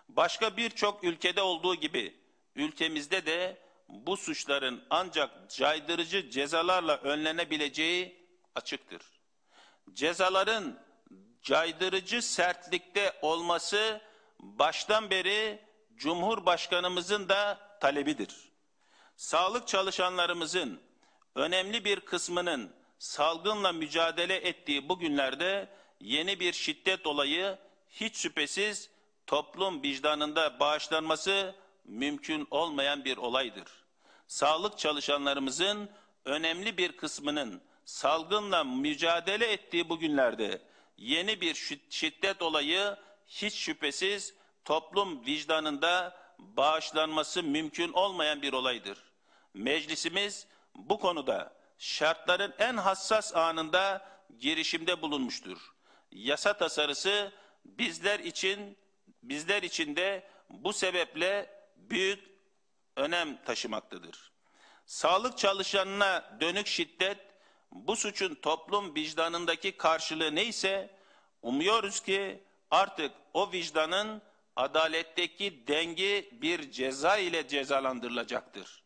Başka 0.09 0.57
birçok 0.57 1.05
ülkede 1.05 1.43
olduğu 1.43 1.75
gibi 1.75 2.15
ülkemizde 2.55 3.27
de 3.27 3.64
bu 3.89 4.17
suçların 4.17 4.85
ancak 4.91 5.51
caydırıcı 5.51 6.31
cezalarla 6.31 6.97
önlenebileceği 6.97 8.27
açıktır. 8.55 9.03
Cezaların 9.93 10.85
caydırıcı 11.43 12.23
sertlikte 12.23 13.13
olması 13.23 14.01
baştan 14.39 15.11
beri 15.11 15.61
Cumhurbaşkanımızın 15.97 17.29
da 17.29 17.59
talebidir. 17.81 18.35
Sağlık 19.17 19.69
çalışanlarımızın 19.69 20.81
önemli 21.35 21.85
bir 21.85 22.01
kısmının 22.01 22.73
salgınla 22.99 23.73
mücadele 23.73 24.37
ettiği 24.37 24.89
bu 24.89 24.99
günlerde 24.99 25.69
yeni 26.01 26.41
bir 26.41 26.53
şiddet 26.53 27.07
olayı 27.07 27.59
hiç 27.91 28.17
şüphesiz 28.17 28.91
toplum 29.27 29.83
vicdanında 29.83 30.61
bağışlanması 30.61 31.55
mümkün 31.85 32.49
olmayan 32.51 33.05
bir 33.05 33.17
olaydır. 33.17 33.69
Sağlık 34.27 34.79
çalışanlarımızın 34.79 35.91
önemli 36.25 36.77
bir 36.79 36.97
kısmının 36.97 37.63
salgınla 37.85 38.65
mücadele 38.65 39.53
ettiği 39.53 39.89
bu 39.89 39.99
günlerde 39.99 40.63
yeni 40.97 41.41
bir 41.41 41.79
şiddet 41.91 42.43
olayı 42.43 42.97
hiç 43.27 43.55
şüphesiz 43.55 44.35
toplum 44.65 45.27
vicdanında 45.27 46.17
bağışlanması 46.39 47.43
mümkün 47.43 47.93
olmayan 47.93 48.43
bir 48.43 48.53
olaydır. 48.53 48.99
Meclisimiz 49.55 50.47
bu 50.75 51.01
konuda 51.01 51.53
şartların 51.79 52.55
en 52.59 52.77
hassas 52.77 53.37
anında 53.37 54.09
girişimde 54.39 55.03
bulunmuştur. 55.03 55.59
Yasa 56.13 56.57
tasarısı 56.57 57.33
bizler 57.65 58.21
için 58.21 58.77
bizler 59.23 59.63
için 59.63 59.97
de 59.97 60.29
bu 60.51 60.73
sebeple 60.73 61.54
büyük 61.77 62.25
önem 62.97 63.45
taşımaktadır. 63.45 64.33
Sağlık 64.87 65.39
çalışanına 65.39 66.39
dönük 66.41 66.67
şiddet 66.67 67.19
bu 67.73 67.97
suçun 67.97 68.35
toplum 68.35 68.95
vicdanındaki 68.95 69.77
karşılığı 69.77 70.35
neyse 70.35 70.99
umuyoruz 71.43 72.01
ki 72.01 72.45
artık 72.71 73.13
o 73.35 73.53
vicdanın 73.53 74.23
adaletteki 74.57 75.67
dengi 75.67 76.29
bir 76.33 76.71
ceza 76.71 77.17
ile 77.17 77.49
cezalandırılacaktır. 77.49 78.85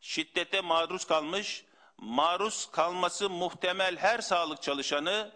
Şiddete 0.00 0.60
maruz 0.60 1.04
kalmış, 1.04 1.64
maruz 1.96 2.68
kalması 2.72 3.30
muhtemel 3.30 3.96
her 3.96 4.20
sağlık 4.20 4.62
çalışanı 4.62 5.32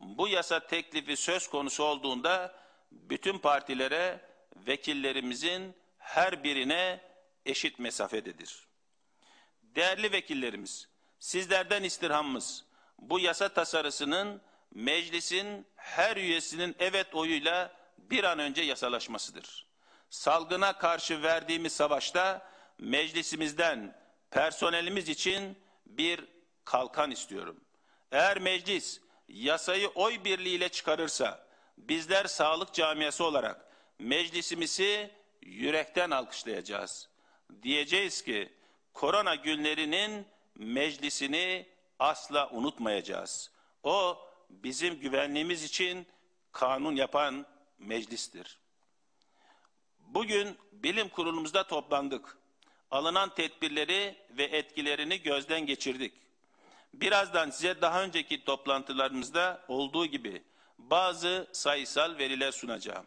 bu 0.00 0.28
yasa 0.28 0.66
teklifi 0.66 1.16
söz 1.16 1.48
konusu 1.48 1.84
olduğunda 1.84 2.54
bütün 2.92 3.38
partilere 3.38 4.20
vekillerimizin 4.56 5.76
her 6.08 6.44
birine 6.44 7.00
eşit 7.46 7.78
mesafededir. 7.78 8.68
Değerli 9.62 10.12
vekillerimiz, 10.12 10.88
sizlerden 11.18 11.82
istirhamımız 11.82 12.64
bu 12.98 13.20
yasa 13.20 13.48
tasarısının 13.48 14.42
meclisin 14.74 15.66
her 15.76 16.16
üyesinin 16.16 16.76
evet 16.78 17.14
oyuyla 17.14 17.76
bir 17.98 18.24
an 18.24 18.38
önce 18.38 18.62
yasalaşmasıdır. 18.62 19.66
Salgına 20.10 20.78
karşı 20.78 21.22
verdiğimiz 21.22 21.72
savaşta 21.72 22.50
meclisimizden 22.78 23.98
personelimiz 24.30 25.08
için 25.08 25.58
bir 25.86 26.24
kalkan 26.64 27.10
istiyorum. 27.10 27.60
Eğer 28.12 28.38
meclis 28.38 29.00
yasayı 29.28 29.88
oy 29.88 30.24
birliğiyle 30.24 30.68
çıkarırsa 30.68 31.46
bizler 31.78 32.24
sağlık 32.24 32.74
camiası 32.74 33.24
olarak 33.24 33.68
meclisimizi 33.98 35.17
yürekten 35.48 36.10
alkışlayacağız. 36.10 37.08
Diyeceğiz 37.62 38.22
ki 38.22 38.52
korona 38.94 39.34
günlerinin 39.34 40.26
meclisini 40.54 41.66
asla 41.98 42.50
unutmayacağız. 42.50 43.50
O 43.82 44.18
bizim 44.50 45.00
güvenliğimiz 45.00 45.64
için 45.64 46.06
kanun 46.52 46.96
yapan 46.96 47.46
meclistir. 47.78 48.58
Bugün 50.00 50.56
bilim 50.72 51.08
kurulumuzda 51.08 51.66
toplandık. 51.66 52.38
Alınan 52.90 53.34
tedbirleri 53.34 54.16
ve 54.30 54.44
etkilerini 54.44 55.22
gözden 55.22 55.66
geçirdik. 55.66 56.12
Birazdan 56.94 57.50
size 57.50 57.80
daha 57.80 58.02
önceki 58.02 58.44
toplantılarımızda 58.44 59.64
olduğu 59.68 60.06
gibi 60.06 60.42
bazı 60.78 61.48
sayısal 61.52 62.18
veriler 62.18 62.52
sunacağım. 62.52 63.06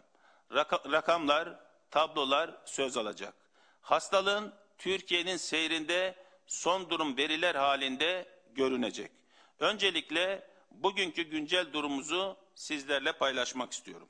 Raka- 0.51 0.91
rakamlar, 0.91 1.70
tablolar 1.91 2.57
söz 2.65 2.97
alacak. 2.97 3.33
Hastalığın 3.81 4.53
Türkiye'nin 4.77 5.37
seyrinde 5.37 6.15
son 6.47 6.89
durum 6.89 7.17
veriler 7.17 7.55
halinde 7.55 8.27
görünecek. 8.55 9.11
Öncelikle 9.59 10.47
bugünkü 10.71 11.21
güncel 11.21 11.73
durumumuzu 11.73 12.37
sizlerle 12.55 13.11
paylaşmak 13.11 13.73
istiyorum. 13.73 14.09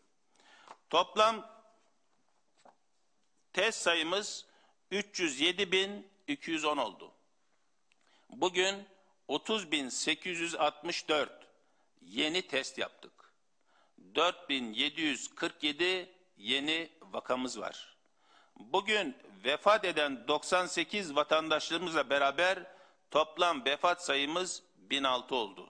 Toplam 0.90 1.48
test 3.54 3.82
sayımız 3.82 4.46
307.210 4.92 6.82
oldu. 6.82 7.12
Bugün 8.30 8.86
30.864 9.30 11.30
yeni 12.02 12.48
test 12.48 12.78
yaptık. 12.78 13.12
4747 14.16 16.21
yeni 16.42 16.90
vakamız 17.02 17.60
var. 17.60 17.98
Bugün 18.56 19.18
vefat 19.44 19.86
eden 19.86 20.28
98 20.28 21.16
vatandaşlarımızla 21.16 22.10
beraber 22.10 22.60
toplam 23.12 23.66
vefat 23.66 24.06
sayımız 24.06 24.64
1006 24.76 25.36
oldu. 25.36 25.70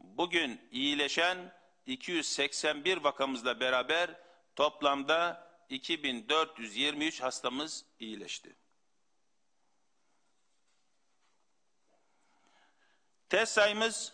Bugün 0.00 0.60
iyileşen 0.70 1.52
281 1.86 2.96
vakamızla 2.96 3.60
beraber 3.60 4.10
toplamda 4.56 5.48
2423 5.68 7.22
hastamız 7.22 7.84
iyileşti. 8.00 8.56
Test 13.28 13.52
sayımız 13.52 14.12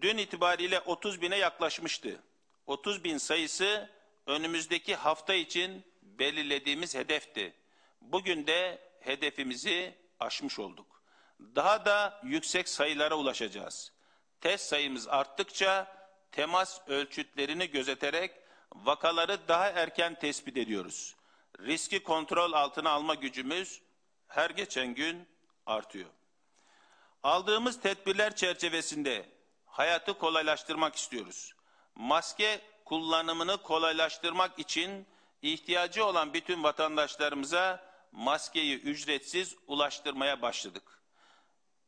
dün 0.00 0.18
itibariyle 0.18 0.80
30 0.80 1.22
bine 1.22 1.36
yaklaşmıştı. 1.36 2.22
30 2.66 3.04
bin 3.04 3.18
sayısı 3.18 3.97
önümüzdeki 4.28 4.94
hafta 4.94 5.34
için 5.34 5.84
belirlediğimiz 6.02 6.94
hedefti. 6.94 7.54
Bugün 8.00 8.46
de 8.46 8.78
hedefimizi 9.00 9.94
aşmış 10.20 10.58
olduk. 10.58 11.02
Daha 11.40 11.84
da 11.84 12.20
yüksek 12.24 12.68
sayılara 12.68 13.14
ulaşacağız. 13.14 13.92
Test 14.40 14.68
sayımız 14.68 15.08
arttıkça 15.08 15.96
temas 16.32 16.80
ölçütlerini 16.88 17.70
gözeterek 17.70 18.30
vakaları 18.74 19.48
daha 19.48 19.68
erken 19.68 20.18
tespit 20.18 20.56
ediyoruz. 20.56 21.16
Riski 21.58 22.02
kontrol 22.02 22.52
altına 22.52 22.90
alma 22.90 23.14
gücümüz 23.14 23.82
her 24.26 24.50
geçen 24.50 24.94
gün 24.94 25.28
artıyor. 25.66 26.10
Aldığımız 27.22 27.80
tedbirler 27.80 28.36
çerçevesinde 28.36 29.28
hayatı 29.66 30.18
kolaylaştırmak 30.18 30.96
istiyoruz. 30.96 31.54
Maske 31.94 32.60
kullanımını 32.88 33.62
kolaylaştırmak 33.62 34.58
için 34.58 35.06
ihtiyacı 35.42 36.04
olan 36.04 36.34
bütün 36.34 36.62
vatandaşlarımıza 36.62 37.84
maskeyi 38.12 38.80
ücretsiz 38.80 39.56
ulaştırmaya 39.66 40.42
başladık. 40.42 41.02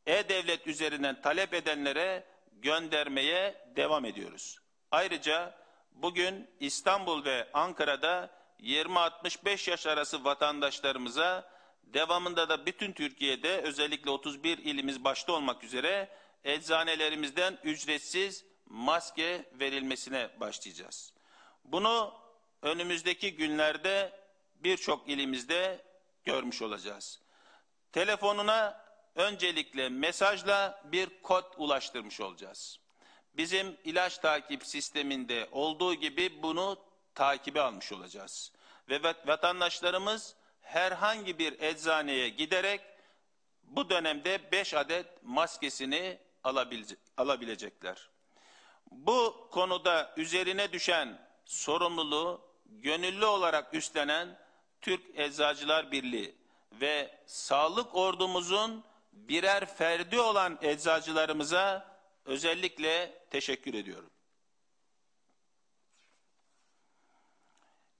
E-Devlet 0.05 0.67
üzerinden 0.67 1.21
talep 1.21 1.53
edenlere 1.53 2.27
göndermeye 2.51 3.67
devam 3.75 4.05
ediyoruz. 4.05 4.59
Ayrıca 4.91 5.55
bugün 5.91 6.49
İstanbul 6.59 7.25
ve 7.25 7.47
Ankara'da 7.53 8.29
20-65 8.59 9.69
yaş 9.69 9.87
arası 9.87 10.23
vatandaşlarımıza 10.23 11.51
devamında 11.83 12.49
da 12.49 12.65
bütün 12.65 12.93
Türkiye'de 12.93 13.61
özellikle 13.61 14.09
31 14.09 14.57
ilimiz 14.57 15.03
başta 15.03 15.33
olmak 15.33 15.63
üzere 15.63 16.09
eczanelerimizden 16.43 17.57
ücretsiz 17.63 18.50
maske 18.71 19.45
verilmesine 19.53 20.29
başlayacağız. 20.39 21.13
Bunu 21.63 22.13
önümüzdeki 22.61 23.35
günlerde 23.35 24.19
birçok 24.55 25.09
ilimizde 25.09 25.85
görmüş 26.23 26.61
olacağız. 26.61 27.19
Telefonuna 27.91 28.85
öncelikle 29.15 29.89
mesajla 29.89 30.83
bir 30.91 31.21
kod 31.21 31.53
ulaştırmış 31.57 32.21
olacağız. 32.21 32.79
Bizim 33.33 33.77
ilaç 33.83 34.17
takip 34.17 34.65
sisteminde 34.65 35.49
olduğu 35.51 35.93
gibi 35.93 36.43
bunu 36.43 36.79
takibe 37.15 37.61
almış 37.61 37.91
olacağız. 37.91 38.51
Ve 38.89 39.03
vatandaşlarımız 39.03 40.35
herhangi 40.61 41.39
bir 41.39 41.61
eczaneye 41.61 42.29
giderek 42.29 42.81
bu 43.63 43.89
dönemde 43.89 44.51
5 44.51 44.73
adet 44.73 45.05
maskesini 45.23 46.19
alabilecekler. 47.17 48.10
Bu 48.91 49.47
konuda 49.51 50.13
üzerine 50.17 50.71
düşen 50.71 51.19
sorumluluğu 51.45 52.41
gönüllü 52.65 53.25
olarak 53.25 53.73
üstlenen 53.73 54.39
Türk 54.81 55.19
Eczacılar 55.19 55.91
Birliği 55.91 56.35
ve 56.71 57.19
sağlık 57.25 57.95
ordumuzun 57.95 58.83
birer 59.13 59.65
ferdi 59.65 60.19
olan 60.19 60.57
eczacılarımıza 60.61 61.97
özellikle 62.25 63.23
teşekkür 63.29 63.73
ediyorum. 63.73 64.09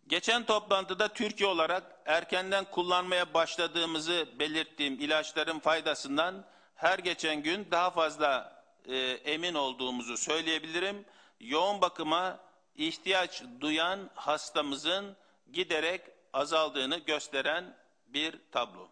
Geçen 0.08 0.46
toplantıda 0.46 1.08
Türkiye 1.08 1.50
olarak 1.50 1.84
erkenden 2.06 2.66
kullanmaya 2.66 3.34
başladığımızı 3.34 4.30
belirttiğim 4.40 5.00
ilaçların 5.00 5.60
faydasından 5.60 6.46
her 6.76 7.00
geçen 7.00 7.44
gün 7.44 7.68
daha 7.72 7.92
fazla 7.92 8.61
e, 8.88 8.98
emin 9.10 9.54
olduğumuzu 9.54 10.18
söyleyebilirim. 10.18 11.06
Yoğun 11.40 11.82
bakıma 11.82 12.40
ihtiyaç 12.76 13.44
duyan 13.60 14.10
hastamızın 14.16 15.18
giderek 15.52 16.02
azaldığını 16.34 16.98
gösteren 16.98 17.78
bir 18.08 18.40
tablo. 18.52 18.90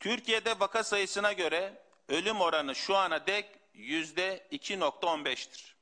Türkiye'de 0.00 0.60
vaka 0.60 0.84
sayısına 0.84 1.32
göre 1.32 1.82
ölüm 2.08 2.40
oranı 2.40 2.74
şu 2.74 2.96
ana 2.96 3.26
dek 3.26 3.46
yüzde 3.74 4.46
2.15'tir. 4.52 5.72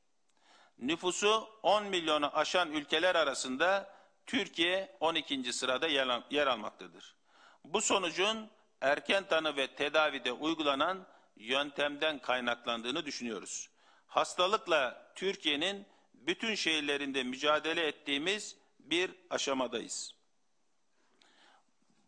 Nüfusu 0.78 1.48
10 1.62 1.84
milyonu 1.84 2.30
aşan 2.36 2.72
ülkeler 2.72 3.14
arasında 3.14 3.94
Türkiye 4.26 4.96
12. 5.00 5.52
sırada 5.52 5.88
yer 6.30 6.46
almaktadır. 6.46 7.16
Bu 7.64 7.80
sonucun 7.80 8.50
erken 8.80 9.24
tanı 9.24 9.56
ve 9.56 9.66
tedavide 9.66 10.32
uygulanan 10.32 11.06
yöntemden 11.36 12.18
kaynaklandığını 12.18 13.06
düşünüyoruz. 13.06 13.70
Hastalıkla 14.06 15.12
Türkiye'nin 15.14 15.86
bütün 16.14 16.54
şehirlerinde 16.54 17.22
mücadele 17.22 17.86
ettiğimiz 17.86 18.56
bir 18.78 19.10
aşamadayız. 19.30 20.14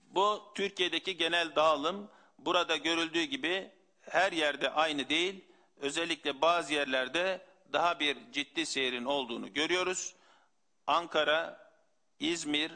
Bu 0.02 0.52
Türkiye'deki 0.54 1.16
genel 1.16 1.54
dağılım 1.56 2.10
burada 2.38 2.76
görüldüğü 2.76 3.22
gibi 3.22 3.70
her 4.00 4.32
yerde 4.32 4.70
aynı 4.70 5.08
değil. 5.08 5.44
Özellikle 5.76 6.40
bazı 6.40 6.74
yerlerde 6.74 7.46
daha 7.72 8.00
bir 8.00 8.32
ciddi 8.32 8.66
seyrin 8.66 9.04
olduğunu 9.04 9.52
görüyoruz. 9.52 10.14
Ankara, 10.86 11.70
İzmir, 12.20 12.72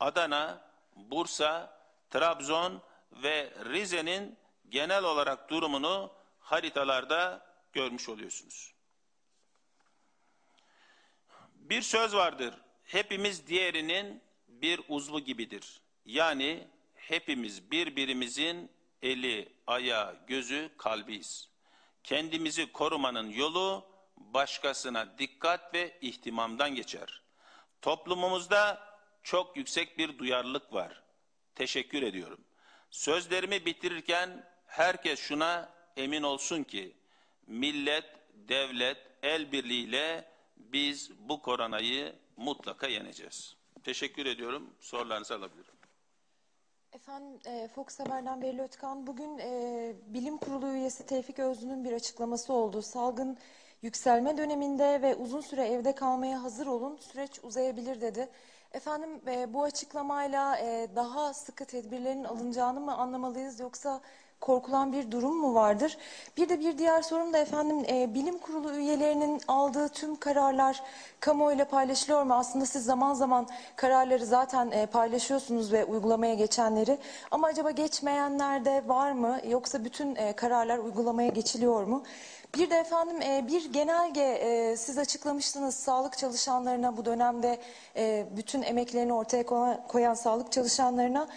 Adana, 0.00 0.64
Bursa, 0.96 1.82
Trabzon 2.10 2.82
ve 3.12 3.52
Rize'nin 3.64 4.36
genel 4.68 5.04
olarak 5.04 5.50
durumunu 5.50 6.12
haritalarda 6.40 7.46
görmüş 7.72 8.08
oluyorsunuz. 8.08 8.74
Bir 11.54 11.82
söz 11.82 12.14
vardır. 12.14 12.54
Hepimiz 12.84 13.46
diğerinin 13.46 14.22
bir 14.48 14.80
uzvu 14.88 15.20
gibidir. 15.20 15.80
Yani 16.04 16.68
hepimiz 16.94 17.70
birbirimizin 17.70 18.70
eli, 19.02 19.52
ayağı, 19.66 20.26
gözü, 20.26 20.70
kalbiyiz. 20.78 21.48
Kendimizi 22.04 22.72
korumanın 22.72 23.30
yolu 23.30 23.86
başkasına 24.16 25.18
dikkat 25.18 25.74
ve 25.74 25.98
ihtimamdan 26.00 26.74
geçer. 26.74 27.22
Toplumumuzda 27.82 28.92
çok 29.22 29.56
yüksek 29.56 29.98
bir 29.98 30.18
duyarlılık 30.18 30.72
var. 30.72 31.02
Teşekkür 31.54 32.02
ediyorum. 32.02 32.44
Sözlerimi 32.92 33.66
bitirirken 33.66 34.44
herkes 34.66 35.20
şuna 35.20 35.68
emin 35.96 36.22
olsun 36.22 36.62
ki 36.62 36.92
millet, 37.46 38.04
devlet 38.48 38.96
el 39.22 39.52
birliğiyle 39.52 40.24
biz 40.56 41.10
bu 41.28 41.42
koronayı 41.42 42.12
mutlaka 42.36 42.86
yeneceğiz. 42.86 43.56
Teşekkür 43.84 44.26
ediyorum. 44.26 44.70
Sorularınızı 44.80 45.34
alabilirim. 45.34 45.74
Efendim 46.92 47.40
e, 47.46 47.68
Fox 47.68 48.00
Haber'den 48.00 48.42
Beril 48.42 48.58
Ötkan. 48.58 49.06
Bugün 49.06 49.38
e, 49.38 49.92
Bilim 50.06 50.38
Kurulu 50.38 50.72
üyesi 50.72 51.06
Tevfik 51.06 51.38
Özlü'nün 51.38 51.84
bir 51.84 51.92
açıklaması 51.92 52.52
oldu. 52.52 52.82
Salgın 52.82 53.38
yükselme 53.82 54.36
döneminde 54.36 55.02
ve 55.02 55.14
uzun 55.14 55.40
süre 55.40 55.66
evde 55.66 55.94
kalmaya 55.94 56.42
hazır 56.42 56.66
olun 56.66 56.96
süreç 56.96 57.40
uzayabilir 57.42 58.00
dedi. 58.00 58.28
Efendim 58.74 59.20
e, 59.26 59.54
bu 59.54 59.62
açıklamayla 59.62 60.58
e, 60.58 60.88
daha 60.96 61.34
sıkı 61.34 61.64
tedbirlerin 61.64 62.24
alınacağını 62.24 62.80
mı 62.80 62.96
anlamalıyız 62.96 63.60
yoksa 63.60 64.00
korkulan 64.40 64.92
bir 64.92 65.10
durum 65.10 65.36
mu 65.36 65.54
vardır? 65.54 65.98
Bir 66.36 66.48
de 66.48 66.60
bir 66.60 66.78
diğer 66.78 67.02
sorum 67.02 67.32
da 67.32 67.38
efendim 67.38 67.84
e, 67.88 68.14
bilim 68.14 68.38
kurulu 68.38 68.72
üyelerinin 68.74 69.40
aldığı 69.48 69.88
tüm 69.88 70.16
kararlar 70.16 70.82
kamuoyuyla 71.20 71.64
paylaşılıyor 71.64 72.22
mu? 72.22 72.34
Aslında 72.34 72.66
siz 72.66 72.84
zaman 72.84 73.14
zaman 73.14 73.46
kararları 73.76 74.26
zaten 74.26 74.70
e, 74.70 74.86
paylaşıyorsunuz 74.86 75.72
ve 75.72 75.84
uygulamaya 75.84 76.34
geçenleri. 76.34 76.98
Ama 77.30 77.46
acaba 77.46 77.70
geçmeyenler 77.70 78.64
de 78.64 78.88
var 78.88 79.12
mı? 79.12 79.40
Yoksa 79.48 79.84
bütün 79.84 80.16
e, 80.16 80.32
kararlar 80.32 80.78
uygulamaya 80.78 81.28
geçiliyor 81.28 81.84
mu? 81.84 82.02
Bir 82.56 82.70
de 82.70 82.76
efendim 82.76 83.22
e, 83.22 83.48
bir 83.48 83.72
genelge 83.72 84.20
e, 84.20 84.76
siz 84.76 84.98
açıklamıştınız 84.98 85.74
sağlık 85.74 86.18
çalışanlarına 86.18 86.96
bu 86.96 87.04
dönemde 87.04 87.58
e, 87.96 88.26
bütün 88.36 88.62
emeklerini 88.62 89.12
ortaya 89.12 89.46
koyan, 89.46 89.86
koyan 89.88 90.14
sağlık 90.14 90.52
çalışanlarına 90.52 91.28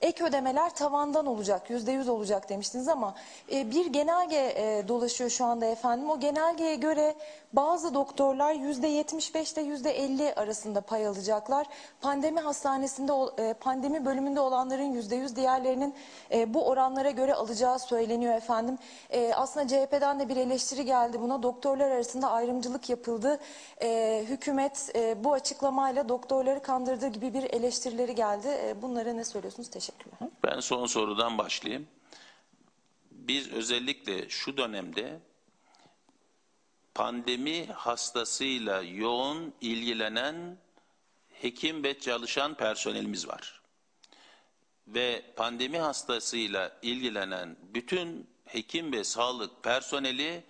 ek 0.00 0.24
ödemeler 0.24 0.74
tavandan 0.74 1.26
olacak, 1.26 1.70
yüzde 1.70 1.92
yüz 1.92 2.08
olacak 2.08 2.48
demiştiniz 2.48 2.88
ama 2.88 3.14
e, 3.52 3.70
bir 3.70 3.86
genelge 3.86 4.36
e, 4.36 4.88
dolaşıyor 4.88 5.30
şu 5.30 5.44
anda 5.44 5.66
efendim. 5.66 6.10
O 6.10 6.20
genelgeye 6.20 6.74
göre 6.74 7.14
bazı 7.52 7.94
doktorlar 7.94 8.54
yüzde 8.54 8.86
yetmiş 8.86 9.34
beşte 9.34 9.60
yüzde 9.60 9.90
elli 9.90 10.34
arasında 10.34 10.80
pay 10.80 11.06
alacaklar. 11.06 11.66
Pandemi 12.00 12.40
hastanesinde, 12.40 13.12
e, 13.42 13.54
pandemi 13.54 14.04
bölümünde 14.04 14.40
olanların 14.40 14.92
yüzde 14.92 15.16
yüz, 15.16 15.36
diğerlerinin 15.36 15.94
e, 16.32 16.54
bu 16.54 16.68
oranlara 16.68 17.10
göre 17.10 17.34
alacağı 17.34 17.78
söyleniyor 17.78 18.34
efendim. 18.34 18.78
E, 19.10 19.32
aslında 19.34 19.68
CHP'den 19.68 20.20
de 20.20 20.28
bir 20.28 20.36
eleştiri 20.36 20.84
geldi 20.84 21.20
buna. 21.20 21.42
Doktorlar 21.42 21.90
arasında 21.90 22.30
ayrımcılık 22.30 22.90
yapıldı. 22.90 23.38
Hükümet 24.22 24.92
bu 25.24 25.32
açıklamayla 25.32 26.08
doktorları 26.08 26.62
kandırdığı 26.62 27.08
gibi 27.08 27.34
bir 27.34 27.42
eleştirileri 27.42 28.14
geldi. 28.14 28.76
Bunlara 28.82 29.12
ne 29.12 29.24
söylüyorsunuz? 29.24 29.70
Teşekkürler. 29.70 30.30
Ben 30.44 30.60
son 30.60 30.86
sorudan 30.86 31.38
başlayayım. 31.38 31.86
Biz 33.10 33.52
özellikle 33.52 34.28
şu 34.28 34.56
dönemde 34.56 35.20
pandemi 36.94 37.66
hastasıyla 37.66 38.82
yoğun 38.82 39.54
ilgilenen 39.60 40.58
hekim 41.28 41.84
ve 41.84 42.00
çalışan 42.00 42.54
personelimiz 42.54 43.28
var. 43.28 43.60
Ve 44.86 45.24
pandemi 45.36 45.78
hastasıyla 45.78 46.78
ilgilenen 46.82 47.56
bütün 47.62 48.30
hekim 48.44 48.92
ve 48.92 49.04
sağlık 49.04 49.62
personeli 49.62 50.44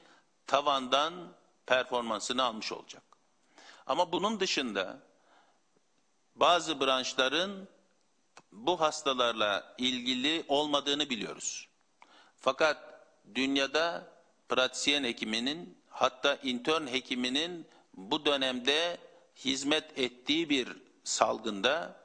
tavandan 0.46 1.32
performansını 1.66 2.42
almış 2.42 2.72
olacak. 2.72 3.02
Ama 3.86 4.12
bunun 4.12 4.40
dışında 4.40 4.98
bazı 6.34 6.80
branşların 6.80 7.68
bu 8.52 8.80
hastalarla 8.80 9.74
ilgili 9.78 10.44
olmadığını 10.48 11.10
biliyoruz. 11.10 11.68
Fakat 12.36 13.06
dünyada 13.34 14.12
pratisyen 14.48 15.04
hekiminin 15.04 15.79
hatta 16.00 16.36
intern 16.42 16.86
hekiminin 16.86 17.66
bu 17.94 18.24
dönemde 18.24 18.98
hizmet 19.36 19.98
ettiği 19.98 20.50
bir 20.50 20.68
salgında 21.04 22.00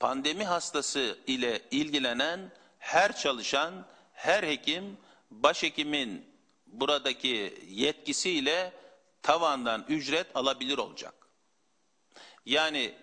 pandemi 0.00 0.44
hastası 0.44 1.18
ile 1.26 1.62
ilgilenen 1.70 2.52
her 2.78 3.16
çalışan, 3.16 3.86
her 4.12 4.42
hekim 4.42 4.96
başhekimin 5.30 6.26
buradaki 6.66 7.64
yetkisiyle 7.68 8.72
tavandan 9.22 9.84
ücret 9.88 10.36
alabilir 10.36 10.78
olacak. 10.78 11.14
Yani 12.46 12.94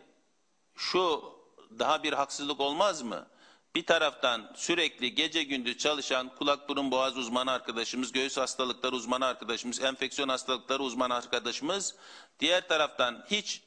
şu 0.75 1.33
daha 1.79 2.03
bir 2.03 2.13
haksızlık 2.13 2.59
olmaz 2.59 3.01
mı? 3.01 3.27
Bir 3.75 3.85
taraftan 3.85 4.51
sürekli 4.55 5.15
gece 5.15 5.43
gündüz 5.43 5.77
çalışan 5.77 6.35
kulak 6.35 6.69
burun 6.69 6.91
boğaz 6.91 7.17
uzmanı 7.17 7.51
arkadaşımız, 7.51 8.11
göğüs 8.11 8.37
hastalıkları 8.37 8.95
uzmanı 8.95 9.25
arkadaşımız, 9.25 9.81
enfeksiyon 9.81 10.29
hastalıkları 10.29 10.83
uzmanı 10.83 11.15
arkadaşımız, 11.15 11.95
diğer 12.39 12.67
taraftan 12.67 13.25
hiç 13.31 13.61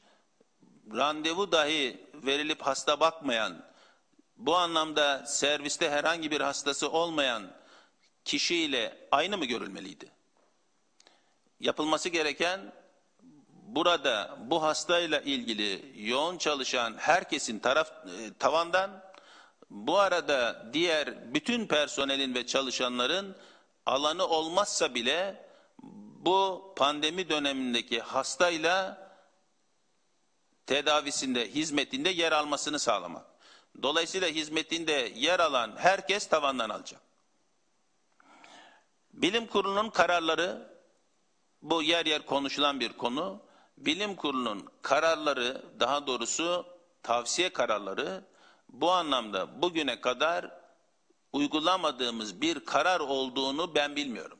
randevu 0.93 1.51
dahi 1.51 2.07
verilip 2.13 2.61
hasta 2.61 2.99
bakmayan, 2.99 3.65
bu 4.37 4.57
anlamda 4.57 5.25
serviste 5.25 5.89
herhangi 5.89 6.31
bir 6.31 6.41
hastası 6.41 6.89
olmayan 6.89 7.51
kişiyle 8.25 9.07
aynı 9.11 9.37
mı 9.37 9.45
görülmeliydi? 9.45 10.11
Yapılması 11.59 12.09
gereken 12.09 12.73
burada 13.51 14.37
bu 14.45 14.63
hastayla 14.63 15.19
ilgili 15.19 15.93
yoğun 16.09 16.37
çalışan 16.37 16.97
herkesin 16.97 17.59
taraf 17.59 17.91
e, 17.91 18.33
tavandan 18.39 19.08
bu 19.69 19.99
arada 19.99 20.69
diğer 20.73 21.33
bütün 21.33 21.67
personelin 21.67 22.35
ve 22.35 22.45
çalışanların 22.45 23.35
alanı 23.85 24.27
olmazsa 24.27 24.95
bile 24.95 25.45
bu 26.19 26.73
pandemi 26.77 27.29
dönemindeki 27.29 27.99
hastayla 28.01 29.09
tedavisinde, 30.65 31.51
hizmetinde 31.51 32.09
yer 32.09 32.31
almasını 32.31 32.79
sağlamak. 32.79 33.25
Dolayısıyla 33.83 34.27
hizmetinde 34.27 35.11
yer 35.15 35.39
alan 35.39 35.75
herkes 35.77 36.27
tavandan 36.27 36.69
alacak. 36.69 37.01
Bilim 39.13 39.47
kurulunun 39.47 39.89
kararları 39.89 40.79
bu 41.61 41.83
yer 41.83 42.05
yer 42.05 42.25
konuşulan 42.25 42.79
bir 42.79 42.93
konu 42.93 43.41
bilim 43.77 44.15
kurulunun 44.15 44.69
kararları, 44.81 45.61
daha 45.79 46.07
doğrusu 46.07 46.65
tavsiye 47.03 47.49
kararları 47.49 48.23
bu 48.69 48.91
anlamda 48.91 49.61
bugüne 49.61 50.01
kadar 50.01 50.51
uygulamadığımız 51.33 52.41
bir 52.41 52.65
karar 52.65 52.99
olduğunu 52.99 53.75
ben 53.75 53.95
bilmiyorum. 53.95 54.39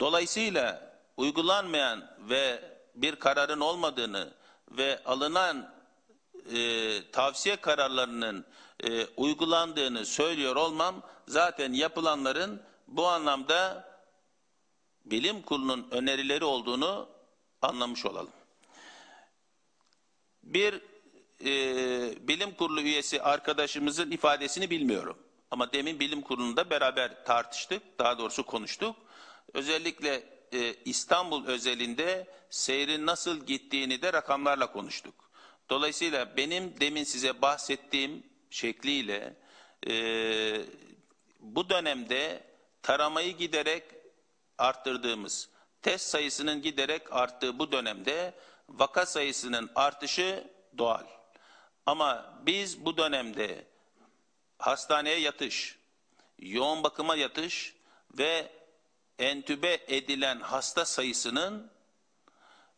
Dolayısıyla 0.00 0.96
uygulanmayan 1.16 2.16
ve 2.18 2.76
bir 2.94 3.16
kararın 3.16 3.60
olmadığını 3.60 4.34
ve 4.70 5.04
alınan 5.04 5.74
e, 6.54 7.10
tavsiye 7.10 7.56
kararlarının 7.56 8.44
e, 8.80 9.06
uygulandığını 9.06 10.06
söylüyor 10.06 10.56
olmam 10.56 11.02
zaten 11.28 11.72
yapılanların 11.72 12.62
bu 12.88 13.06
anlamda 13.06 13.88
bilim 15.04 15.42
kurulunun 15.42 15.88
önerileri 15.90 16.44
olduğunu 16.44 17.08
anlamış 17.62 18.06
olalım. 18.06 18.32
Bir 20.42 20.82
e, 21.44 21.48
bilim 22.28 22.54
kurulu 22.54 22.80
üyesi 22.80 23.22
arkadaşımızın 23.22 24.10
ifadesini 24.10 24.70
bilmiyorum. 24.70 25.18
Ama 25.50 25.72
demin 25.72 26.00
bilim 26.00 26.20
kurulunda 26.20 26.70
beraber 26.70 27.24
tartıştık, 27.24 27.98
daha 27.98 28.18
doğrusu 28.18 28.46
konuştuk. 28.46 28.96
Özellikle 29.54 30.22
e, 30.52 30.74
İstanbul 30.84 31.46
özelinde 31.46 32.26
seyrin 32.50 33.06
nasıl 33.06 33.46
gittiğini 33.46 34.02
de 34.02 34.12
rakamlarla 34.12 34.72
konuştuk. 34.72 35.14
Dolayısıyla 35.70 36.36
benim 36.36 36.80
demin 36.80 37.04
size 37.04 37.42
bahsettiğim 37.42 38.22
şekliyle 38.50 39.36
e, 39.88 39.94
bu 41.40 41.70
dönemde 41.70 42.44
taramayı 42.82 43.36
giderek 43.36 43.84
arttırdığımız 44.58 45.48
test 45.82 46.08
sayısının 46.08 46.62
giderek 46.62 47.12
arttığı 47.12 47.58
bu 47.58 47.72
dönemde 47.72 48.34
vaka 48.68 49.06
sayısının 49.06 49.70
artışı 49.74 50.50
doğal. 50.78 51.15
Ama 51.86 52.38
biz 52.46 52.84
bu 52.84 52.96
dönemde 52.96 53.66
hastaneye 54.58 55.18
yatış, 55.18 55.78
yoğun 56.38 56.84
bakıma 56.84 57.16
yatış 57.16 57.74
ve 58.18 58.52
entübe 59.18 59.80
edilen 59.88 60.40
hasta 60.40 60.84
sayısının 60.84 61.70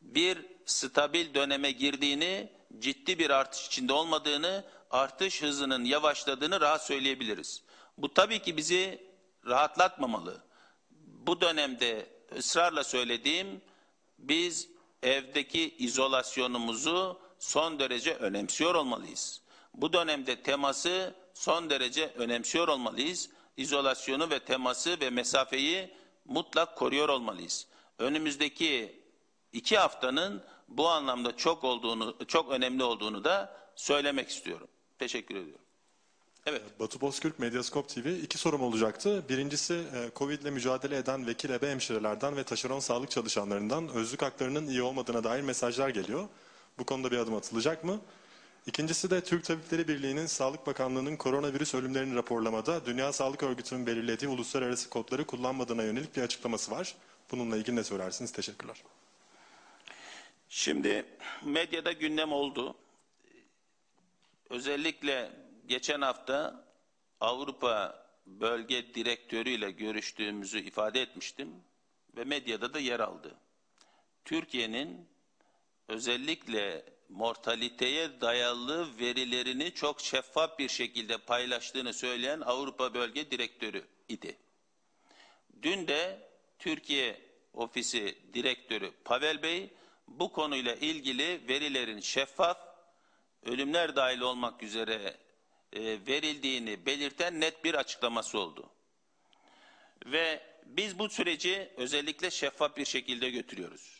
bir 0.00 0.46
stabil 0.66 1.34
döneme 1.34 1.70
girdiğini, 1.70 2.52
ciddi 2.78 3.18
bir 3.18 3.30
artış 3.30 3.66
içinde 3.66 3.92
olmadığını, 3.92 4.64
artış 4.90 5.42
hızının 5.42 5.84
yavaşladığını 5.84 6.61
rahat 6.61 6.86
söyleyebiliriz. 6.86 7.62
Bu 7.98 8.14
tabii 8.14 8.42
ki 8.42 8.56
bizi 8.56 9.09
rahatlatmamalı 9.46 10.48
bu 11.28 11.40
dönemde 11.40 12.06
ısrarla 12.36 12.84
söylediğim 12.84 13.62
biz 14.18 14.68
evdeki 15.02 15.76
izolasyonumuzu 15.78 17.20
son 17.39 17.78
derece 17.78 18.14
önemsiyor 18.14 18.74
olmalıyız. 18.74 19.41
Bu 19.74 19.93
dönemde 19.93 20.43
teması 20.43 21.14
son 21.34 21.70
derece 21.70 22.12
önemsiyor 22.16 22.68
olmalıyız. 22.68 23.30
İzolasyonu 23.57 24.30
ve 24.30 24.39
teması 24.39 25.01
ve 25.01 25.11
mesafeyi 25.11 25.91
mutlak 26.24 26.76
koruyor 26.76 27.09
olmalıyız. 27.09 27.66
Önümüzdeki 27.99 29.03
iki 29.53 29.78
haftanın 29.78 30.43
bu 30.68 30.89
anlamda 30.89 31.36
çok 31.36 31.64
olduğunu, 31.64 32.16
çok 32.28 32.51
önemli 32.51 32.82
olduğunu 32.82 33.24
da 33.24 33.57
söylemek 33.76 34.28
istiyorum. 34.28 34.68
Teşekkür 34.99 35.34
ediyorum. 35.34 35.64
Evet. 36.47 36.62
Batu 36.80 37.01
Bozkürk, 37.01 37.39
Medyaskop 37.39 37.89
TV. 37.89 38.07
İki 38.07 38.39
sorum 38.39 38.62
olacaktı. 38.62 39.24
Birincisi 39.28 39.74
e, 39.74 40.11
Covid 40.16 40.43
ile 40.43 40.51
mücadele 40.51 40.97
eden 40.97 41.26
vekil 41.26 41.51
ebe 41.51 41.70
hemşirelerden 41.70 42.36
ve 42.36 42.45
taşeron 42.45 42.80
sağlık 42.80 43.11
çalışanlarından 43.11 43.89
özlük 43.89 44.22
haklarının 44.22 44.66
iyi 44.66 44.82
olmadığına 44.82 45.24
dair 45.24 45.43
mesajlar 45.43 45.89
geliyor. 45.89 46.28
Bu 46.79 46.85
konuda 46.85 47.11
bir 47.11 47.16
adım 47.16 47.35
atılacak 47.35 47.85
mı? 47.85 48.01
İkincisi 48.66 49.11
de 49.11 49.24
Türk 49.24 49.45
Tabipleri 49.45 49.89
Birliği'nin 49.89 50.26
Sağlık 50.26 50.66
Bakanlığı'nın 50.66 51.16
koronavirüs 51.16 51.74
ölümlerini 51.74 52.14
raporlamada 52.14 52.87
Dünya 52.87 53.12
Sağlık 53.12 53.43
Örgütü'nün 53.43 53.87
belirlediği 53.87 54.31
uluslararası 54.31 54.91
kodları 54.91 55.26
kullanmadığına 55.26 55.83
yönelik 55.83 56.16
bir 56.16 56.22
açıklaması 56.22 56.70
var. 56.70 56.95
Bununla 57.31 57.57
ilgili 57.57 57.76
ne 57.76 57.85
söylersiniz? 57.85 58.33
Teşekkürler. 58.33 58.83
Şimdi 60.49 61.05
medyada 61.45 61.93
gündem 61.93 62.33
oldu. 62.33 62.74
Özellikle 64.51 65.31
geçen 65.66 66.01
hafta 66.01 66.64
Avrupa 67.20 68.07
Bölge 68.26 68.95
Direktörü 68.95 69.51
ile 69.51 69.70
görüştüğümüzü 69.70 70.59
ifade 70.59 71.03
etmiştim 71.03 71.49
ve 72.16 72.24
medyada 72.24 72.74
da 72.74 72.79
yer 72.79 73.01
aldı. 73.01 73.35
Türkiye'nin 74.24 75.09
özellikle 75.89 76.84
mortaliteye 77.09 78.20
dayalı 78.20 78.99
verilerini 78.99 79.74
çok 79.74 80.01
şeffaf 80.01 80.59
bir 80.59 80.68
şekilde 80.68 81.18
paylaştığını 81.18 81.95
söyleyen 81.95 82.41
Avrupa 82.41 82.95
Bölge 82.95 83.30
Direktörü 83.30 83.84
idi. 84.09 84.36
Dün 85.62 85.89
de 85.89 86.28
Türkiye 86.59 87.20
Ofisi 87.55 88.18
Direktörü 88.34 88.93
Pavel 89.05 89.43
Bey 89.43 89.70
bu 90.09 90.32
konuyla 90.32 90.74
ilgili 90.74 91.49
verilerin 91.49 92.01
şeffaf, 92.01 92.59
ölümler 93.43 93.97
dahil 93.97 94.20
olmak 94.20 94.62
üzere 94.62 95.16
e, 95.72 95.80
verildiğini 96.07 96.86
belirten 96.86 97.41
net 97.41 97.64
bir 97.64 97.74
açıklaması 97.74 98.39
oldu. 98.39 98.70
Ve 100.07 100.43
biz 100.66 100.99
bu 100.99 101.09
süreci 101.09 101.72
özellikle 101.76 102.30
şeffaf 102.30 102.76
bir 102.76 102.84
şekilde 102.84 103.30
götürüyoruz. 103.30 103.97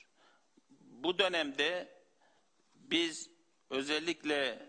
Bu 1.03 1.18
dönemde 1.18 1.88
biz 2.74 3.30
özellikle 3.70 4.68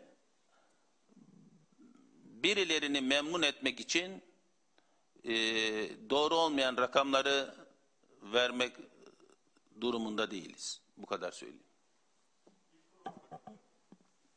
birilerini 2.23 3.01
memnun 3.01 3.41
etmek 3.41 3.80
için 3.80 4.23
e, 5.23 5.34
doğru 6.09 6.36
olmayan 6.36 6.77
rakamları 6.77 7.55
vermek 8.21 8.73
durumunda 9.82 10.32
değiliz. 10.32 10.82
Bu 10.97 11.05
kadar 11.05 11.32
söyleyeyim. 11.32 11.63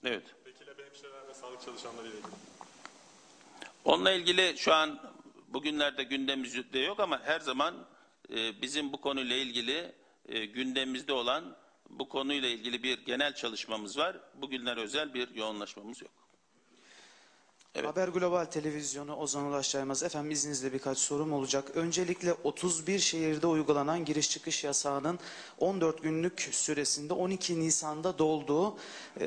Evet. 0.05 0.25
Vekil 0.47 0.69
ebe 0.69 0.85
hemşireler 0.87 1.29
ve 1.29 1.35
sağlık 1.35 1.63
çalışanları 1.63 2.07
ile 2.07 2.17
ilgili. 2.17 2.33
Onunla 3.85 4.13
ilgili 4.13 4.59
şu 4.59 4.73
an 4.75 5.13
bugünlerde 5.49 6.03
gündemimizde 6.03 6.79
yok 6.79 7.01
ama 7.01 7.21
her 7.23 7.41
zaman 7.41 7.87
e, 8.31 8.63
bizim 8.63 8.93
bu 8.93 9.01
konuyla 9.01 9.37
ilgili 9.37 9.95
e, 10.27 10.45
gündemimizde 10.45 11.13
olan 11.13 11.57
bu 11.93 12.09
konuyla 12.09 12.49
ilgili 12.49 12.83
bir 12.83 13.07
genel 13.07 13.35
çalışmamız 13.35 13.99
var. 13.99 14.17
Bugünler 14.35 14.77
özel 14.77 15.15
bir 15.15 15.35
yoğunlaşmamız 15.35 16.03
yok. 16.03 16.11
Evet. 17.75 17.87
Haber 17.87 18.09
Global 18.09 18.45
Televizyonu 18.45 19.17
Ozan 19.17 19.45
Ulaş. 19.45 19.75
Efendim 19.75 20.31
izninizle 20.31 20.73
birkaç 20.73 20.99
sorum 20.99 21.33
olacak. 21.33 21.71
Öncelikle 21.75 22.33
31 22.33 22.99
şehirde 22.99 23.47
uygulanan 23.47 24.05
giriş 24.05 24.31
çıkış 24.31 24.65
yasağının 24.65 25.19
14 25.59 26.03
günlük 26.03 26.41
süresinde 26.41 27.13
12 27.13 27.61
Nisan'da 27.61 28.19
dolduğu 28.19 28.77
e, 29.21 29.27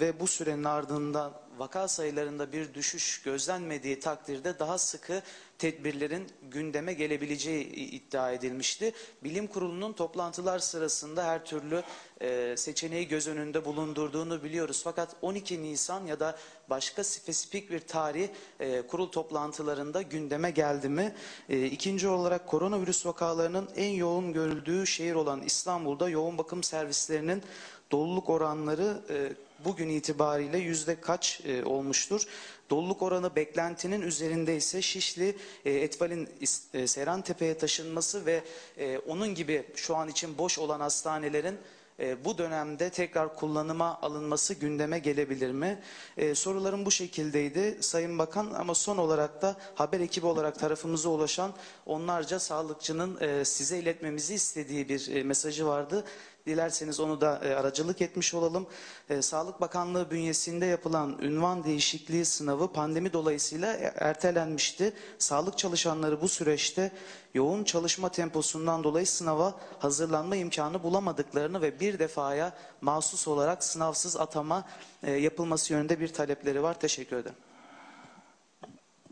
ve 0.00 0.20
bu 0.20 0.26
sürenin 0.26 0.64
ardından 0.64 1.41
vaka 1.58 1.88
sayılarında 1.88 2.52
bir 2.52 2.74
düşüş 2.74 3.22
gözlenmediği 3.22 4.00
takdirde 4.00 4.58
daha 4.58 4.78
sıkı 4.78 5.22
tedbirlerin 5.58 6.28
gündeme 6.42 6.92
gelebileceği 6.92 7.66
iddia 7.66 8.32
edilmişti. 8.32 8.92
Bilim 9.24 9.46
kurulunun 9.46 9.92
toplantılar 9.92 10.58
sırasında 10.58 11.24
her 11.24 11.44
türlü 11.44 11.82
e, 12.20 12.54
seçeneği 12.56 13.08
göz 13.08 13.28
önünde 13.28 13.64
bulundurduğunu 13.64 14.42
biliyoruz. 14.42 14.80
Fakat 14.84 15.16
12 15.22 15.62
Nisan 15.62 16.06
ya 16.06 16.20
da 16.20 16.38
başka 16.70 17.04
spesifik 17.04 17.70
bir 17.70 17.80
tarih 17.80 18.28
e, 18.60 18.82
kurul 18.82 19.08
toplantılarında 19.08 20.02
gündeme 20.02 20.50
geldi 20.50 20.88
mi? 20.88 21.14
E, 21.48 21.66
ikinci 21.66 22.08
olarak 22.08 22.46
koronavirüs 22.46 23.06
vakalarının 23.06 23.68
en 23.76 23.90
yoğun 23.90 24.32
görüldüğü 24.32 24.86
şehir 24.86 25.14
olan 25.14 25.42
İstanbul'da 25.42 26.08
yoğun 26.08 26.38
bakım 26.38 26.62
servislerinin 26.62 27.42
doluluk 27.90 28.30
oranları 28.30 29.00
e, 29.10 29.32
bugün 29.64 29.88
itibariyle 29.88 30.58
yüzde 30.58 31.00
kaç 31.00 31.40
e, 31.44 31.64
olmuştur? 31.64 32.22
Doluluk 32.70 33.02
oranı 33.02 33.36
beklentinin 33.36 34.02
üzerinde 34.02 34.56
ise 34.56 34.82
Şişli, 34.82 35.36
e, 35.64 35.70
Etval'in 35.70 36.28
e, 36.74 36.86
Seyrantepe'ye 36.86 37.58
taşınması 37.58 38.26
ve 38.26 38.42
e, 38.78 38.98
onun 38.98 39.34
gibi 39.34 39.64
şu 39.74 39.96
an 39.96 40.08
için 40.08 40.38
boş 40.38 40.58
olan 40.58 40.80
hastanelerin 40.80 41.58
e, 42.00 42.24
bu 42.24 42.38
dönemde 42.38 42.90
tekrar 42.90 43.36
kullanıma 43.36 43.98
alınması 44.02 44.54
gündeme 44.54 44.98
gelebilir 44.98 45.50
mi? 45.50 45.78
E, 46.16 46.34
sorularım 46.34 46.86
bu 46.86 46.90
şekildeydi 46.90 47.78
Sayın 47.80 48.18
Bakan 48.18 48.50
ama 48.50 48.74
son 48.74 48.98
olarak 48.98 49.42
da 49.42 49.56
haber 49.74 50.00
ekibi 50.00 50.26
olarak 50.26 50.58
tarafımıza 50.58 51.08
ulaşan 51.08 51.52
onlarca 51.86 52.38
sağlıkçının 52.38 53.20
e, 53.20 53.44
size 53.44 53.78
iletmemizi 53.78 54.34
istediği 54.34 54.88
bir 54.88 55.16
e, 55.16 55.22
mesajı 55.22 55.66
vardı. 55.66 56.04
Dilerseniz 56.46 57.00
onu 57.00 57.20
da 57.20 57.40
e, 57.44 57.54
aracılık 57.54 58.02
etmiş 58.02 58.34
olalım. 58.34 58.66
E, 59.10 59.22
Sağlık 59.22 59.60
Bakanlığı 59.60 60.10
bünyesinde 60.10 60.66
yapılan 60.66 61.18
ünvan 61.22 61.64
değişikliği 61.64 62.24
sınavı 62.24 62.72
pandemi 62.72 63.12
dolayısıyla 63.12 63.72
e, 63.72 63.92
ertelenmişti. 63.96 64.92
Sağlık 65.18 65.58
çalışanları 65.58 66.20
bu 66.20 66.28
süreçte 66.28 66.92
yoğun 67.34 67.64
çalışma 67.64 68.08
temposundan 68.08 68.84
dolayı 68.84 69.06
sınava 69.06 69.54
hazırlanma 69.78 70.36
imkanı 70.36 70.82
bulamadıklarını 70.82 71.62
ve 71.62 71.80
bir 71.80 71.98
defaya 71.98 72.52
mahsus 72.80 73.28
olarak 73.28 73.64
sınavsız 73.64 74.16
atama 74.16 74.64
yapılması 75.02 75.72
yönünde 75.72 76.00
bir 76.00 76.08
talepleri 76.08 76.62
var. 76.62 76.80
Teşekkür 76.80 77.16
ederim. 77.16 77.36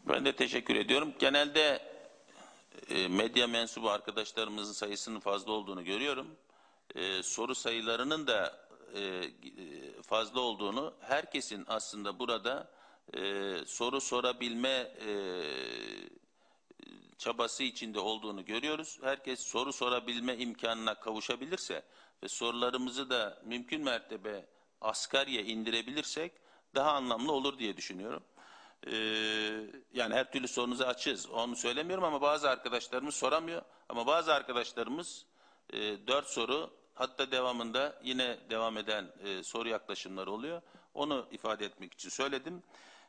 Ben 0.08 0.24
de 0.24 0.36
teşekkür 0.36 0.76
ediyorum. 0.76 1.12
Genelde 1.18 1.82
medya 3.08 3.46
mensubu 3.46 3.90
arkadaşlarımızın 3.90 4.72
sayısının 4.72 5.20
fazla 5.20 5.52
olduğunu 5.52 5.84
görüyorum. 5.84 6.26
E, 6.94 7.22
soru 7.22 7.54
sayılarının 7.54 8.26
da 8.26 8.68
e, 8.94 9.30
fazla 10.02 10.40
olduğunu, 10.40 10.94
herkesin 11.00 11.64
aslında 11.68 12.18
burada 12.18 12.70
e, 13.14 13.54
soru 13.66 14.00
sorabilme 14.00 14.92
e, 15.06 15.12
çabası 17.18 17.62
içinde 17.62 18.00
olduğunu 18.00 18.44
görüyoruz. 18.44 18.98
Herkes 19.02 19.40
soru 19.40 19.72
sorabilme 19.72 20.36
imkanına 20.36 20.94
kavuşabilirse 20.94 21.82
ve 22.22 22.28
sorularımızı 22.28 23.10
da 23.10 23.42
mümkün 23.44 23.84
mertebe 23.84 24.46
asgariye 24.80 25.44
indirebilirsek 25.44 26.32
daha 26.74 26.92
anlamlı 26.92 27.32
olur 27.32 27.58
diye 27.58 27.76
düşünüyorum. 27.76 28.22
Ee, 28.86 28.92
yani 29.92 30.14
her 30.14 30.32
türlü 30.32 30.48
sorunuzu 30.48 30.84
açız. 30.84 31.30
Onu 31.30 31.56
söylemiyorum 31.56 32.04
ama 32.04 32.20
bazı 32.20 32.50
arkadaşlarımız 32.50 33.14
soramıyor. 33.14 33.62
Ama 33.88 34.06
bazı 34.06 34.34
arkadaşlarımız 34.34 35.26
e, 35.72 35.78
dört 36.06 36.26
soru 36.26 36.70
hatta 37.00 37.30
devamında 37.30 37.98
yine 38.02 38.38
devam 38.50 38.76
eden 38.76 39.12
e, 39.24 39.42
soru 39.42 39.68
yaklaşımları 39.68 40.32
oluyor. 40.32 40.62
Onu 40.94 41.26
ifade 41.30 41.64
etmek 41.64 41.94
için 41.94 42.08
söyledim. 42.08 42.62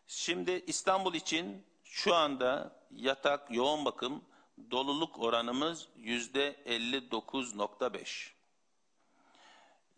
Şimdi 0.08 0.64
İstanbul 0.68 1.14
için 1.14 1.66
şu 1.84 2.16
anda 2.16 2.80
yatak 2.92 3.52
yoğun 3.52 3.86
bakım 3.86 4.24
doluluk 4.72 5.20
oranımız 5.20 5.88
yüzde 5.96 6.56
59.5. 6.66 8.32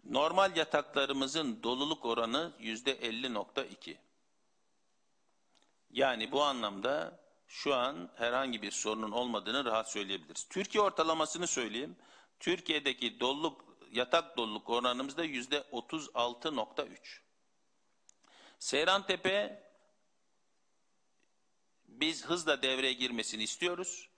Normal 0.04 0.58
yataklarımızın 0.58 1.64
doluluk 1.64 2.06
oranı 2.06 2.54
yüzde 2.60 2.96
50.2. 2.96 3.96
Yani 5.92 6.32
bu 6.32 6.44
anlamda 6.44 7.20
şu 7.48 7.76
an 7.76 8.10
herhangi 8.16 8.62
bir 8.62 8.72
sorunun 8.72 9.12
olmadığını 9.12 9.66
rahat 9.66 9.92
söyleyebiliriz. 9.92 10.48
Türkiye 10.50 10.84
ortalamasını 10.84 11.48
söyleyeyim. 11.48 11.96
Türkiye'deki 12.40 13.20
doluluk, 13.20 13.73
yatak 13.94 14.38
doluluk 14.38 14.70
oranımız 14.70 15.18
da 15.18 15.24
yüzde 15.24 15.58
36.3. 15.58 17.20
Seyrantepe 18.60 19.64
biz 21.88 22.26
hızla 22.26 22.62
devreye 22.62 22.94
girmesini 22.94 23.44
istiyoruz. 23.44 24.10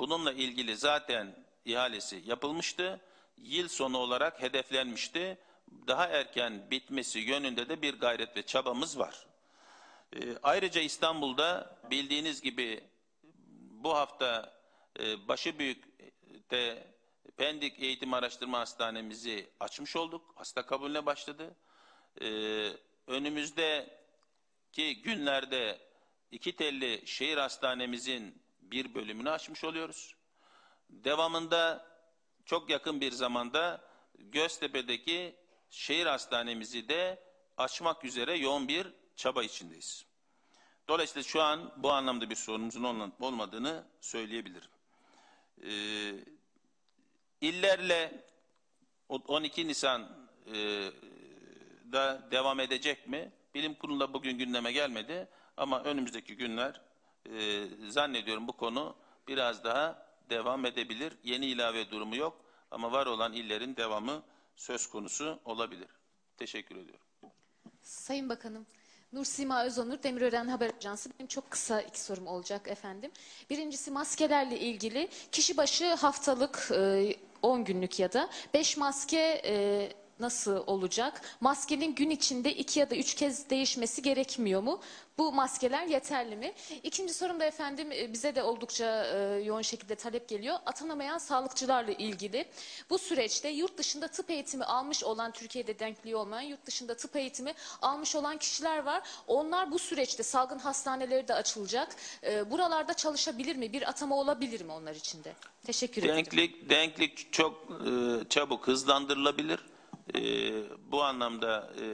Bununla 0.00 0.32
ilgili 0.32 0.76
zaten 0.76 1.46
ihalesi 1.64 2.22
yapılmıştı. 2.26 3.00
yıl 3.36 3.68
sonu 3.68 3.98
olarak 3.98 4.42
hedeflenmişti. 4.42 5.38
Daha 5.86 6.06
erken 6.06 6.70
bitmesi 6.70 7.18
yönünde 7.18 7.68
de 7.68 7.82
bir 7.82 7.98
gayret 7.98 8.36
ve 8.36 8.42
çabamız 8.46 8.98
var. 8.98 9.26
E, 10.12 10.18
ayrıca 10.42 10.80
İstanbul'da 10.80 11.78
bildiğiniz 11.90 12.40
gibi 12.40 12.84
bu 13.70 13.94
hafta 13.96 14.60
e, 15.00 15.28
Başıbüyük'te 15.28 16.86
Pendik 17.36 17.80
Eğitim 17.80 18.14
Araştırma 18.14 18.60
Hastanemizi 18.60 19.50
açmış 19.60 19.96
olduk. 19.96 20.32
Hasta 20.36 20.66
kabulüne 20.66 21.06
başladı. 21.06 21.56
E, 22.20 22.26
önümüzdeki 23.06 25.02
günlerde 25.02 25.80
iki 26.30 26.56
telli 26.56 27.06
şehir 27.06 27.36
hastanemizin 27.36 28.42
bir 28.62 28.94
bölümünü 28.94 29.30
açmış 29.30 29.64
oluyoruz. 29.64 30.14
Devamında 30.90 31.86
çok 32.44 32.70
yakın 32.70 33.00
bir 33.00 33.12
zamanda 33.12 33.90
Göztepe'deki 34.18 35.36
şehir 35.70 36.06
hastanemizi 36.06 36.88
de 36.88 37.22
açmak 37.56 38.04
üzere 38.04 38.36
yoğun 38.36 38.68
bir 38.68 38.86
çaba 39.16 39.42
içindeyiz. 39.42 40.06
Dolayısıyla 40.88 41.22
şu 41.22 41.42
an 41.42 41.72
bu 41.76 41.92
anlamda 41.92 42.30
bir 42.30 42.34
sorunumuzun 42.34 43.12
olmadığını 43.20 43.84
söyleyebilirim. 44.00 44.70
Ee, 45.62 46.39
illerle 47.40 48.24
12 49.08 49.68
Nisan 49.68 50.08
e, 50.46 50.54
da 51.92 52.28
devam 52.30 52.60
edecek 52.60 53.08
mi? 53.08 53.32
Bilim 53.54 53.74
kurulunda 53.74 54.12
bugün 54.12 54.38
gündeme 54.38 54.72
gelmedi 54.72 55.28
ama 55.56 55.82
önümüzdeki 55.82 56.36
günler 56.36 56.80
e, 57.26 57.66
zannediyorum 57.88 58.48
bu 58.48 58.52
konu 58.52 58.96
biraz 59.28 59.64
daha 59.64 60.06
devam 60.30 60.66
edebilir. 60.66 61.12
Yeni 61.24 61.46
ilave 61.46 61.90
durumu 61.90 62.16
yok 62.16 62.44
ama 62.70 62.92
var 62.92 63.06
olan 63.06 63.32
illerin 63.32 63.76
devamı 63.76 64.22
söz 64.56 64.86
konusu 64.86 65.40
olabilir. 65.44 65.88
Teşekkür 66.36 66.76
ediyorum. 66.76 67.06
Sayın 67.82 68.28
Bakanım, 68.28 68.66
Nur 69.12 69.24
Sima 69.24 69.64
Özonur, 69.64 70.02
Demirören 70.02 70.48
Haber 70.48 70.70
Ajansı. 70.78 71.10
Benim 71.18 71.26
çok 71.26 71.50
kısa 71.50 71.80
iki 71.80 72.00
sorum 72.00 72.26
olacak 72.26 72.68
efendim. 72.68 73.10
Birincisi 73.50 73.90
maskelerle 73.90 74.58
ilgili 74.58 75.08
kişi 75.32 75.56
başı 75.56 75.94
haftalık 75.94 76.70
e, 76.74 77.16
10 77.42 77.64
günlük 77.64 77.98
ya 77.98 78.12
da 78.12 78.28
5 78.54 78.76
maske 78.76 79.42
nasıl 80.20 80.62
olacak? 80.66 81.20
Maskenin 81.40 81.94
gün 81.94 82.10
içinde 82.10 82.54
iki 82.54 82.80
ya 82.80 82.90
da 82.90 82.96
üç 82.96 83.14
kez 83.14 83.50
değişmesi 83.50 84.02
gerekmiyor 84.02 84.62
mu? 84.62 84.80
Bu 85.20 85.32
maskeler 85.32 85.86
yeterli 85.86 86.36
mi? 86.36 86.52
İkinci 86.82 87.14
sorum 87.14 87.40
da 87.40 87.44
efendim 87.44 87.92
e, 87.92 88.12
bize 88.12 88.34
de 88.34 88.42
oldukça 88.42 89.04
e, 89.04 89.42
yoğun 89.44 89.62
şekilde 89.62 89.94
talep 89.94 90.28
geliyor. 90.28 90.56
Atanamayan 90.66 91.18
sağlıkçılarla 91.18 91.92
ilgili. 91.92 92.44
Bu 92.90 92.98
süreçte 92.98 93.48
yurt 93.48 93.78
dışında 93.78 94.08
tıp 94.08 94.30
eğitimi 94.30 94.64
almış 94.64 95.04
olan, 95.04 95.32
Türkiye'de 95.32 95.78
denkliği 95.78 96.16
olmayan, 96.16 96.42
yurt 96.42 96.66
dışında 96.66 96.96
tıp 96.96 97.16
eğitimi 97.16 97.54
almış 97.82 98.16
olan 98.16 98.38
kişiler 98.38 98.78
var. 98.78 99.02
Onlar 99.26 99.70
bu 99.70 99.78
süreçte 99.78 100.22
salgın 100.22 100.58
hastaneleri 100.58 101.28
de 101.28 101.34
açılacak. 101.34 101.96
E, 102.24 102.50
buralarda 102.50 102.94
çalışabilir 102.94 103.56
mi? 103.56 103.72
Bir 103.72 103.88
atama 103.88 104.16
olabilir 104.16 104.60
mi 104.60 104.72
onlar 104.72 104.94
için 104.94 105.24
de? 105.24 105.32
Teşekkür 105.66 106.02
ederim. 106.02 106.16
Denklik, 106.16 106.70
denklik 106.70 107.32
çok 107.32 107.68
çabuk 108.30 108.66
hızlandırılabilir. 108.66 109.60
E, 110.14 110.52
bu 110.92 111.02
anlamda 111.02 111.72
e, 111.80 111.84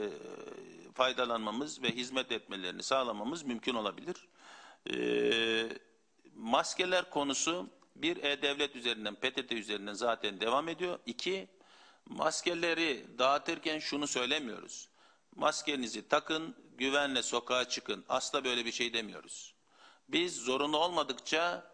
faydalanmamız 0.94 1.82
ve 1.82 1.90
hizmet 1.90 2.32
etmelerini 2.32 2.82
sağlamamız 2.82 3.42
mümkün 3.42 3.74
olabilir. 3.74 4.28
E, 4.90 5.68
maskeler 6.34 7.10
konusu 7.10 7.70
bir 7.96 8.24
e-devlet 8.24 8.76
üzerinden, 8.76 9.14
PTT 9.14 9.52
üzerinden 9.52 9.92
zaten 9.92 10.40
devam 10.40 10.68
ediyor. 10.68 10.98
İki, 11.06 11.48
maskeleri 12.06 13.18
dağıtırken 13.18 13.78
şunu 13.78 14.06
söylemiyoruz. 14.06 14.88
Maskenizi 15.36 16.08
takın, 16.08 16.56
güvenle 16.78 17.22
sokağa 17.22 17.68
çıkın. 17.68 18.04
Asla 18.08 18.44
böyle 18.44 18.64
bir 18.64 18.72
şey 18.72 18.92
demiyoruz. 18.92 19.54
Biz 20.08 20.36
zorunlu 20.36 20.78
olmadıkça 20.78 21.72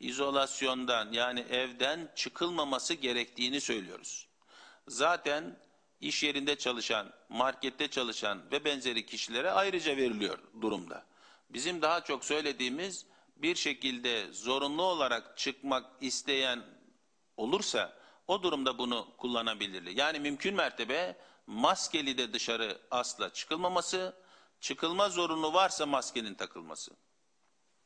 izolasyondan 0.00 1.12
yani 1.12 1.40
evden 1.40 2.12
çıkılmaması 2.14 2.94
gerektiğini 2.94 3.60
söylüyoruz. 3.60 4.28
Zaten 4.88 5.56
iş 6.00 6.22
yerinde 6.22 6.56
çalışan, 6.56 7.12
markette 7.28 7.88
çalışan 7.88 8.50
ve 8.52 8.64
benzeri 8.64 9.06
kişilere 9.06 9.50
ayrıca 9.50 9.96
veriliyor 9.96 10.38
durumda. 10.60 11.04
Bizim 11.50 11.82
daha 11.82 12.04
çok 12.04 12.24
söylediğimiz 12.24 13.06
bir 13.36 13.54
şekilde 13.54 14.32
zorunlu 14.32 14.82
olarak 14.82 15.38
çıkmak 15.38 15.86
isteyen 16.00 16.62
olursa 17.36 17.98
o 18.28 18.42
durumda 18.42 18.78
bunu 18.78 19.08
kullanabilirler. 19.18 19.90
Yani 19.92 20.20
mümkün 20.20 20.54
mertebe 20.54 21.16
maskeli 21.46 22.18
de 22.18 22.32
dışarı 22.32 22.78
asla 22.90 23.32
çıkılmaması, 23.32 24.16
çıkılma 24.60 25.08
zorunlu 25.08 25.52
varsa 25.52 25.86
maskenin 25.86 26.34
takılması. 26.34 26.90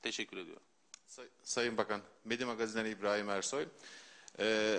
Teşekkür 0.03 0.37
ediyorum. 0.37 0.63
Say- 1.07 1.29
Sayın 1.43 1.77
Bakan, 1.77 2.01
Medi 2.25 2.45
Magazin'den 2.45 2.85
İbrahim 2.91 3.29
Ersoy. 3.31 3.67
Ee, 4.39 4.79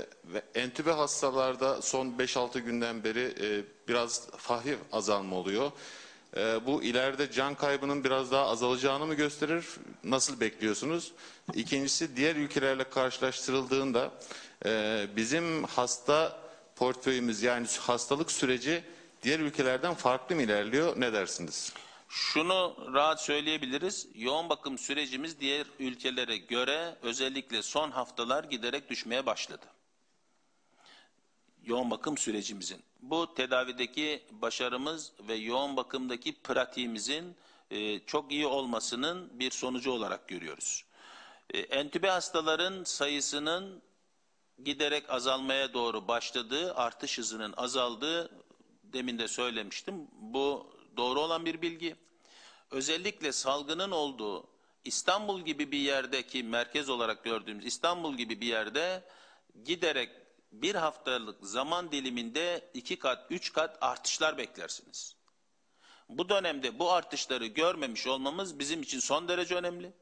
entübe 0.55 0.91
hastalarda 0.91 1.81
son 1.81 2.07
5-6 2.07 2.59
günden 2.59 3.03
beri 3.03 3.35
e, 3.41 3.63
biraz 3.87 4.27
hafif 4.37 4.77
azalma 4.91 5.35
oluyor. 5.35 5.71
Ee, 6.37 6.59
bu 6.65 6.83
ileride 6.83 7.31
can 7.31 7.55
kaybının 7.55 8.03
biraz 8.03 8.31
daha 8.31 8.47
azalacağını 8.47 9.05
mı 9.05 9.13
gösterir? 9.13 9.65
Nasıl 10.03 10.39
bekliyorsunuz? 10.39 11.11
İkincisi 11.53 12.15
diğer 12.15 12.35
ülkelerle 12.35 12.83
karşılaştırıldığında 12.83 14.11
e, 14.65 15.05
bizim 15.15 15.63
hasta 15.63 16.39
portföyümüz 16.75 17.43
yani 17.43 17.67
hastalık 17.79 18.31
süreci 18.31 18.83
diğer 19.23 19.39
ülkelerden 19.39 19.93
farklı 19.93 20.35
mı 20.35 20.41
ilerliyor? 20.41 20.93
Ne 21.01 21.13
dersiniz? 21.13 21.73
Şunu 22.15 22.75
rahat 22.93 23.21
söyleyebiliriz. 23.21 24.07
Yoğun 24.15 24.49
bakım 24.49 24.77
sürecimiz 24.77 25.39
diğer 25.39 25.67
ülkelere 25.79 26.37
göre 26.37 26.95
özellikle 27.01 27.63
son 27.63 27.91
haftalar 27.91 28.43
giderek 28.43 28.89
düşmeye 28.89 29.25
başladı. 29.25 29.65
Yoğun 31.63 31.91
bakım 31.91 32.17
sürecimizin. 32.17 32.83
Bu 33.01 33.33
tedavideki 33.33 34.23
başarımız 34.31 35.11
ve 35.27 35.35
yoğun 35.35 35.77
bakımdaki 35.77 36.41
pratiğimizin 36.41 37.35
e, 37.71 37.99
çok 37.99 38.31
iyi 38.31 38.45
olmasının 38.45 39.39
bir 39.39 39.51
sonucu 39.51 39.91
olarak 39.91 40.27
görüyoruz. 40.27 40.85
E, 41.49 41.59
entübe 41.59 42.09
hastaların 42.09 42.83
sayısının 42.83 43.81
giderek 44.63 45.09
azalmaya 45.09 45.73
doğru 45.73 46.07
başladığı, 46.07 46.75
artış 46.75 47.17
hızının 47.17 47.53
azaldığı 47.57 48.29
demin 48.83 49.19
de 49.19 49.27
söylemiştim. 49.27 50.07
Bu 50.21 50.72
doğru 50.97 51.19
olan 51.19 51.45
bir 51.45 51.61
bilgi. 51.61 51.95
Özellikle 52.71 53.31
salgının 53.31 53.91
olduğu 53.91 54.47
İstanbul 54.83 55.41
gibi 55.41 55.71
bir 55.71 55.77
yerdeki 55.77 56.43
merkez 56.43 56.89
olarak 56.89 57.23
gördüğümüz 57.23 57.65
İstanbul 57.65 58.17
gibi 58.17 58.41
bir 58.41 58.47
yerde 58.47 59.03
giderek 59.63 60.09
bir 60.51 60.75
haftalık 60.75 61.45
zaman 61.45 61.91
diliminde 61.91 62.71
iki 62.73 62.99
kat, 62.99 63.31
üç 63.31 63.53
kat 63.53 63.77
artışlar 63.81 64.37
beklersiniz. 64.37 65.15
Bu 66.09 66.29
dönemde 66.29 66.79
bu 66.79 66.91
artışları 66.91 67.45
görmemiş 67.45 68.07
olmamız 68.07 68.59
bizim 68.59 68.81
için 68.81 68.99
son 68.99 69.27
derece 69.27 69.55
önemli. 69.55 69.93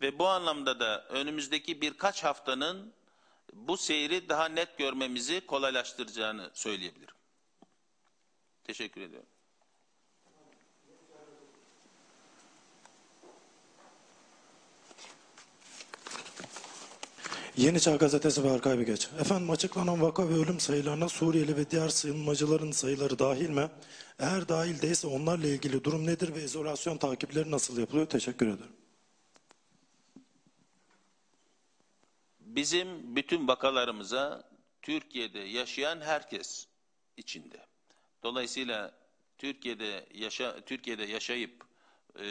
Ve 0.00 0.18
bu 0.18 0.28
anlamda 0.28 0.80
da 0.80 1.04
önümüzdeki 1.08 1.80
birkaç 1.80 2.24
haftanın 2.24 2.94
bu 3.52 3.76
seyri 3.76 4.28
daha 4.28 4.44
net 4.44 4.78
görmemizi 4.78 5.46
kolaylaştıracağını 5.46 6.50
söyleyebilirim. 6.54 7.14
Teşekkür 8.64 9.00
ediyorum. 9.00 9.28
Yeni 17.56 17.80
Çağ 17.80 17.96
Gazetesi 17.96 18.44
Berkay 18.44 18.78
Bigeç. 18.78 19.08
Efendim 19.20 19.50
açıklanan 19.50 20.02
vaka 20.02 20.28
ve 20.28 20.34
ölüm 20.34 20.60
sayılarına 20.60 21.08
Suriyeli 21.08 21.56
ve 21.56 21.70
diğer 21.70 21.88
sığınmacıların 21.88 22.70
sayıları 22.70 23.18
dahil 23.18 23.50
mi? 23.50 23.70
Eğer 24.18 24.48
dahil 24.48 24.82
değilse 24.82 25.06
onlarla 25.06 25.46
ilgili 25.46 25.84
durum 25.84 26.06
nedir 26.06 26.34
ve 26.34 26.44
izolasyon 26.44 26.96
takipleri 26.96 27.50
nasıl 27.50 27.78
yapılıyor? 27.78 28.06
Teşekkür 28.06 28.46
ederim. 28.46 28.72
Bizim 32.40 33.16
bütün 33.16 33.48
vakalarımıza 33.48 34.50
Türkiye'de 34.82 35.38
yaşayan 35.38 36.00
herkes 36.00 36.66
içinde. 37.16 37.66
Dolayısıyla 38.22 38.92
Türkiye'de 39.38 40.06
yaşa 40.14 40.60
Türkiye'de 40.60 41.04
yaşayıp 41.04 41.64
e, 42.20 42.26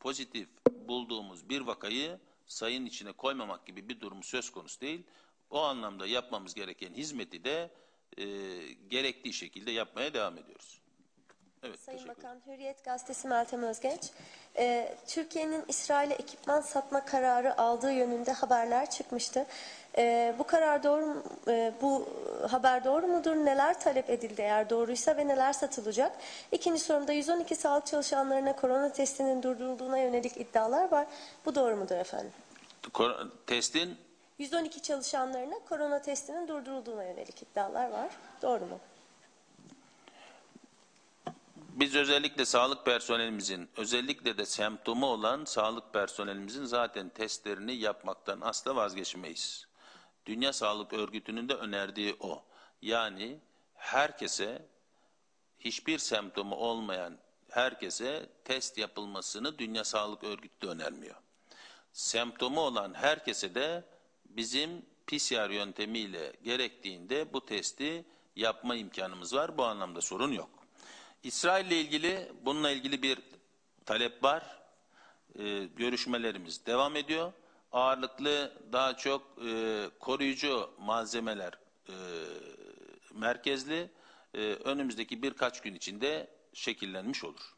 pozitif 0.00 0.48
bulduğumuz 0.88 1.48
bir 1.48 1.60
vakayı 1.60 2.18
sayın 2.46 2.86
içine 2.86 3.12
koymamak 3.12 3.66
gibi 3.66 3.88
bir 3.88 4.00
durum 4.00 4.22
söz 4.22 4.50
konusu 4.50 4.80
değil. 4.80 5.02
O 5.50 5.60
anlamda 5.62 6.06
yapmamız 6.06 6.54
gereken 6.54 6.94
hizmeti 6.94 7.44
de 7.44 7.70
e, 8.18 8.24
gerektiği 8.88 9.32
şekilde 9.32 9.70
yapmaya 9.70 10.14
devam 10.14 10.38
ediyoruz. 10.38 10.80
Evet, 11.62 11.80
Sayın 11.80 12.08
Bakan, 12.08 12.36
Hürriyet 12.46 12.84
Gazetesi 12.84 13.28
Meltem 13.28 13.62
Özgenç. 13.62 14.10
Ee, 14.58 14.94
Türkiye'nin 15.06 15.64
İsrail'e 15.68 16.14
ekipman 16.14 16.60
satma 16.60 17.04
kararı 17.04 17.58
aldığı 17.60 17.92
yönünde 17.92 18.32
haberler 18.32 18.90
çıkmıştı. 18.90 19.46
Ee, 19.98 20.34
bu 20.38 20.44
karar 20.46 20.82
doğru 20.82 21.06
mu- 21.06 21.22
e, 21.48 21.72
bu 21.82 22.08
haber 22.50 22.84
doğru 22.84 23.06
mudur? 23.06 23.36
Neler 23.36 23.80
talep 23.80 24.10
edildi 24.10 24.42
eğer 24.42 24.70
doğruysa 24.70 25.16
ve 25.16 25.28
neler 25.28 25.52
satılacak? 25.52 26.12
İkinci 26.52 26.80
sorumda 26.80 27.12
112 27.12 27.54
sağlık 27.56 27.86
çalışanlarına 27.86 28.56
korona 28.56 28.92
testinin 28.92 29.42
durdurulduğuna 29.42 29.98
yönelik 29.98 30.36
iddialar 30.36 30.90
var. 30.92 31.06
Bu 31.44 31.54
doğru 31.54 31.76
mudur 31.76 31.96
efendim? 31.96 32.32
Kor- 32.92 33.30
Testin 33.46 33.96
112 34.38 34.82
çalışanlarına 34.82 35.58
korona 35.68 36.02
testinin 36.02 36.48
durdurulduğuna 36.48 37.04
yönelik 37.04 37.42
iddialar 37.42 37.90
var. 37.90 38.08
Doğru 38.42 38.66
mu? 38.66 38.78
Biz 41.76 41.94
özellikle 41.94 42.44
sağlık 42.44 42.84
personelimizin, 42.84 43.70
özellikle 43.76 44.38
de 44.38 44.46
semptomu 44.46 45.06
olan 45.06 45.44
sağlık 45.44 45.92
personelimizin 45.92 46.64
zaten 46.64 47.08
testlerini 47.08 47.74
yapmaktan 47.74 48.40
asla 48.40 48.76
vazgeçmeyiz. 48.76 49.66
Dünya 50.26 50.52
Sağlık 50.52 50.92
Örgütü'nün 50.92 51.48
de 51.48 51.54
önerdiği 51.54 52.16
o. 52.20 52.44
Yani 52.82 53.38
herkese, 53.74 54.68
hiçbir 55.58 55.98
semptomu 55.98 56.54
olmayan 56.56 57.18
herkese 57.50 58.30
test 58.44 58.78
yapılmasını 58.78 59.58
Dünya 59.58 59.84
Sağlık 59.84 60.24
Örgütü 60.24 60.66
de 60.66 60.70
önermiyor. 60.70 61.16
Semptomu 61.92 62.60
olan 62.60 62.94
herkese 62.94 63.54
de 63.54 63.84
bizim 64.24 64.86
PCR 65.06 65.50
yöntemiyle 65.50 66.32
gerektiğinde 66.42 67.32
bu 67.32 67.46
testi 67.46 68.04
yapma 68.36 68.76
imkanımız 68.76 69.34
var. 69.34 69.58
Bu 69.58 69.64
anlamda 69.64 70.00
sorun 70.00 70.32
yok. 70.32 70.55
İsrail 71.26 71.66
ile 71.66 71.80
ilgili 71.80 72.32
bununla 72.42 72.70
ilgili 72.70 73.02
bir 73.02 73.18
talep 73.86 74.22
var. 74.24 74.58
Ee, 75.38 75.64
görüşmelerimiz 75.76 76.66
devam 76.66 76.96
ediyor. 76.96 77.32
Ağırlıklı 77.72 78.52
daha 78.72 78.96
çok 78.96 79.22
e, 79.46 79.84
koruyucu 80.00 80.70
malzemeler 80.78 81.52
e, 81.88 81.94
merkezli 83.14 83.90
e, 84.34 84.38
önümüzdeki 84.38 85.22
birkaç 85.22 85.60
gün 85.60 85.74
içinde 85.74 86.30
şekillenmiş 86.52 87.24
olur. 87.24 87.54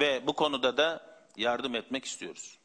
Ve 0.00 0.26
bu 0.26 0.32
konuda 0.32 0.76
da 0.76 1.20
yardım 1.36 1.74
etmek 1.74 2.04
istiyoruz. 2.04 2.58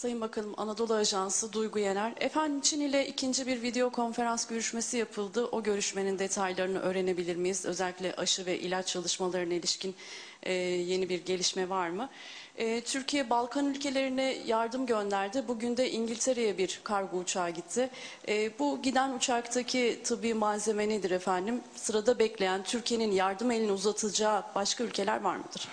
Sayın 0.00 0.20
Bakanım 0.20 0.54
Anadolu 0.56 0.94
Ajansı 0.94 1.52
Duygu 1.52 1.78
Yener. 1.78 2.12
Efendim 2.20 2.60
Çin 2.60 2.80
ile 2.80 3.06
ikinci 3.06 3.46
bir 3.46 3.62
video 3.62 3.90
konferans 3.90 4.46
görüşmesi 4.46 4.96
yapıldı. 4.96 5.44
O 5.44 5.62
görüşmenin 5.62 6.18
detaylarını 6.18 6.80
öğrenebilir 6.80 7.36
miyiz? 7.36 7.66
Özellikle 7.66 8.14
aşı 8.16 8.46
ve 8.46 8.58
ilaç 8.58 8.86
çalışmalarına 8.86 9.54
ilişkin 9.54 9.94
e, 10.42 10.52
yeni 10.52 11.08
bir 11.08 11.24
gelişme 11.24 11.68
var 11.68 11.88
mı? 11.88 12.08
E, 12.56 12.80
Türkiye 12.80 13.30
Balkan 13.30 13.66
ülkelerine 13.66 14.38
yardım 14.46 14.86
gönderdi. 14.86 15.44
Bugün 15.48 15.76
de 15.76 15.90
İngiltere'ye 15.90 16.58
bir 16.58 16.80
kargo 16.84 17.16
uçağı 17.18 17.50
gitti. 17.50 17.90
E, 18.28 18.58
bu 18.58 18.82
giden 18.82 19.14
uçaktaki 19.14 20.00
tıbbi 20.04 20.34
malzeme 20.34 20.88
nedir 20.88 21.10
efendim? 21.10 21.60
Sırada 21.74 22.18
bekleyen 22.18 22.62
Türkiye'nin 22.62 23.12
yardım 23.12 23.50
elini 23.50 23.72
uzatacağı 23.72 24.44
başka 24.54 24.84
ülkeler 24.84 25.20
var 25.20 25.36
mıdır? 25.36 25.68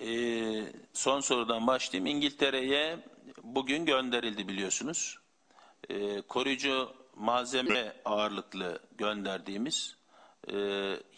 Ee, 0.00 0.62
son 0.92 1.20
sorudan 1.20 1.66
başlayayım. 1.66 2.16
İngiltere'ye 2.16 2.98
bugün 3.42 3.84
gönderildi 3.86 4.48
biliyorsunuz. 4.48 5.18
Ee, 5.88 6.20
koruyucu 6.20 6.94
malzeme 7.16 7.96
ağırlıklı 8.04 8.78
gönderdiğimiz 8.98 9.96
e, 10.48 10.54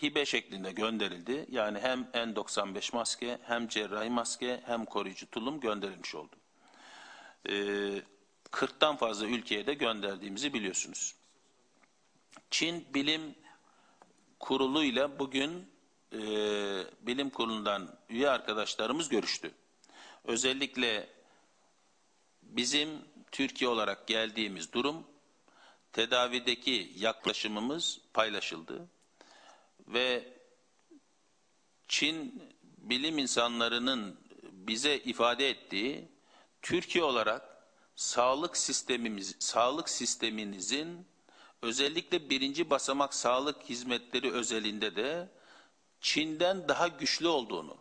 hibe 0.03 0.27
şeklinde 0.27 0.73
gönderildi. 0.73 1.47
Yani 1.51 1.79
hem 1.79 2.03
N95 2.03 2.97
maske 2.97 3.39
hem 3.43 3.69
cerrahi 3.69 4.11
maske 4.11 4.63
hem 4.67 4.85
koruyucu 4.85 5.31
tulum 5.31 5.61
gönderilmiş 5.61 6.15
oldu. 6.15 6.37
Ee, 7.49 7.53
40'tan 8.51 8.97
fazla 8.97 9.27
ülkeye 9.27 9.67
de 9.67 9.75
gönderdiğimizi 9.75 10.55
biliyorsunuz. 10.55 11.15
Çin 12.51 12.87
Bilim 12.95 13.35
Kurulu'yla 14.41 15.19
bugün 15.19 15.67
e, 16.13 16.21
bilim 17.01 17.31
kurulundan 17.31 17.97
üye 18.09 18.31
arkadaşlarımız 18.31 19.09
görüştü. 19.09 19.51
Özellikle 20.25 21.09
bizim 22.57 22.89
Türkiye 23.33 23.71
olarak 23.71 24.07
geldiğimiz 24.07 24.73
durum, 24.73 25.07
tedavideki 25.93 26.93
yaklaşımımız 26.97 28.01
paylaşıldı. 28.15 28.89
Ve 29.89 30.33
Çin 31.89 32.43
bilim 32.79 33.19
insanlarının 33.19 34.21
bize 34.43 34.97
ifade 34.97 35.49
ettiği, 35.51 36.09
Türkiye 36.63 37.05
olarak 37.05 37.67
sağlık 37.97 38.57
sistemimiz, 38.57 39.37
sağlık 39.39 39.89
sisteminizin 39.89 41.07
özellikle 41.63 42.31
birinci 42.31 42.71
basamak 42.71 43.15
sağlık 43.15 43.63
hizmetleri 43.63 44.33
özelinde 44.33 44.97
de 44.97 45.29
Çin'den 46.01 46.69
daha 46.69 46.89
güçlü 46.89 47.29
olduğunu 47.29 47.77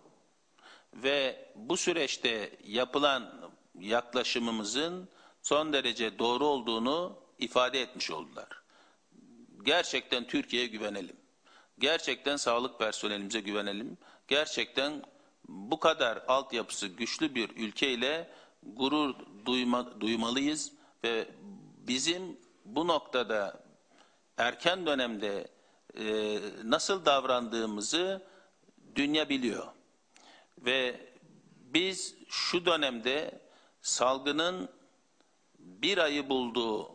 ve 0.93 1.49
bu 1.55 1.77
süreçte 1.77 2.57
yapılan 2.63 3.50
yaklaşımımızın 3.79 5.09
son 5.41 5.73
derece 5.73 6.19
doğru 6.19 6.45
olduğunu 6.45 7.17
ifade 7.39 7.81
etmiş 7.81 8.11
oldular. 8.11 8.47
Gerçekten 9.63 10.27
Türkiye'ye 10.27 10.67
güvenelim. 10.67 11.15
Gerçekten 11.79 12.35
sağlık 12.35 12.79
personelimize 12.79 13.39
güvenelim. 13.39 13.97
Gerçekten 14.27 15.03
bu 15.47 15.79
kadar 15.79 16.23
altyapısı 16.27 16.87
güçlü 16.87 17.35
bir 17.35 17.49
ülkeyle 17.49 18.29
gurur 18.63 19.15
duyma, 19.45 20.01
duymalıyız 20.01 20.71
ve 21.03 21.27
bizim 21.87 22.37
bu 22.65 22.87
noktada 22.87 23.63
erken 24.37 24.85
dönemde 24.85 25.47
e, 25.99 26.37
nasıl 26.63 27.05
davrandığımızı 27.05 28.21
dünya 28.95 29.29
biliyor. 29.29 29.67
Ve 30.57 31.09
biz 31.73 32.15
şu 32.29 32.65
dönemde 32.65 33.41
salgının 33.81 34.69
bir 35.59 35.97
ayı 35.97 36.29
bulduğu 36.29 36.91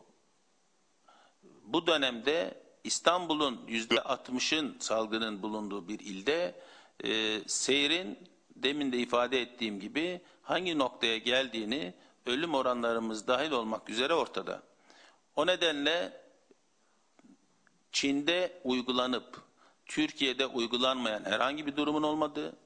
bu 1.62 1.87
dönemde 1.87 2.62
İstanbul'un 2.84 3.61
yüzde 3.68 3.95
60'ın 3.95 4.76
salgının 4.78 5.43
bulunduğu 5.43 5.89
bir 5.89 5.99
ilde 5.99 6.61
e, 7.05 7.41
seyrin 7.47 8.18
demin 8.57 8.93
de 8.93 8.99
ifade 8.99 9.41
ettiğim 9.41 9.80
gibi 9.80 10.20
hangi 10.43 10.78
noktaya 10.78 11.18
geldiğini 11.18 11.95
ölüm 12.26 12.55
oranlarımız 12.55 13.26
dahil 13.26 13.51
olmak 13.51 13.91
üzere 13.91 14.14
ortada. 14.14 14.62
O 15.37 15.47
nedenle 15.47 16.26
Çin'de 17.93 18.61
uygulanıp 18.64 19.43
Türkiye'de 19.87 20.47
uygulanmayan 20.47 21.24
herhangi 21.24 21.66
bir 21.66 21.76
durumun 21.76 22.03
olmadığı, 22.03 22.57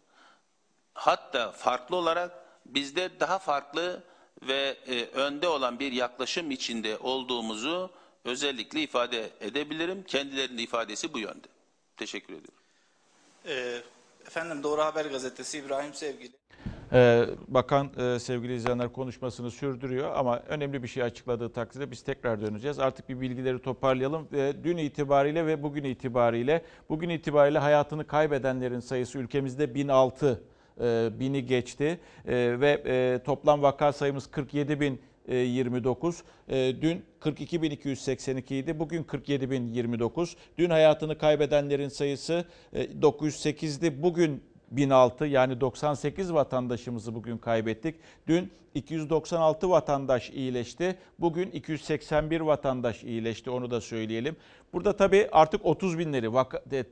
hatta 0.95 1.53
farklı 1.53 1.97
olarak 1.97 2.33
bizde 2.67 3.21
daha 3.21 3.39
farklı 3.39 4.03
ve 4.43 4.77
e, 4.87 5.05
önde 5.05 5.49
olan 5.49 5.79
bir 5.79 5.93
yaklaşım 5.93 6.51
içinde 6.51 6.99
olduğumuzu 6.99 7.91
özellikle 8.25 8.81
ifade 8.81 9.31
edebilirim. 9.41 10.03
Kendilerinin 10.07 10.59
ifadesi 10.59 11.13
bu 11.13 11.19
yönde. 11.19 11.47
Teşekkür 11.97 12.35
ediyorum. 12.35 12.61
Ee, 13.47 13.83
efendim 14.27 14.63
Doğru 14.63 14.81
Haber 14.81 15.05
Gazetesi 15.05 15.59
İbrahim 15.59 15.95
Sevgili. 15.95 16.33
Ee, 16.93 17.27
Bakan 17.49 17.91
e, 17.99 18.19
sevgili 18.19 18.55
izleyenler 18.55 18.93
konuşmasını 18.93 19.51
sürdürüyor 19.51 20.13
ama 20.15 20.39
önemli 20.39 20.83
bir 20.83 20.89
şey 20.89 21.03
açıkladığı 21.03 21.53
takdirde 21.53 21.91
biz 21.91 22.03
tekrar 22.03 22.41
döneceğiz. 22.41 22.79
Artık 22.79 23.09
bir 23.09 23.21
bilgileri 23.21 23.63
toparlayalım. 23.63 24.29
Ve 24.33 24.65
dün 24.65 24.77
itibariyle 24.77 25.47
ve 25.47 25.63
bugün 25.63 25.85
itibariyle 25.85 26.65
bugün 26.89 27.09
itibariyle 27.09 27.59
hayatını 27.59 28.07
kaybedenlerin 28.07 28.81
sayısı 28.81 29.19
ülkemizde 29.19 29.75
1006 29.75 30.27
e, 30.27 30.39
bini 31.21 31.47
geçti 31.47 32.01
E, 32.27 32.61
ve 32.61 32.83
e, 32.87 33.23
toplam 33.25 33.63
vaka 33.63 33.93
sayımız 33.93 34.27
47 34.27 34.81
bin 34.81 35.01
29. 35.29 36.23
E, 36.49 36.75
Dün 36.81 37.03
42.282 37.21 38.55
idi. 38.55 38.79
Bugün 38.79 39.05
47.029. 39.05 40.37
Dün 40.59 40.71
hayatını 40.71 41.19
kaybedenlerin 41.19 41.89
sayısı 41.89 42.45
e, 42.73 42.85
908'di. 42.85 44.03
Bugün 44.03 44.43
1006 44.71 45.27
yani 45.27 45.61
98 45.61 46.33
vatandaşımızı 46.33 47.15
bugün 47.15 47.39
kaybettik. 47.39 47.95
Dün 48.29 48.51
296 48.75 49.71
vatandaş 49.71 50.31
iyileşti. 50.31 50.97
Bugün 51.19 51.51
281 51.51 52.41
vatandaş 52.41 53.05
iyileşti 53.05 53.51
onu 53.51 53.71
da 53.71 53.81
söyleyelim. 53.81 54.37
Burada 54.73 54.97
tabii 54.97 55.29
artık 55.33 55.67
30 55.67 55.99
binleri 55.99 56.29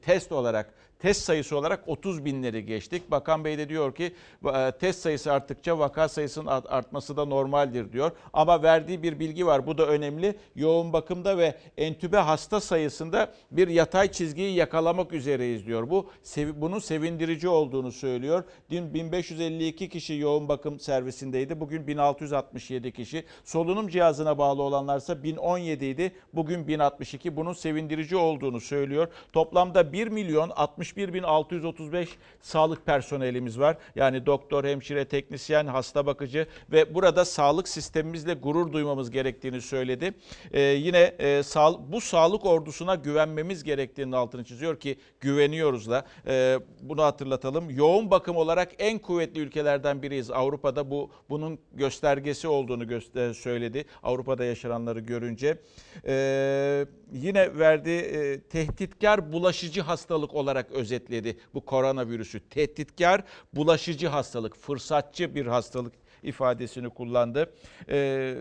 test 0.02 0.32
olarak 0.32 0.74
test 0.98 1.22
sayısı 1.22 1.56
olarak 1.56 1.88
30 1.88 2.24
binleri 2.24 2.66
geçtik. 2.66 3.10
Bakan 3.10 3.44
Bey 3.44 3.58
de 3.58 3.68
diyor 3.68 3.94
ki 3.94 4.14
e, 4.54 4.72
test 4.80 5.00
sayısı 5.00 5.32
arttıkça 5.32 5.78
vaka 5.78 6.08
sayısının 6.08 6.46
artması 6.46 7.16
da 7.16 7.24
normaldir 7.24 7.92
diyor. 7.92 8.10
Ama 8.32 8.62
verdiği 8.62 9.02
bir 9.02 9.18
bilgi 9.20 9.46
var 9.46 9.66
bu 9.66 9.78
da 9.78 9.86
önemli. 9.86 10.36
Yoğun 10.54 10.92
bakımda 10.92 11.38
ve 11.38 11.54
entübe 11.76 12.16
hasta 12.16 12.60
sayısında 12.60 13.34
bir 13.50 13.68
yatay 13.68 14.12
çizgiyi 14.12 14.54
yakalamak 14.54 15.12
üzereyiz 15.12 15.66
diyor. 15.66 15.90
Bu 15.90 16.10
bunun 16.54 16.78
sevindirici 16.78 17.48
olduğunu 17.48 17.92
söylüyor. 17.92 18.44
Dün 18.70 18.94
1552 18.94 19.88
kişi 19.88 20.14
yoğun 20.14 20.48
bakım 20.48 20.80
servisindeydi. 20.80 21.60
Bugün 21.60 21.86
1667 21.86 22.92
kişi. 22.92 23.24
Solunum 23.44 23.88
cihazına 23.88 24.38
bağlı 24.38 24.62
olanlarsa 24.62 25.22
1017 25.22 25.86
idi. 25.86 26.12
Bugün 26.32 26.68
1062. 26.68 27.36
Bunun 27.36 27.52
sevindirici 27.68 28.16
olduğunu 28.16 28.60
söylüyor. 28.60 29.08
Toplamda 29.32 29.92
1 29.92 30.08
milyon 30.08 30.48
61.635 30.48 32.06
sağlık 32.40 32.86
personelimiz 32.86 33.58
var. 33.58 33.76
Yani 33.96 34.26
doktor, 34.26 34.64
hemşire, 34.64 35.04
teknisyen, 35.04 35.66
hasta 35.66 36.06
bakıcı 36.06 36.46
ve 36.72 36.94
burada 36.94 37.24
sağlık 37.24 37.68
sistemimizle 37.68 38.34
gurur 38.34 38.72
duymamız 38.72 39.10
gerektiğini 39.10 39.60
söyledi. 39.60 40.14
Ee, 40.52 40.60
yine 40.60 40.98
e, 41.18 41.42
sağ, 41.42 41.92
bu 41.92 42.00
sağlık 42.00 42.46
ordusuna 42.46 42.94
güvenmemiz 42.94 43.64
gerektiğini 43.64 44.16
altını 44.16 44.44
çiziyor 44.44 44.80
ki 44.80 44.96
güveniyoruz 45.20 45.90
da. 45.90 46.04
Ee, 46.26 46.58
bunu 46.82 47.02
hatırlatalım. 47.02 47.70
Yoğun 47.70 48.10
bakım 48.10 48.36
olarak 48.36 48.72
en 48.78 48.98
kuvvetli 48.98 49.40
ülkelerden 49.40 50.02
biriyiz. 50.02 50.30
Avrupa'da 50.30 50.90
bu 50.90 51.10
bunun 51.30 51.58
göstergesi 51.72 52.48
olduğunu 52.48 52.88
göster 52.88 53.32
söyledi. 53.32 53.84
Avrupa'da 54.02 54.44
yaşananları 54.44 55.00
görünce. 55.00 55.58
Ee, 56.06 56.86
yine 57.12 57.57
verdiği 57.58 58.00
e, 58.00 58.40
tehditkar 58.40 59.32
bulaşıcı 59.32 59.80
hastalık 59.80 60.34
olarak 60.34 60.72
özetledi 60.72 61.36
bu 61.54 61.64
koronavirüsü. 61.64 62.40
Tehditkar 62.48 63.22
bulaşıcı 63.54 64.08
hastalık, 64.08 64.56
fırsatçı 64.56 65.34
bir 65.34 65.46
hastalık 65.46 65.92
ifadesini 66.22 66.90
kullandı. 66.90 67.52
Ee, 67.88 68.34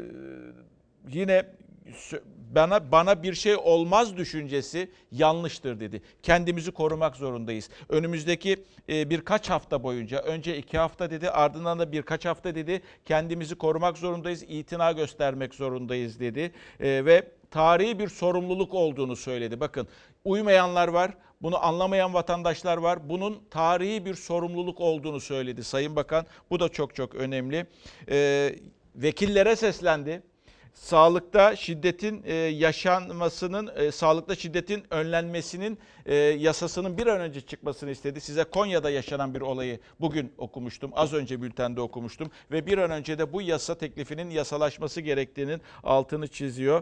yine 1.10 1.46
bana 2.56 2.92
bana 2.92 3.24
bir 3.24 3.34
şey 3.34 3.56
olmaz 3.56 4.18
düşüncesi 4.18 4.92
yanlıştır 5.12 5.80
dedi. 5.80 6.02
Kendimizi 6.24 6.72
korumak 6.72 7.16
zorundayız. 7.16 7.70
Önümüzdeki 7.90 8.58
e, 8.90 9.10
birkaç 9.10 9.50
hafta 9.50 9.84
boyunca 9.84 10.20
önce 10.20 10.58
iki 10.58 10.78
hafta 10.78 11.12
dedi 11.12 11.30
ardından 11.30 11.80
da 11.80 11.92
birkaç 11.92 12.26
hafta 12.26 12.56
dedi 12.56 12.82
kendimizi 13.06 13.56
korumak 13.56 13.98
zorundayız, 13.98 14.44
itina 14.44 14.92
göstermek 14.92 15.54
zorundayız 15.54 16.20
dedi 16.20 16.52
e, 16.80 17.06
ve 17.06 17.28
tarihi 17.52 18.00
bir 18.00 18.08
sorumluluk 18.08 18.74
olduğunu 18.74 19.16
söyledi. 19.16 19.60
Bakın 19.60 19.88
uymayanlar 20.26 20.88
var, 20.88 21.12
bunu 21.42 21.66
anlamayan 21.66 22.14
vatandaşlar 22.14 22.78
var. 22.78 23.10
Bunun 23.10 23.40
tarihi 23.52 24.06
bir 24.06 24.14
sorumluluk 24.14 24.82
olduğunu 24.82 25.20
söyledi 25.20 25.64
Sayın 25.64 25.96
Bakan. 25.96 26.26
Bu 26.50 26.60
da 26.60 26.70
çok 26.70 26.96
çok 26.96 27.16
önemli. 27.16 27.68
Ee, 28.10 28.56
vekillere 28.96 29.56
seslendi 29.56 30.22
sağlıkta 30.80 31.56
şiddetin 31.56 32.24
e, 32.26 32.34
yaşanmasının, 32.34 33.70
e, 33.76 33.92
sağlıkta 33.92 34.36
şiddetin 34.36 34.84
önlenmesinin 34.90 35.80
e, 36.06 36.16
yasasının 36.16 36.98
bir 36.98 37.08
an 37.08 37.22
önce 37.22 37.42
çıkmasını 37.42 37.92
istedi. 37.92 38.22
Size 38.22 38.44
Konya'da 38.44 38.90
yaşanan 38.90 39.34
bir 39.34 39.42
olayı 39.42 39.80
bugün 40.00 40.34
okumuştum. 40.38 40.92
Az 40.96 41.14
önce 41.14 41.42
bültende 41.42 41.82
okumuştum 41.82 42.32
ve 42.52 42.66
bir 42.66 42.78
an 42.78 42.92
önce 42.92 43.20
de 43.20 43.34
bu 43.34 43.42
yasa 43.42 43.76
teklifinin 43.76 44.30
yasalaşması 44.30 45.02
gerektiğinin 45.02 45.62
altını 45.84 46.28
çiziyor. 46.28 46.82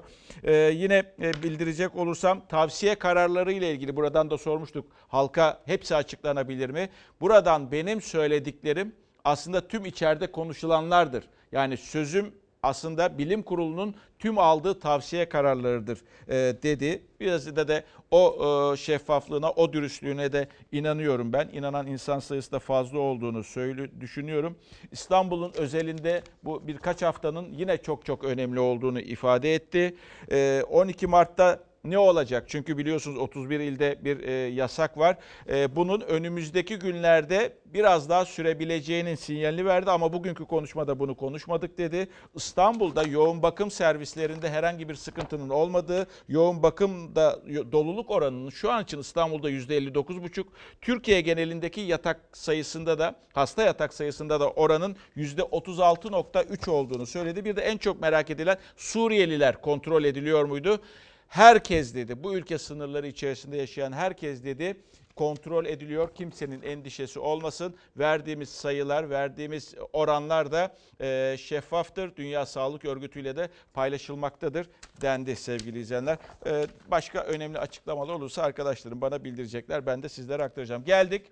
Yine 0.72 1.04
bildirecek 1.44 1.96
olursam 1.96 2.48
tavsiye 2.48 2.96
kararları 2.96 3.52
ile 3.52 3.72
ilgili 3.72 3.96
buradan 3.96 4.30
da 4.30 4.38
sormuştuk. 4.38 4.86
Halka 5.08 5.62
hepsi 5.66 5.96
açıklanabilir 5.96 6.70
mi? 6.70 6.90
Buradan 7.22 7.72
benim 7.72 8.02
söylediklerim 8.02 8.96
aslında 9.24 9.68
tüm 9.68 9.86
içeride 9.86 10.32
konuşulanlardır. 10.32 11.24
Yani 11.52 11.78
sözüm 11.78 12.34
aslında 12.66 13.18
bilim 13.18 13.44
kurulunun 13.44 13.96
tüm 14.20 14.38
aldığı 14.38 14.80
tavsiye 14.80 15.30
kararlarıdır 15.30 16.02
e, 16.28 16.34
dedi. 16.64 17.02
Biraz 17.20 17.56
da 17.56 17.68
de 17.68 17.84
o 18.12 18.36
e, 18.74 18.78
şeffaflığına, 18.78 19.52
o 19.52 19.74
dürüstlüğüne 19.74 20.34
de 20.34 20.48
inanıyorum 20.72 21.34
ben. 21.34 21.50
İnanan 21.54 21.88
insan 21.88 22.20
sayısı 22.20 22.52
da 22.52 22.60
fazla 22.60 23.00
olduğunu 23.00 23.44
söyle, 23.44 24.02
düşünüyorum. 24.02 24.56
İstanbul'un 24.92 25.52
özelinde 25.56 26.22
bu 26.44 26.68
birkaç 26.68 27.02
haftanın 27.02 27.54
yine 27.54 27.78
çok 27.78 28.06
çok 28.06 28.24
önemli 28.24 28.60
olduğunu 28.60 29.00
ifade 29.00 29.56
etti. 29.56 29.96
E, 30.32 30.64
12 30.70 31.08
Mart'ta 31.08 31.60
ne 31.86 31.98
olacak? 31.98 32.44
Çünkü 32.48 32.78
biliyorsunuz 32.78 33.18
31 33.18 33.60
ilde 33.60 33.98
bir 34.02 34.24
e, 34.24 34.32
yasak 34.32 34.98
var. 34.98 35.18
E, 35.50 35.76
bunun 35.76 36.02
önümüzdeki 36.02 36.80
günlerde 36.80 37.54
biraz 37.66 38.10
daha 38.10 38.26
sürebileceğinin 38.26 39.16
sinyalini 39.16 39.66
verdi 39.66 39.92
ama 39.92 40.14
bugünkü 40.14 40.46
konuşmada 40.46 41.00
bunu 41.00 41.16
konuşmadık 41.16 41.78
dedi. 41.78 42.08
İstanbul'da 42.36 43.04
yoğun 43.04 43.44
bakım 43.44 43.72
servislerinde 43.72 44.50
herhangi 44.50 44.90
bir 44.90 44.96
sıkıntının 44.96 45.50
olmadığı, 45.50 46.08
yoğun 46.28 46.64
bakımda 46.64 47.40
doluluk 47.72 48.12
oranının 48.12 48.50
şu 48.50 48.72
an 48.72 48.84
için 48.84 49.00
İstanbul'da 49.00 49.52
%59,5, 49.52 50.46
Türkiye 50.82 51.22
genelindeki 51.22 51.82
yatak 51.82 52.22
sayısında 52.34 53.00
da 53.00 53.16
hasta 53.34 53.64
yatak 53.64 53.94
sayısında 53.94 54.40
da 54.40 54.50
oranın 54.50 54.96
%36,3 55.18 56.70
olduğunu 56.70 57.06
söyledi. 57.06 57.46
Bir 57.46 57.56
de 57.56 57.62
en 57.62 57.78
çok 57.78 58.02
merak 58.02 58.30
edilen 58.30 58.58
Suriyeliler 58.78 59.62
kontrol 59.62 60.04
ediliyor 60.04 60.46
muydu? 60.46 60.82
Herkes 61.28 61.96
dedi 61.96 62.24
bu 62.24 62.36
ülke 62.36 62.58
sınırları 62.58 63.08
içerisinde 63.08 63.58
yaşayan 63.58 63.92
herkes 63.92 64.44
dedi 64.44 64.82
kontrol 65.16 65.66
ediliyor. 65.66 66.16
Kimsenin 66.16 66.62
endişesi 66.62 67.20
olmasın. 67.20 67.76
Verdiğimiz 67.98 68.50
sayılar, 68.50 69.10
verdiğimiz 69.10 69.76
oranlar 69.94 70.52
da 70.52 70.76
e, 71.02 71.38
şeffaftır. 71.40 72.16
Dünya 72.16 72.46
Sağlık 72.46 72.86
Örgütü 72.86 73.22
ile 73.22 73.36
de 73.36 73.50
paylaşılmaktadır 73.74 74.70
dendi 75.02 75.36
sevgili 75.36 75.80
izleyenler. 75.80 76.18
E, 76.46 76.68
başka 76.88 77.20
önemli 77.20 77.60
açıklamalar 77.60 78.14
olursa 78.14 78.44
arkadaşlarım 78.44 79.02
bana 79.02 79.24
bildirecekler. 79.24 79.86
Ben 79.86 80.04
de 80.04 80.10
sizlere 80.10 80.44
aktaracağım. 80.44 80.84
Geldik. 80.84 81.32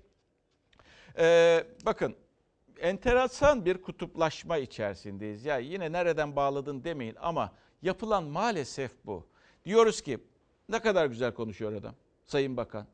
E, 1.17 1.63
bakın 1.85 2.15
enteresan 2.79 3.65
bir 3.65 3.81
kutuplaşma 3.81 4.57
içerisindeyiz. 4.57 5.45
Ya 5.45 5.57
yine 5.57 5.91
nereden 5.91 6.35
bağladın 6.35 6.83
demeyin 6.83 7.15
ama 7.19 7.53
yapılan 7.81 8.23
maalesef 8.23 8.91
bu. 9.05 9.32
Diyoruz 9.65 10.01
ki 10.01 10.19
ne 10.69 10.79
kadar 10.79 11.05
güzel 11.05 11.33
konuşuyor 11.33 11.73
adam 11.73 11.95
Sayın 12.25 12.57
Bakan. 12.57 12.87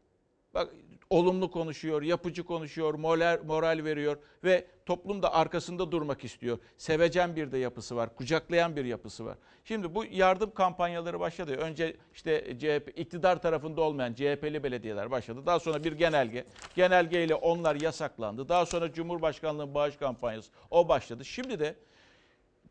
Bak 0.53 0.69
olumlu 1.09 1.51
konuşuyor, 1.51 2.01
yapıcı 2.01 2.43
konuşuyor, 2.43 2.93
moral, 2.93 3.39
moral 3.45 3.83
veriyor 3.83 4.17
ve 4.43 4.67
toplum 4.85 5.23
da 5.23 5.33
arkasında 5.33 5.91
durmak 5.91 6.23
istiyor. 6.23 6.59
Sevecen 6.77 7.35
bir 7.35 7.51
de 7.51 7.57
yapısı 7.57 7.95
var, 7.95 8.15
kucaklayan 8.15 8.75
bir 8.75 8.85
yapısı 8.85 9.25
var. 9.25 9.37
Şimdi 9.63 9.95
bu 9.95 10.05
yardım 10.05 10.51
kampanyaları 10.51 11.19
başladı. 11.19 11.55
Önce 11.55 11.97
işte 12.13 12.57
CHP 12.59 12.99
iktidar 12.99 13.41
tarafında 13.41 13.81
olmayan 13.81 14.13
CHP'li 14.13 14.63
belediyeler 14.63 15.11
başladı. 15.11 15.45
Daha 15.45 15.59
sonra 15.59 15.83
bir 15.83 15.91
genelge. 15.91 16.45
Genelgeyle 16.75 17.35
onlar 17.35 17.75
yasaklandı. 17.75 18.49
Daha 18.49 18.65
sonra 18.65 18.93
Cumhurbaşkanlığı 18.93 19.73
bağış 19.73 19.95
kampanyası 19.95 20.51
o 20.71 20.89
başladı. 20.89 21.25
Şimdi 21.25 21.59
de 21.59 21.75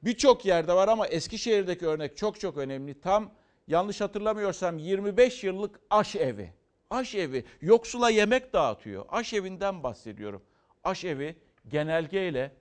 birçok 0.02 0.44
yerde 0.44 0.72
var 0.72 0.88
ama 0.88 1.06
Eskişehir'deki 1.06 1.86
örnek 1.86 2.16
çok 2.16 2.40
çok 2.40 2.56
önemli. 2.56 3.00
Tam 3.00 3.30
yanlış 3.68 4.00
hatırlamıyorsam 4.00 4.78
25 4.78 5.44
yıllık 5.44 5.80
aş 5.90 6.16
evi. 6.16 6.52
Aş 6.90 7.14
evi 7.14 7.44
yoksula 7.60 8.10
yemek 8.10 8.52
dağıtıyor. 8.52 9.04
Aş 9.08 9.34
evinden 9.34 9.82
bahsediyorum. 9.82 10.42
Aş 10.84 11.04
evi 11.04 11.36
genelgeyle 11.68 12.52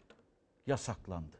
yasaklandı. 0.67 1.35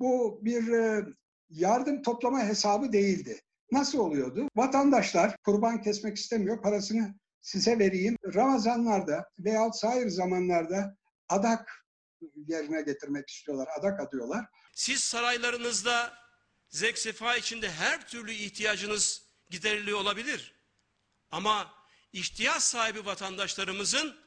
Bu 0.00 0.38
bir 0.42 0.68
e, 0.72 1.04
yardım 1.50 2.02
toplama 2.02 2.44
hesabı 2.44 2.92
değildi. 2.92 3.40
Nasıl 3.72 3.98
oluyordu? 3.98 4.48
Vatandaşlar 4.56 5.36
kurban 5.44 5.82
kesmek 5.82 6.16
istemiyor, 6.16 6.62
parasını 6.62 7.14
size 7.40 7.78
vereyim. 7.78 8.16
Ramazanlarda 8.34 9.28
veya 9.38 9.72
sair 9.72 10.08
zamanlarda 10.08 10.96
adak 11.28 11.81
yerine 12.48 12.82
getirmek 12.82 13.30
istiyorlar, 13.30 13.68
adak 13.80 14.00
adıyorlar. 14.00 14.44
Siz 14.72 15.00
saraylarınızda 15.04 16.18
zevk 16.68 16.98
sefa 16.98 17.36
içinde 17.36 17.70
her 17.70 18.08
türlü 18.08 18.32
ihtiyacınız 18.32 19.28
gideriliyor 19.50 19.98
olabilir. 19.98 20.62
Ama 21.30 21.74
ihtiyaç 22.12 22.62
sahibi 22.62 23.06
vatandaşlarımızın 23.06 24.21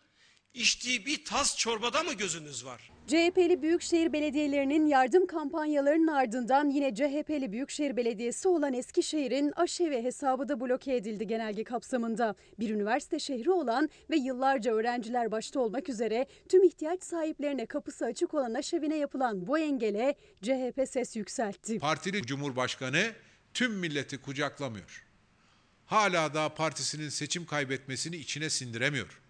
içtiği 0.56 1.06
bir 1.06 1.26
tas 1.26 1.58
çorbada 1.58 2.04
mı 2.04 2.14
gözünüz 2.14 2.66
var? 2.66 2.92
CHP'li 3.08 3.62
Büyükşehir 3.62 4.14
Belediyelerinin 4.14 4.86
yardım 4.86 5.28
kampanyalarının 5.28 6.08
ardından 6.08 6.70
yine 6.70 6.96
CHP'li 6.96 7.52
Büyükşehir 7.52 7.98
Belediyesi 7.98 8.48
olan 8.48 8.74
Eskişehir'in 8.74 9.52
aşevi 9.52 10.04
hesabı 10.04 10.50
da 10.50 10.60
bloke 10.62 10.96
edildi 10.96 11.28
genelge 11.28 11.64
kapsamında. 11.64 12.36
Bir 12.60 12.70
üniversite 12.70 13.20
şehri 13.20 13.52
olan 13.52 13.90
ve 14.10 14.16
yıllarca 14.16 14.74
öğrenciler 14.74 15.32
başta 15.32 15.60
olmak 15.60 15.90
üzere 15.90 16.28
tüm 16.50 16.64
ihtiyaç 16.64 17.04
sahiplerine 17.04 17.66
kapısı 17.66 18.06
açık 18.06 18.34
olan 18.34 18.54
aşevine 18.54 18.96
yapılan 18.96 19.48
bu 19.48 19.60
engele 19.60 20.16
CHP 20.42 20.90
ses 20.90 21.16
yükseltti. 21.16 21.80
Partili 21.80 22.22
Cumhurbaşkanı 22.22 23.04
tüm 23.54 23.74
milleti 23.74 24.18
kucaklamıyor. 24.18 25.06
Hala 25.86 26.34
daha 26.34 26.54
partisinin 26.54 27.10
seçim 27.10 27.46
kaybetmesini 27.46 28.16
içine 28.16 28.50
sindiremiyor. 28.50 29.25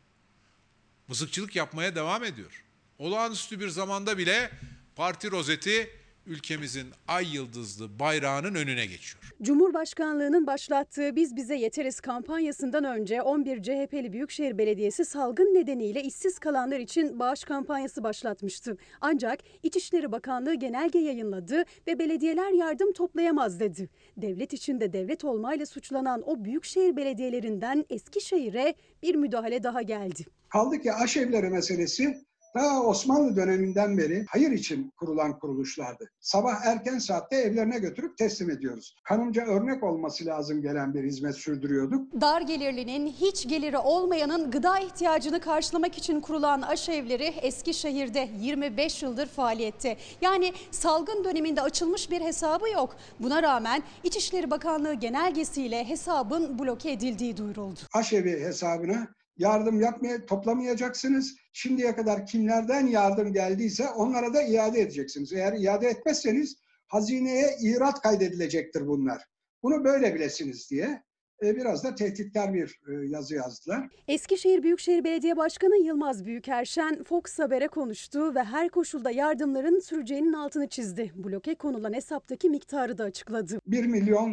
Mızıkçılık 1.07 1.55
yapmaya 1.55 1.95
devam 1.95 2.23
ediyor. 2.23 2.63
Olağanüstü 2.99 3.59
bir 3.59 3.69
zamanda 3.69 4.17
bile 4.17 4.51
parti 4.95 5.31
rozeti 5.31 5.89
ülkemizin 6.27 6.87
ay 7.07 7.35
yıldızlı 7.35 7.99
bayrağının 7.99 8.55
önüne 8.55 8.85
geçiyor. 8.85 9.33
Cumhurbaşkanlığının 9.41 10.47
başlattığı 10.47 11.15
Biz 11.15 11.35
Bize 11.35 11.55
Yeteriz 11.55 11.99
kampanyasından 11.99 12.83
önce 12.83 13.21
11 13.21 13.63
CHP'li 13.63 14.13
Büyükşehir 14.13 14.57
Belediyesi 14.57 15.05
salgın 15.05 15.53
nedeniyle 15.53 16.03
işsiz 16.03 16.39
kalanlar 16.39 16.79
için 16.79 17.19
bağış 17.19 17.43
kampanyası 17.43 18.03
başlatmıştı. 18.03 18.77
Ancak 19.01 19.39
İçişleri 19.63 20.11
Bakanlığı 20.11 20.53
genelge 20.53 20.99
yayınladı 20.99 21.63
ve 21.87 21.99
belediyeler 21.99 22.51
yardım 22.51 22.93
toplayamaz 22.93 23.59
dedi. 23.59 23.89
Devlet 24.17 24.53
içinde 24.53 24.93
devlet 24.93 25.23
olmayla 25.23 25.65
suçlanan 25.65 26.23
o 26.25 26.45
büyükşehir 26.45 26.95
belediyelerinden 26.95 27.85
Eskişehir'e 27.89 28.73
bir 29.03 29.15
müdahale 29.15 29.63
daha 29.63 29.81
geldi. 29.81 30.25
Kaldı 30.49 30.79
ki 30.81 30.93
aşevleri 30.93 31.49
meselesi 31.49 32.17
daha 32.55 32.83
Osmanlı 32.83 33.35
döneminden 33.35 33.97
beri 33.97 34.25
hayır 34.29 34.51
için 34.51 34.91
kurulan 34.97 35.39
kuruluşlardı. 35.39 36.09
Sabah 36.19 36.65
erken 36.65 36.97
saatte 36.97 37.35
evlerine 37.35 37.79
götürüp 37.79 38.17
teslim 38.17 38.49
ediyoruz. 38.49 38.95
Kanımca 39.03 39.45
örnek 39.45 39.83
olması 39.83 40.25
lazım 40.25 40.61
gelen 40.61 40.93
bir 40.93 41.03
hizmet 41.03 41.35
sürdürüyorduk. 41.35 42.21
Dar 42.21 42.41
gelirlinin 42.41 43.07
hiç 43.07 43.47
geliri 43.47 43.77
olmayanın 43.77 44.51
gıda 44.51 44.79
ihtiyacını 44.79 45.39
karşılamak 45.39 45.97
için 45.97 46.21
kurulan 46.21 46.61
aşevleri 46.61 47.23
Eskişehir'de 47.23 48.29
25 48.39 49.03
yıldır 49.03 49.27
faaliyette. 49.27 49.97
Yani 50.21 50.53
salgın 50.71 51.23
döneminde 51.23 51.61
açılmış 51.61 52.11
bir 52.11 52.21
hesabı 52.21 52.69
yok. 52.69 52.95
Buna 53.19 53.43
rağmen 53.43 53.83
İçişleri 54.03 54.51
Bakanlığı 54.51 54.93
genelgesiyle 54.93 55.89
hesabın 55.89 56.59
bloke 56.59 56.91
edildiği 56.91 57.37
duyuruldu. 57.37 57.79
Aşevi 57.93 58.39
hesabına 58.43 59.07
yardım 59.37 59.81
yapmaya 59.81 60.25
toplamayacaksınız. 60.25 61.35
Şimdiye 61.57 61.95
kadar 61.95 62.25
kimlerden 62.25 62.87
yardım 62.87 63.33
geldiyse 63.33 63.89
onlara 63.89 64.33
da 64.33 64.43
iade 64.43 64.81
edeceksiniz. 64.81 65.33
Eğer 65.33 65.53
iade 65.53 65.87
etmezseniz 65.87 66.55
hazineye 66.87 67.57
irat 67.61 68.01
kaydedilecektir 68.01 68.87
bunlar. 68.87 69.21
Bunu 69.63 69.83
böyle 69.83 70.15
bilesiniz 70.15 70.69
diye 70.71 71.03
e, 71.43 71.55
biraz 71.55 71.83
da 71.83 71.95
tehditkar 71.95 72.53
bir 72.53 72.79
e, 72.87 73.07
yazı 73.07 73.35
yazdılar. 73.35 73.87
Eskişehir 74.07 74.63
Büyükşehir 74.63 75.03
Belediye 75.03 75.37
Başkanı 75.37 75.77
Yılmaz 75.85 76.25
Büyükerşen 76.25 77.03
Fox 77.03 77.39
Haber'e 77.39 77.67
konuştu 77.67 78.35
ve 78.35 78.43
her 78.43 78.69
koşulda 78.69 79.11
yardımların 79.11 79.79
süreceğinin 79.79 80.33
altını 80.33 80.67
çizdi. 80.67 81.11
Bloke 81.15 81.55
konulan 81.55 81.93
hesaptaki 81.93 82.49
miktarı 82.49 82.97
da 82.97 83.03
açıkladı. 83.03 83.59
1 83.67 83.85
milyon 83.85 84.31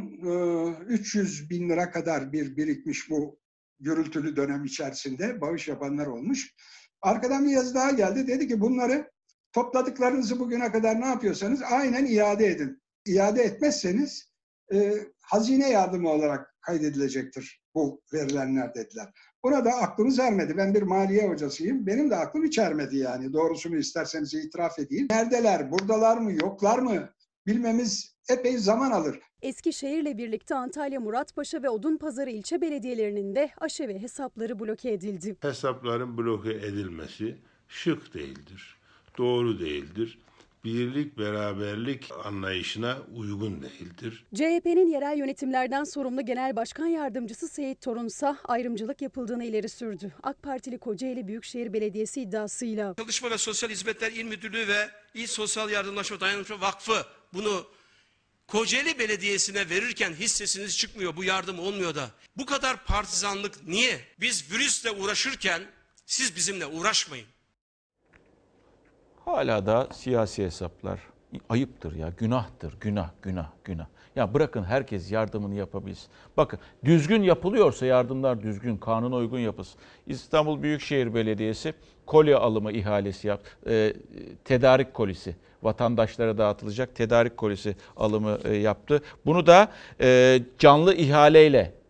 e, 0.78 0.84
300 0.88 1.50
bin 1.50 1.68
lira 1.68 1.90
kadar 1.90 2.32
bir 2.32 2.56
birikmiş 2.56 3.10
bu 3.10 3.38
gürültülü 3.80 4.36
dönem 4.36 4.64
içerisinde 4.64 5.40
bağış 5.40 5.68
yapanlar 5.68 6.06
olmuş. 6.06 6.54
Arkadan 7.02 7.44
bir 7.44 7.50
yazı 7.50 7.74
daha 7.74 7.90
geldi. 7.90 8.26
Dedi 8.26 8.48
ki 8.48 8.60
bunları 8.60 9.10
topladıklarınızı 9.52 10.40
bugüne 10.40 10.72
kadar 10.72 11.00
ne 11.00 11.06
yapıyorsanız 11.06 11.62
aynen 11.62 12.06
iade 12.06 12.46
edin. 12.46 12.82
İade 13.06 13.42
etmezseniz 13.42 14.32
e, 14.72 14.92
hazine 15.20 15.70
yardımı 15.70 16.08
olarak 16.08 16.54
kaydedilecektir 16.60 17.62
bu 17.74 18.02
verilenler 18.12 18.74
dediler. 18.74 19.12
Buna 19.44 19.64
da 19.64 19.70
aklımız 19.70 20.18
ermedi. 20.18 20.56
Ben 20.56 20.74
bir 20.74 20.82
maliye 20.82 21.28
hocasıyım. 21.28 21.86
Benim 21.86 22.10
de 22.10 22.16
aklım 22.16 22.44
hiç 22.44 22.58
ermedi 22.58 22.96
yani. 22.96 23.32
Doğrusunu 23.32 23.76
isterseniz 23.76 24.34
itiraf 24.34 24.78
edeyim. 24.78 25.06
Neredeler, 25.10 25.70
buradalar 25.70 26.16
mı, 26.16 26.32
yoklar 26.32 26.78
mı 26.78 27.08
bilmemiz 27.46 28.11
epey 28.28 28.58
zaman 28.58 28.90
alır. 28.90 29.18
Eskişehir'le 29.42 30.18
birlikte 30.18 30.54
Antalya, 30.54 31.00
Muratpaşa 31.00 31.62
ve 31.62 31.68
Odunpazarı 31.68 32.30
ilçe 32.30 32.60
belediyelerinin 32.60 33.34
de 33.34 33.50
aşevi 33.60 33.98
hesapları 33.98 34.58
bloke 34.60 34.90
edildi. 34.92 35.36
Hesapların 35.40 36.18
bloke 36.18 36.52
edilmesi 36.52 37.36
şık 37.68 38.14
değildir, 38.14 38.76
doğru 39.18 39.60
değildir. 39.60 40.18
Birlik 40.64 41.18
beraberlik 41.18 42.10
anlayışına 42.24 42.98
uygun 43.16 43.62
değildir. 43.62 44.24
CHP'nin 44.34 44.86
yerel 44.86 45.18
yönetimlerden 45.18 45.84
sorumlu 45.84 46.26
Genel 46.26 46.56
Başkan 46.56 46.86
Yardımcısı 46.86 47.48
Seyit 47.48 47.80
Torunsa 47.80 48.38
ayrımcılık 48.44 49.02
yapıldığını 49.02 49.44
ileri 49.44 49.68
sürdü. 49.68 50.12
AK 50.22 50.42
Partili 50.42 50.78
Kocaeli 50.78 51.26
Büyükşehir 51.28 51.72
Belediyesi 51.72 52.20
iddiasıyla. 52.22 52.94
Çalışma 52.98 53.30
ve 53.30 53.38
Sosyal 53.38 53.70
Hizmetler 53.70 54.12
İl 54.12 54.24
Müdürlüğü 54.24 54.68
ve 54.68 54.88
İl 55.14 55.26
Sosyal 55.26 55.70
Yardımlaşma 55.70 56.20
Dayanışma 56.20 56.60
Vakfı 56.60 56.96
bunu 57.34 57.64
Kocaeli 58.52 58.98
Belediyesi'ne 58.98 59.70
verirken 59.70 60.12
hissesiniz 60.12 60.78
çıkmıyor. 60.78 61.16
Bu 61.16 61.24
yardım 61.24 61.58
olmuyor 61.58 61.94
da. 61.94 62.10
Bu 62.36 62.46
kadar 62.46 62.84
partizanlık 62.84 63.68
niye? 63.68 64.00
Biz 64.20 64.52
virüsle 64.52 64.90
uğraşırken 64.90 65.62
siz 66.06 66.36
bizimle 66.36 66.66
uğraşmayın. 66.66 67.26
Hala 69.24 69.66
da 69.66 69.88
siyasi 69.92 70.44
hesaplar 70.44 71.00
ayıptır 71.48 71.94
ya, 71.94 72.12
günahtır, 72.18 72.74
günah, 72.80 73.10
günah, 73.22 73.50
günah. 73.64 73.86
Ya 74.16 74.34
bırakın 74.34 74.64
herkes 74.64 75.12
yardımını 75.12 75.54
yapabilsin. 75.54 76.08
Bakın 76.36 76.58
düzgün 76.84 77.22
yapılıyorsa 77.22 77.86
yardımlar 77.86 78.42
düzgün, 78.42 78.76
kanuna 78.76 79.16
uygun 79.16 79.38
yapılsın. 79.38 79.80
İstanbul 80.06 80.62
Büyükşehir 80.62 81.14
Belediyesi 81.14 81.74
kolye 82.06 82.36
alımı 82.36 82.72
ihalesi 82.72 83.28
yaptı. 83.28 83.50
E, 83.66 83.94
tedarik 84.44 84.94
kolisi 84.94 85.36
vatandaşlara 85.62 86.38
dağıtılacak 86.38 86.94
tedarik 86.94 87.36
kolisi 87.36 87.76
alımı 87.96 88.38
e, 88.44 88.56
yaptı. 88.56 89.02
Bunu 89.26 89.46
da 89.46 89.68
e, 90.00 90.38
canlı 90.58 90.94
ihaleyle 90.94 91.82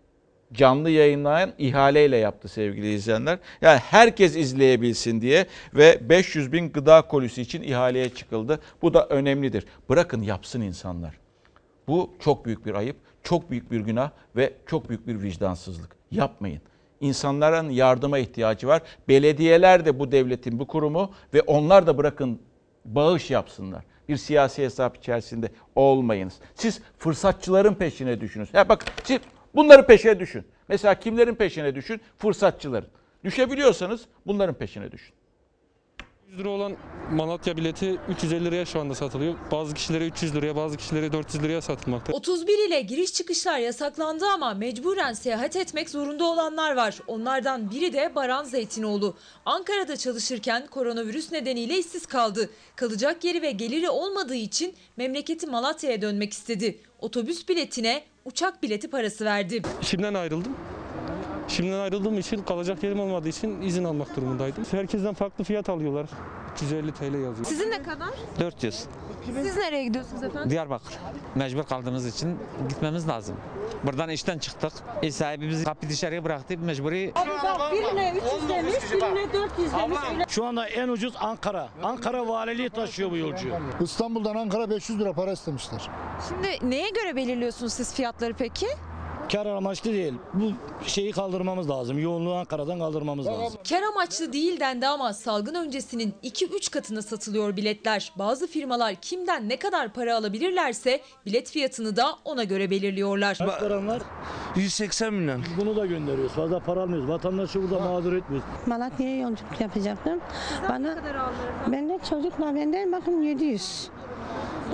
canlı 0.52 0.90
yayınlayan 0.90 1.52
ihaleyle 1.58 2.16
yaptı 2.16 2.48
sevgili 2.48 2.94
izleyenler. 2.94 3.38
Yani 3.60 3.78
herkes 3.78 4.36
izleyebilsin 4.36 5.20
diye 5.20 5.46
ve 5.74 6.08
500 6.08 6.52
bin 6.52 6.72
gıda 6.72 7.02
kolisi 7.02 7.42
için 7.42 7.62
ihaleye 7.62 8.08
çıkıldı. 8.08 8.60
Bu 8.82 8.94
da 8.94 9.06
önemlidir. 9.06 9.66
Bırakın 9.88 10.22
yapsın 10.22 10.60
insanlar. 10.60 11.18
Bu 11.88 12.10
çok 12.20 12.46
büyük 12.46 12.66
bir 12.66 12.74
ayıp, 12.74 12.96
çok 13.22 13.50
büyük 13.50 13.70
bir 13.70 13.80
günah 13.80 14.10
ve 14.36 14.52
çok 14.66 14.88
büyük 14.88 15.06
bir 15.06 15.22
vicdansızlık. 15.22 15.96
Yapmayın. 16.10 16.60
İnsanların 17.00 17.70
yardıma 17.70 18.18
ihtiyacı 18.18 18.68
var. 18.68 18.82
Belediyeler 19.08 19.84
de 19.84 19.98
bu 19.98 20.12
devletin 20.12 20.58
bu 20.58 20.66
kurumu 20.66 21.12
ve 21.34 21.42
onlar 21.42 21.86
da 21.86 21.98
bırakın 21.98 22.40
bağış 22.84 23.30
yapsınlar. 23.30 23.84
Bir 24.08 24.16
siyasi 24.16 24.64
hesap 24.64 24.96
içerisinde 24.96 25.48
olmayınız. 25.74 26.34
Siz 26.54 26.80
fırsatçıların 26.98 27.74
peşine 27.74 28.20
düşünün. 28.20 28.48
Ya 28.52 28.68
bak 28.68 28.84
siz 29.04 29.20
bunların 29.54 29.86
peşine 29.86 30.20
düşün. 30.20 30.44
Mesela 30.68 30.94
kimlerin 30.94 31.34
peşine 31.34 31.74
düşün? 31.74 32.00
Fırsatçıların. 32.18 32.88
Düşebiliyorsanız 33.24 34.04
bunların 34.26 34.54
peşine 34.54 34.92
düşün. 34.92 35.14
100 36.32 36.38
lira 36.38 36.48
olan 36.48 36.76
Malatya 37.12 37.56
bileti 37.56 37.98
350 38.08 38.44
liraya 38.44 38.64
şu 38.64 38.80
anda 38.80 38.94
satılıyor. 38.94 39.34
Bazı 39.50 39.74
kişilere 39.74 40.06
300 40.06 40.34
liraya, 40.34 40.56
bazı 40.56 40.76
kişilere 40.76 41.12
400 41.12 41.42
liraya 41.42 41.60
satılmakta. 41.60 42.12
31 42.12 42.68
ile 42.68 42.80
giriş 42.80 43.12
çıkışlar 43.12 43.58
yasaklandı 43.58 44.26
ama 44.26 44.54
mecburen 44.54 45.12
seyahat 45.12 45.56
etmek 45.56 45.90
zorunda 45.90 46.24
olanlar 46.24 46.76
var. 46.76 46.98
Onlardan 47.06 47.70
biri 47.70 47.92
de 47.92 48.12
Baran 48.14 48.44
Zeytinoğlu. 48.44 49.16
Ankara'da 49.46 49.96
çalışırken 49.96 50.66
koronavirüs 50.66 51.32
nedeniyle 51.32 51.78
işsiz 51.78 52.06
kaldı. 52.06 52.50
Kalacak 52.76 53.24
yeri 53.24 53.42
ve 53.42 53.50
geliri 53.50 53.90
olmadığı 53.90 54.34
için 54.34 54.74
memleketi 54.96 55.46
Malatya'ya 55.46 56.02
dönmek 56.02 56.32
istedi. 56.32 56.80
Otobüs 57.00 57.48
biletine 57.48 58.02
uçak 58.24 58.62
bileti 58.62 58.90
parası 58.90 59.24
verdi. 59.24 59.62
İşimden 59.82 60.14
ayrıldım. 60.14 60.56
Şimdiden 61.48 61.78
ayrıldığım 61.80 62.18
için 62.18 62.42
kalacak 62.42 62.82
yerim 62.82 63.00
olmadığı 63.00 63.28
için 63.28 63.62
izin 63.62 63.84
almak 63.84 64.16
durumundaydım. 64.16 64.64
Herkesten 64.70 65.14
farklı 65.14 65.44
fiyat 65.44 65.68
alıyorlar. 65.68 66.06
350 66.54 66.92
TL 66.92 67.04
yazıyor. 67.04 67.44
Sizin 67.44 67.70
ne 67.70 67.82
kadar? 67.82 68.08
400. 68.40 68.84
Siz 69.42 69.56
nereye 69.56 69.84
gidiyorsunuz 69.84 70.22
efendim? 70.22 70.50
Diyarbakır. 70.50 70.94
Mecbur 71.34 71.62
kaldığımız 71.62 72.06
için 72.06 72.38
gitmemiz 72.68 73.08
lazım. 73.08 73.36
Buradan 73.84 74.08
işten 74.10 74.38
çıktık. 74.38 74.72
İş 75.02 75.14
sahibi 75.14 75.48
bizi 75.48 75.64
kapı 75.64 75.88
dışarıya 75.88 76.24
bıraktı. 76.24 76.58
Mecburi 76.58 77.12
Abi 77.14 77.30
bak 77.44 77.72
birine 77.72 78.14
300 78.36 78.48
demiş, 78.48 78.74
birine 78.92 79.32
400 79.32 79.72
demiş. 79.72 79.98
Öyle 80.12 80.24
Şu 80.28 80.44
anda 80.44 80.68
en 80.68 80.88
ucuz 80.88 81.14
Ankara. 81.20 81.68
Ankara 81.82 82.28
valiliği 82.28 82.70
taşıyor 82.70 83.10
bu 83.10 83.16
yolcuyu. 83.16 83.54
İstanbul'dan 83.80 84.36
Ankara 84.36 84.70
500 84.70 85.00
lira 85.00 85.12
para 85.12 85.32
istemişler. 85.32 85.90
Şimdi 86.28 86.70
neye 86.70 86.88
göre 86.90 87.16
belirliyorsunuz 87.16 87.72
siz 87.72 87.94
fiyatları 87.94 88.34
peki? 88.34 88.66
Kar 89.32 89.46
amaçlı 89.46 89.92
değil. 89.92 90.14
Bu 90.34 90.52
şeyi 90.86 91.12
kaldırmamız 91.12 91.70
lazım. 91.70 91.98
Yoğunluğu 91.98 92.34
Ankara'dan 92.34 92.78
kaldırmamız 92.78 93.26
lazım. 93.26 93.60
Kar 93.68 93.82
amaçlı 93.82 94.32
değil 94.32 94.60
dendi 94.60 94.86
ama 94.86 95.12
salgın 95.12 95.54
öncesinin 95.54 96.14
2-3 96.24 96.70
katına 96.70 97.02
satılıyor 97.02 97.56
biletler. 97.56 98.12
Bazı 98.18 98.46
firmalar 98.46 98.94
kimden 98.94 99.48
ne 99.48 99.56
kadar 99.56 99.92
para 99.92 100.16
alabilirlerse 100.16 101.00
bilet 101.26 101.50
fiyatını 101.50 101.96
da 101.96 102.14
ona 102.24 102.44
göre 102.44 102.70
belirliyorlar. 102.70 103.38
Aktaranlar 103.40 104.02
180 104.56 105.14
milyon. 105.14 105.42
bunu 105.60 105.76
da 105.76 105.86
gönderiyoruz. 105.86 106.32
Fazla 106.32 106.60
para 106.60 106.80
almıyoruz. 106.80 107.08
Vatandaşı 107.08 107.62
burada 107.62 107.78
mağdur 107.80 108.12
etmiyoruz. 108.12 108.48
Malatya'ya 108.66 109.16
yolculuk 109.16 109.60
yapacaktım. 109.60 110.20
Bana 110.68 110.96
ben 111.72 111.88
de 111.88 111.98
çocukla 112.10 112.54
benden 112.54 112.92
bakın 112.92 113.22
700. 113.22 113.88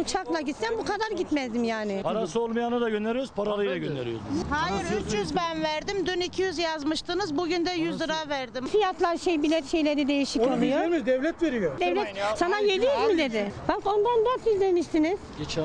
Uçakla 0.00 0.40
gitsem 0.40 0.70
bu 0.78 0.84
kadar 0.84 1.10
gitmezdim 1.16 1.64
yani. 1.64 2.00
Parası 2.02 2.40
olmayanı 2.40 2.80
da 2.80 2.88
gönderiyoruz, 2.88 3.30
paralıyla 3.30 3.76
gönderiyoruz. 3.76 4.22
Hayır 4.50 4.84
300 5.06 5.36
ben 5.36 5.62
verdim. 5.62 6.06
Dün 6.06 6.20
200 6.20 6.58
yazmıştınız. 6.58 7.36
Bugün 7.36 7.66
de 7.66 7.70
100 7.70 8.00
lira 8.00 8.28
verdim. 8.28 8.66
Fiyatlar 8.66 9.16
şey 9.18 9.42
bilet 9.42 9.66
şeyleri 9.66 10.08
değişik 10.08 10.42
Onu 10.42 10.50
biz 10.50 10.58
oluyor. 10.58 10.80
vermiyoruz, 10.80 11.06
devlet 11.06 11.42
veriyor. 11.42 11.80
Devlet 11.80 12.06
sana 12.36 12.58
700 12.58 12.82
mü 13.08 13.18
dedi? 13.18 13.52
Bak 13.68 13.78
ondan 13.86 14.24
400 14.38 14.60
demiştiniz. 14.60 15.18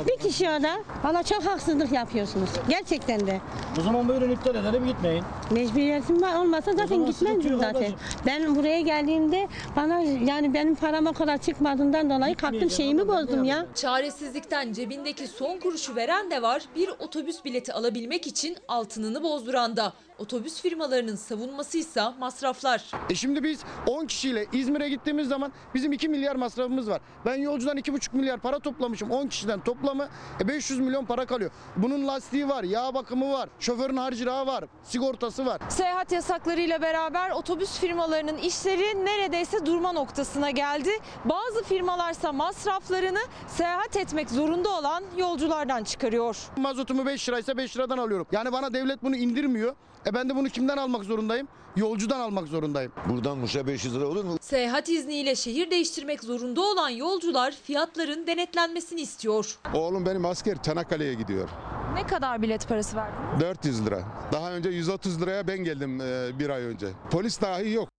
Bir 0.07 0.17
kişi 0.17 0.49
o 0.49 0.63
da. 0.63 0.71
Valla 1.03 1.23
çok 1.23 1.45
haksızlık 1.45 1.91
yapıyorsunuz. 1.91 2.49
Gerçekten 2.69 3.27
de. 3.27 3.41
O 3.79 3.81
zaman 3.81 4.07
buyurun 4.09 4.29
iptal 4.29 4.55
edelim 4.55 4.85
gitmeyin. 4.85 5.23
Mecburiyetim 5.51 6.21
var 6.21 6.35
olmasa 6.35 6.71
zaten 6.71 6.85
zaman 6.87 7.05
gitmezdim 7.05 7.51
yok 7.51 7.61
zaten. 7.61 7.75
ablacığım. 7.79 7.95
Ben 8.25 8.55
buraya 8.55 8.81
geldiğimde 8.81 9.47
bana 9.75 9.99
yani 9.99 10.53
benim 10.53 10.75
param 10.75 11.05
o 11.05 11.13
kadar 11.13 11.37
çıkmadığından 11.37 12.09
dolayı 12.09 12.35
kalktım 12.35 12.69
şeyimi 12.69 13.07
bozdum 13.07 13.43
ya. 13.43 13.65
Çaresizlikten 13.75 14.73
cebindeki 14.73 15.27
son 15.27 15.59
kuruşu 15.59 15.95
veren 15.95 16.31
de 16.31 16.41
var, 16.41 16.63
bir 16.75 16.89
otobüs 16.89 17.45
bileti 17.45 17.73
alabilmek 17.73 18.27
için 18.27 18.57
altınını 18.67 19.23
bozduran 19.23 19.77
da. 19.77 19.93
Otobüs 20.19 20.61
firmalarının 20.61 21.15
savunmasıysa 21.15 22.11
masraflar. 22.19 22.91
E 23.09 23.15
şimdi 23.15 23.43
biz 23.43 23.59
10 23.87 24.05
kişiyle 24.05 24.45
İzmir'e 24.53 24.89
gittiğimiz 24.89 25.27
zaman 25.27 25.51
bizim 25.75 25.91
2 25.91 26.09
milyar 26.09 26.35
masrafımız 26.35 26.89
var. 26.89 27.01
Ben 27.25 27.35
yolcudan 27.35 27.77
2,5 27.77 28.15
milyar 28.17 28.39
para 28.39 28.59
toplamışım. 28.59 29.11
10 29.11 29.27
kişiden 29.27 29.59
toplamı 29.59 30.07
e 30.41 30.47
500 30.47 30.79
milyon 30.79 31.05
para 31.05 31.25
kalıyor. 31.25 31.51
Bunun 31.75 32.07
lastiği 32.07 32.49
var, 32.49 32.63
yağ 32.63 32.93
bakımı 32.93 33.31
var, 33.33 33.49
şoförün 33.59 33.97
harcırahı 33.97 34.45
var, 34.47 34.63
sigortası 34.83 35.45
var. 35.45 35.61
Seyahat 35.69 36.11
yasaklarıyla 36.11 36.81
beraber 36.81 37.31
otobüs 37.31 37.79
firmalarının 37.79 38.37
işleri 38.37 39.05
neredeyse 39.05 39.65
durma 39.65 39.91
noktasına 39.91 40.49
geldi. 40.49 40.91
Bazı 41.25 41.63
firmalarsa 41.63 42.31
masraflarını 42.33 43.21
seyahat 43.47 43.97
etmek 43.97 44.29
zorunda 44.29 44.69
olan 44.69 45.03
yolculardan 45.17 45.83
çıkarıyor. 45.83 46.37
Mazotumu 46.57 47.05
5 47.05 47.29
liraysa 47.29 47.57
5 47.57 47.77
liradan 47.77 47.97
alıyorum. 47.97 48.27
Yani 48.31 48.51
bana 48.51 48.73
devlet 48.73 49.03
bunu 49.03 49.15
indirmiyor. 49.15 49.75
E 50.07 50.13
ben 50.13 50.29
de 50.29 50.35
bunu 50.35 50.49
kimden 50.49 50.77
almak 50.77 51.03
zorundayım? 51.03 51.47
Yolcudan 51.75 52.19
almak 52.19 52.47
zorundayım. 52.47 52.91
Buradan 53.09 53.37
Muş'a 53.37 53.67
500 53.67 53.95
lira 53.95 54.07
olur 54.07 54.23
mu? 54.23 54.37
Seyahat 54.41 54.89
izniyle 54.89 55.35
şehir 55.35 55.71
değiştirmek 55.71 56.23
zorunda 56.23 56.61
olan 56.61 56.89
yolcular 56.89 57.51
fiyatların 57.63 58.27
denetlenmesini 58.27 59.01
istiyor. 59.01 59.57
Oğlum 59.73 60.05
benim 60.05 60.25
asker 60.25 60.63
Çanakkale'ye 60.63 61.13
gidiyor. 61.13 61.49
Ne 61.93 62.07
kadar 62.07 62.41
bilet 62.41 62.67
parası 62.67 62.95
verdin? 62.95 63.39
400 63.39 63.85
lira. 63.85 64.03
Daha 64.31 64.51
önce 64.51 64.69
130 64.69 65.21
liraya 65.21 65.47
ben 65.47 65.57
geldim 65.57 66.01
e, 66.01 66.39
bir 66.39 66.49
ay 66.49 66.61
önce. 66.63 66.87
Polis 67.11 67.41
dahi 67.41 67.71
yok. 67.71 67.89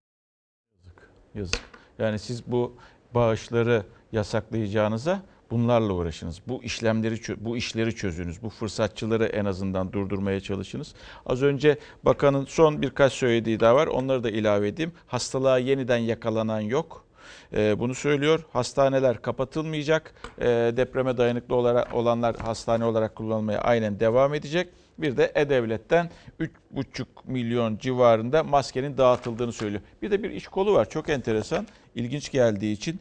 Yazık. 1.35 1.59
Yani 1.99 2.19
siz 2.19 2.47
bu 2.51 2.77
bağışları 3.13 3.85
yasaklayacağınıza 4.11 5.21
bunlarla 5.51 5.93
uğraşınız. 5.93 6.41
Bu 6.47 6.63
işlemleri 6.63 7.15
bu 7.37 7.57
işleri 7.57 7.95
çözünüz. 7.95 8.43
Bu 8.43 8.49
fırsatçıları 8.49 9.25
en 9.25 9.45
azından 9.45 9.93
durdurmaya 9.93 10.39
çalışınız. 10.39 10.93
Az 11.25 11.43
önce 11.43 11.77
bakanın 12.03 12.45
son 12.45 12.81
birkaç 12.81 13.13
söylediği 13.13 13.59
daha 13.59 13.75
var. 13.75 13.87
Onları 13.87 14.23
da 14.23 14.29
ilave 14.29 14.67
edeyim. 14.67 14.91
Hastalığa 15.07 15.57
yeniden 15.57 15.97
yakalanan 15.97 16.59
yok. 16.59 17.05
Ee, 17.53 17.79
bunu 17.79 17.95
söylüyor. 17.95 18.45
Hastaneler 18.53 19.21
kapatılmayacak. 19.21 20.13
Ee, 20.39 20.45
depreme 20.77 21.17
dayanıklı 21.17 21.55
olarak 21.55 21.93
olanlar 21.93 22.35
hastane 22.35 22.85
olarak 22.85 23.15
kullanılmaya 23.15 23.61
aynen 23.61 23.99
devam 23.99 24.33
edecek. 24.33 24.69
Bir 24.97 25.17
de 25.17 25.31
E-Devlet'ten 25.35 26.09
3,5 26.39 27.05
milyon 27.25 27.77
civarında 27.77 28.43
maskenin 28.43 28.97
dağıtıldığını 28.97 29.51
söylüyor. 29.51 29.81
Bir 30.01 30.11
de 30.11 30.23
bir 30.23 30.29
iş 30.29 30.47
kolu 30.47 30.73
var 30.73 30.89
çok 30.89 31.09
enteresan, 31.09 31.67
ilginç 31.95 32.31
geldiği 32.31 32.73
için. 32.73 32.99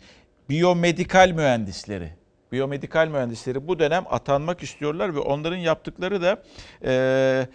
Biyomedikal 0.48 1.30
mühendisleri. 1.30 2.23
Biyomedikal 2.54 3.08
mühendisleri 3.08 3.68
bu 3.68 3.78
dönem 3.78 4.04
atanmak 4.10 4.62
istiyorlar 4.62 5.14
ve 5.14 5.18
onların 5.18 5.56
yaptıkları 5.56 6.22
da 6.22 6.42
e, 6.84 7.46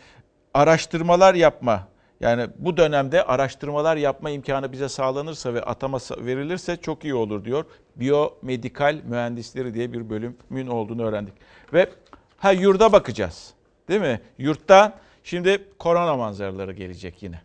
araştırmalar 0.53 1.33
yapma. 1.33 1.87
Yani 2.19 2.47
bu 2.57 2.77
dönemde 2.77 3.23
araştırmalar 3.23 3.97
yapma 3.97 4.29
imkanı 4.29 4.71
bize 4.71 4.89
sağlanırsa 4.89 5.53
ve 5.53 5.61
atama 5.61 5.97
verilirse 6.17 6.77
çok 6.77 7.03
iyi 7.03 7.13
olur 7.13 7.45
diyor. 7.45 7.65
Biyomedikal 7.95 9.01
mühendisleri 9.03 9.73
diye 9.73 9.93
bir 9.93 10.09
bölümün 10.09 10.67
olduğunu 10.67 11.03
öğrendik. 11.03 11.33
Ve 11.73 11.89
ha 12.37 12.51
yurda 12.51 12.91
bakacağız. 12.91 13.53
Değil 13.87 14.01
mi? 14.01 14.21
Yurtta 14.37 14.99
şimdi 15.23 15.63
korona 15.77 16.15
manzaraları 16.15 16.73
gelecek 16.73 17.23
yine. 17.23 17.41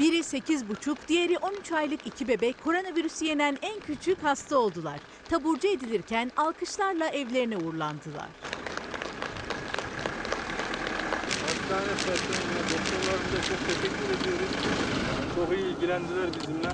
Biri 0.00 0.18
8,5, 0.18 0.96
diğeri 1.08 1.38
13 1.38 1.72
aylık 1.72 2.06
iki 2.06 2.28
bebek 2.28 2.64
koronavirüsü 2.64 3.24
yenen 3.24 3.58
en 3.62 3.80
küçük 3.80 4.24
hasta 4.24 4.58
oldular. 4.58 5.00
Taburcu 5.28 5.68
edilirken 5.68 6.32
alkışlarla 6.36 7.08
evlerine 7.08 7.56
uğurlandılar. 7.56 8.28
Hastane 11.42 11.92
personeline, 12.06 12.62
doktorlarımıza 12.70 13.42
çok 13.48 13.58
teşekkür 13.66 14.20
ediyoruz. 14.20 14.50
Çok 15.36 15.58
iyi 15.58 15.76
ilgilendiler 15.76 16.26
bizimle. 16.40 16.70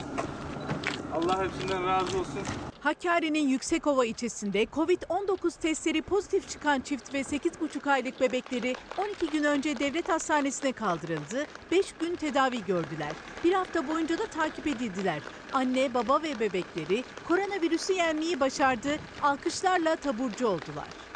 Allah 1.15 1.45
hepsinden 1.45 1.87
razı 1.87 2.19
olsun. 2.19 2.68
Hakkari'nin 2.81 3.49
Yüksekova 3.49 4.05
ilçesinde 4.05 4.65
Covid-19 4.65 5.61
testleri 5.61 6.03
pozitif 6.03 6.49
çıkan 6.49 6.81
çift 6.81 7.15
ve 7.15 7.21
8,5 7.21 7.91
aylık 7.91 8.21
bebekleri 8.21 8.75
12 8.99 9.31
gün 9.31 9.45
önce 9.45 9.79
devlet 9.79 10.09
hastanesine 10.09 10.73
kaldırıldı. 10.73 11.47
5 11.71 11.93
gün 11.93 12.15
tedavi 12.17 12.65
gördüler. 12.65 13.13
Bir 13.45 13.53
hafta 13.53 13.89
boyunca 13.89 14.19
da 14.19 14.27
takip 14.27 14.67
edildiler. 14.67 15.23
Anne, 15.53 15.95
baba 15.95 16.23
ve 16.23 16.41
bebekleri 16.41 17.05
koronavirüsü 17.29 17.93
yenmeyi 17.93 18.41
başardı. 18.41 18.89
Alkışlarla 19.23 19.97
taburcu 19.97 20.47
oldular. 20.47 21.08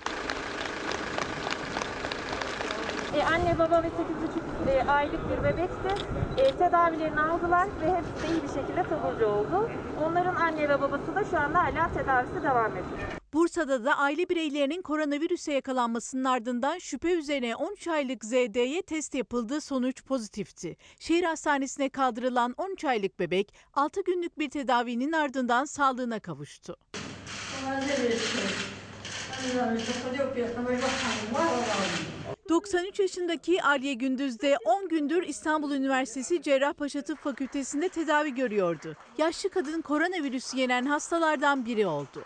E, 3.17 3.23
anne 3.23 3.59
baba 3.59 3.83
ve 3.83 3.87
8,5 3.87 4.71
e, 4.71 4.91
aylık 4.91 5.21
bir 5.31 5.45
bebekti. 5.45 6.05
E, 6.37 6.57
tedavilerini 6.57 7.21
aldılar 7.21 7.69
ve 7.81 7.97
hepsi 7.97 8.23
de 8.23 8.33
iyi 8.33 8.43
bir 8.43 8.49
şekilde 8.49 8.83
taburcu 8.83 9.27
oldu. 9.27 9.71
Onların 10.05 10.35
anne 10.35 10.69
ve 10.69 10.81
babası 10.81 11.15
da 11.15 11.25
şu 11.25 11.39
anda 11.39 11.59
hala 11.65 11.93
tedavisi 11.93 12.43
devam 12.43 12.71
ediyor. 12.73 13.23
Bursa'da 13.33 13.85
da 13.85 13.99
aile 13.99 14.29
bireylerinin 14.29 14.83
koronavirüse 14.83 15.53
yakalanmasının 15.53 16.25
ardından 16.25 16.79
şüphe 16.79 17.13
üzerine 17.13 17.57
13 17.57 17.89
aylık 17.89 18.25
ZD'ye 18.25 18.83
test 18.83 19.15
yapıldı. 19.15 19.61
Sonuç 19.61 20.05
pozitifti. 20.05 20.77
Şehir 20.99 21.25
hastanesine 21.25 21.89
kaldırılan 21.89 22.55
13 22.57 22.85
aylık 22.85 23.21
bebek 23.21 23.55
6 23.75 24.01
günlük 24.01 24.39
bir 24.39 24.51
tedavinin 24.51 25.13
ardından 25.13 25.65
sağlığına 25.65 26.21
kavuştu. 26.21 26.77
93 32.49 33.01
yaşındaki 33.01 33.63
Aliye 33.63 33.95
Gündüz 33.95 34.41
de 34.41 34.57
10 34.65 34.89
gündür 34.89 35.23
İstanbul 35.23 35.73
Üniversitesi 35.73 36.43
Cerrahpaşa 36.43 37.03
Tıp 37.03 37.19
Fakültesi'nde 37.19 37.89
tedavi 37.89 38.35
görüyordu. 38.35 38.97
Yaşlı 39.19 39.51
kadın 39.51 39.81
koronavirüsü 39.81 40.59
yenen 40.59 40.85
hastalardan 40.85 41.67
biri 41.67 41.87
oldu. 41.87 42.25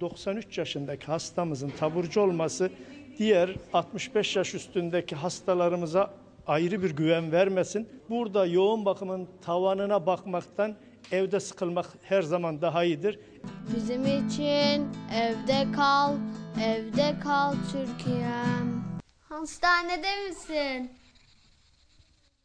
93 0.00 0.58
yaşındaki 0.58 1.06
hastamızın 1.06 1.72
taburcu 1.80 2.20
olması 2.20 2.70
diğer 3.18 3.50
65 3.72 4.36
yaş 4.36 4.54
üstündeki 4.54 5.16
hastalarımıza 5.16 6.14
ayrı 6.46 6.82
bir 6.82 6.90
güven 6.90 7.32
vermesin. 7.32 7.88
Burada 8.10 8.46
yoğun 8.46 8.84
bakımın 8.84 9.28
tavanına 9.44 10.06
bakmaktan 10.06 10.76
evde 11.12 11.40
sıkılmak 11.40 11.86
her 12.02 12.22
zaman 12.22 12.62
daha 12.62 12.84
iyidir. 12.84 13.18
Bizim 13.76 14.02
için 14.02 14.88
evde 15.14 15.72
kal, 15.76 16.16
evde 16.64 17.14
kal 17.22 17.54
Türkiye'm. 17.72 18.84
Hastanede 19.28 20.28
misin? 20.28 20.92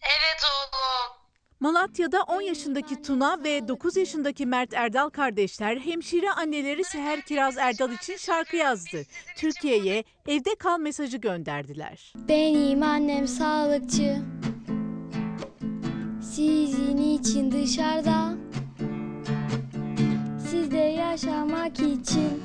Evet 0.02 0.42
oğlum. 0.44 1.18
Malatya'da 1.60 2.22
10 2.22 2.42
yaşındaki 2.42 3.02
Tuna 3.02 3.44
ve 3.44 3.68
9 3.68 3.98
yaşındaki 3.98 4.46
Mert 4.46 4.74
Erdal 4.74 5.10
kardeşler 5.10 5.78
hemşire 5.78 6.32
anneleri 6.32 6.84
Seher 6.84 7.22
Kiraz 7.22 7.58
Erdal 7.58 7.92
için 7.92 8.18
şarkı 8.18 8.56
yazdı. 8.56 9.04
Türkiye'ye 9.38 10.04
evde 10.28 10.56
kal 10.56 10.80
mesajı 10.80 11.18
gönderdiler. 11.18 12.14
Benim 12.16 12.84
annem 12.84 13.28
sağlıkçı. 13.28 14.18
Sizin 16.22 16.98
için 16.98 17.52
dışarıda. 17.52 18.47
Sizde 20.78 20.90
yaşamak 20.90 21.80
için. 21.80 22.44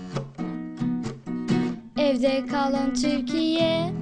Evde 1.99 2.47
kalın 2.47 2.95
Türkiye. 2.95 3.93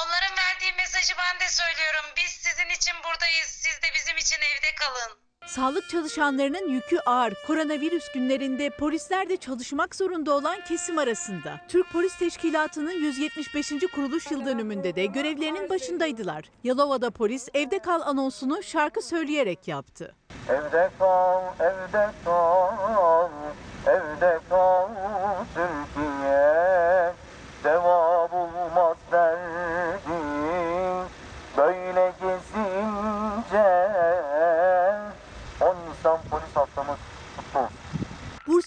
Onların 0.00 0.34
verdiği 0.42 0.72
mesajı 0.76 1.14
ben 1.18 1.40
de 1.40 1.48
söylüyorum. 1.48 2.06
Biz 2.16 2.30
sizin 2.30 2.68
için 2.76 2.94
buradayız. 3.04 3.48
Siz 3.48 3.82
de 3.82 3.86
bizim 3.96 4.16
için 4.16 4.36
evde 4.36 4.74
kalın. 4.74 5.21
Sağlık 5.46 5.88
çalışanlarının 5.88 6.68
yükü 6.68 6.98
ağır. 6.98 7.34
Koronavirüs 7.46 8.12
günlerinde 8.12 8.70
polisler 8.70 9.28
de 9.28 9.36
çalışmak 9.36 9.94
zorunda 9.94 10.34
olan 10.34 10.56
kesim 10.68 10.98
arasında. 10.98 11.60
Türk 11.68 11.92
Polis 11.92 12.18
Teşkilatı'nın 12.18 12.90
175. 12.92 13.72
kuruluş 13.94 14.30
yıl 14.30 14.46
dönümünde 14.46 14.96
de 14.96 15.06
görevlerinin 15.06 15.68
başındaydılar. 15.70 16.44
Yalova'da 16.64 17.10
polis 17.10 17.48
evde 17.54 17.78
kal 17.78 18.00
anonsunu 18.00 18.62
şarkı 18.62 19.02
söyleyerek 19.02 19.68
yaptı. 19.68 20.14
Evde 20.48 20.90
kal, 20.98 21.42
evde 21.60 22.10
kal, 22.24 23.28
evde 23.86 24.38
kal 24.48 24.88
Türkiye 25.54 27.12
Deva 27.64 28.11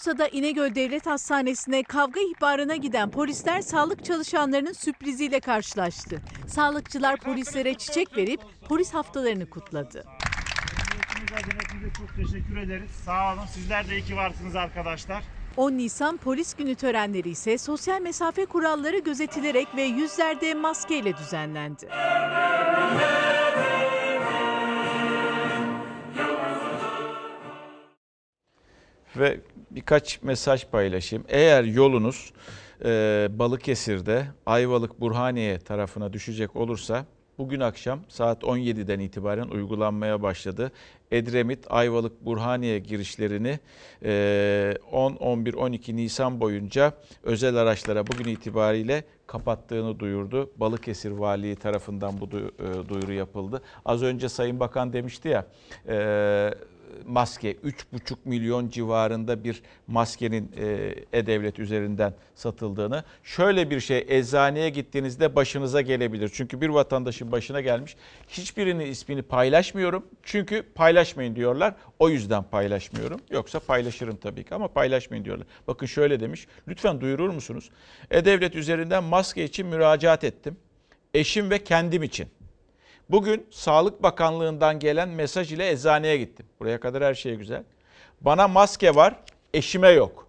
Bursa'da 0.06 0.28
İnegöl 0.28 0.74
Devlet 0.74 1.06
Hastanesi'ne 1.06 1.82
kavga 1.82 2.20
ihbarına 2.20 2.76
giden 2.76 3.10
polisler 3.10 3.60
sağlık 3.60 4.04
çalışanlarının 4.04 4.72
sürpriziyle 4.72 5.40
karşılaştı. 5.40 6.22
Sağlıkçılar 6.48 7.16
polislere 7.16 7.74
çiçek 7.74 8.16
verip 8.16 8.40
polis 8.68 8.94
haftalarını 8.94 9.50
kutladı. 9.50 10.04
Hepinize 11.34 11.92
çok 11.96 12.16
teşekkür 12.16 12.56
ederiz. 12.56 12.90
Sağ 13.04 13.34
olun. 13.34 13.46
Sizler 13.46 13.88
de 13.88 13.98
iyi 13.98 14.04
ki 14.04 14.16
varsınız 14.16 14.56
arkadaşlar. 14.56 15.22
10 15.56 15.72
Nisan 15.72 16.16
Polis 16.16 16.54
Günü 16.54 16.74
törenleri 16.74 17.28
ise 17.28 17.58
sosyal 17.58 18.00
mesafe 18.00 18.46
kuralları 18.46 18.98
gözetilerek 18.98 19.68
ve 19.76 19.82
yüzlerde 19.82 20.54
maskeyle 20.54 21.16
düzenlendi. 21.16 21.88
Ve 29.18 29.40
birkaç 29.70 30.22
mesaj 30.22 30.66
paylaşayım. 30.66 31.24
Eğer 31.28 31.64
yolunuz 31.64 32.32
e, 32.84 33.28
Balıkesir'de 33.30 34.26
Ayvalık 34.46 35.00
Burhaniye 35.00 35.58
tarafına 35.58 36.12
düşecek 36.12 36.56
olursa 36.56 37.06
bugün 37.38 37.60
akşam 37.60 38.00
saat 38.08 38.42
17'den 38.42 39.00
itibaren 39.00 39.48
uygulanmaya 39.48 40.22
başladı. 40.22 40.72
Edremit 41.10 41.64
Ayvalık 41.68 42.24
Burhaniye 42.24 42.78
girişlerini 42.78 43.58
e, 44.04 44.74
10, 44.92 45.12
11, 45.12 45.54
12 45.54 45.96
Nisan 45.96 46.40
boyunca 46.40 46.92
özel 47.22 47.56
araçlara 47.56 48.06
bugün 48.06 48.24
itibariyle 48.24 49.04
kapattığını 49.26 49.98
duyurdu. 49.98 50.50
Balıkesir 50.56 51.10
Valiliği 51.10 51.56
tarafından 51.56 52.20
bu 52.20 52.26
e, 52.26 52.88
duyuru 52.88 53.12
yapıldı. 53.12 53.62
Az 53.84 54.02
önce 54.02 54.28
Sayın 54.28 54.60
Bakan 54.60 54.92
demişti 54.92 55.28
ya 55.28 55.46
e, 55.88 56.50
maske 57.06 57.52
3,5 57.52 58.16
milyon 58.24 58.68
civarında 58.68 59.44
bir 59.44 59.62
maskenin 59.86 60.52
e, 60.56 60.94
e-devlet 61.12 61.58
üzerinden 61.58 62.14
satıldığını. 62.34 63.04
Şöyle 63.22 63.70
bir 63.70 63.80
şey 63.80 64.04
eczaneye 64.08 64.70
gittiğinizde 64.70 65.36
başınıza 65.36 65.80
gelebilir. 65.80 66.30
Çünkü 66.34 66.60
bir 66.60 66.68
vatandaşın 66.68 67.32
başına 67.32 67.60
gelmiş. 67.60 67.96
Hiçbirinin 68.28 68.86
ismini 68.86 69.22
paylaşmıyorum. 69.22 70.06
Çünkü 70.22 70.62
paylaşmayın 70.74 71.36
diyorlar. 71.36 71.74
O 71.98 72.08
yüzden 72.08 72.42
paylaşmıyorum. 72.42 73.20
Yoksa 73.30 73.60
paylaşırım 73.60 74.16
tabii 74.16 74.44
ki 74.44 74.54
ama 74.54 74.68
paylaşmayın 74.68 75.24
diyorlar. 75.24 75.46
Bakın 75.68 75.86
şöyle 75.86 76.20
demiş. 76.20 76.46
Lütfen 76.68 77.00
duyurur 77.00 77.30
musunuz? 77.30 77.70
E-devlet 78.10 78.54
üzerinden 78.54 79.04
maske 79.04 79.44
için 79.44 79.66
müracaat 79.66 80.24
ettim. 80.24 80.56
Eşim 81.14 81.50
ve 81.50 81.64
kendim 81.64 82.02
için. 82.02 82.28
Bugün 83.10 83.46
Sağlık 83.50 84.02
Bakanlığı'ndan 84.02 84.78
gelen 84.78 85.08
mesaj 85.08 85.52
ile 85.52 85.70
eczaneye 85.70 86.16
gittim. 86.16 86.46
Buraya 86.60 86.80
kadar 86.80 87.04
her 87.04 87.14
şey 87.14 87.34
güzel. 87.34 87.62
Bana 88.20 88.48
maske 88.48 88.94
var, 88.94 89.16
eşime 89.54 89.88
yok. 89.88 90.26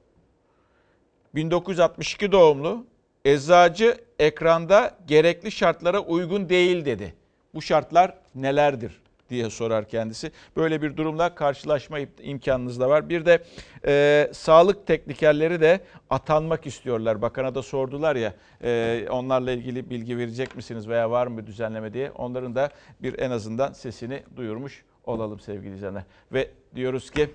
1962 1.36 2.32
doğumlu 2.32 2.86
eczacı 3.26 3.98
ekranda 4.20 4.98
gerekli 5.08 5.52
şartlara 5.52 6.00
uygun 6.00 6.50
değil 6.50 6.86
dedi. 6.86 7.14
Bu 7.54 7.62
şartlar 7.62 8.14
nelerdir 8.36 9.02
diye 9.30 9.50
sorar 9.50 9.88
kendisi. 9.88 10.32
Böyle 10.56 10.82
bir 10.82 10.98
durumla 10.98 11.36
karşılaşma 11.36 12.00
imkanınız 12.22 12.80
da 12.80 12.90
var. 12.90 13.10
Bir 13.10 13.26
de 13.26 13.44
e, 13.86 14.30
sağlık 14.34 14.88
teknikerleri 14.88 15.62
de 15.62 15.80
atanmak 16.10 16.68
istiyorlar. 16.68 17.22
Bakana 17.22 17.56
da 17.56 17.62
sordular 17.62 18.16
ya 18.16 18.34
e, 18.64 19.06
onlarla 19.10 19.52
ilgili 19.52 19.90
bilgi 19.90 20.18
verecek 20.18 20.56
misiniz 20.56 20.88
veya 20.88 21.12
var 21.12 21.28
mı 21.28 21.48
düzenleme 21.48 21.94
diye. 21.94 22.12
Onların 22.12 22.56
da 22.56 22.70
bir 23.02 23.20
en 23.20 23.32
azından 23.32 23.74
sesini 23.74 24.24
duyurmuş 24.36 24.84
olalım 25.04 25.40
sevgili 25.40 25.76
izleyenler. 25.76 26.04
Ve 26.34 26.50
diyoruz 26.76 27.12
ki 27.12 27.30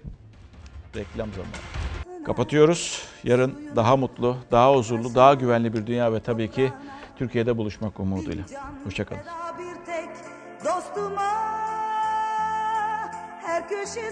reklam 0.97 1.28
zamanı. 1.32 2.24
Kapatıyoruz. 2.24 3.02
Yarın 3.24 3.70
daha 3.77 3.97
mutlu, 3.97 4.36
daha 4.51 4.74
huzurlu, 4.74 5.14
daha 5.14 5.35
güvenli 5.35 5.73
bir 5.73 5.86
dünya 5.86 6.12
ve 6.12 6.20
tabii 6.20 6.51
ki 6.51 6.73
Türkiye'de 7.16 7.56
buluşmak 7.56 8.01
umuduyla. 8.01 8.44
Hoşçakalın. 8.85 9.23
Her 13.52 13.68
köşesi 13.68 14.02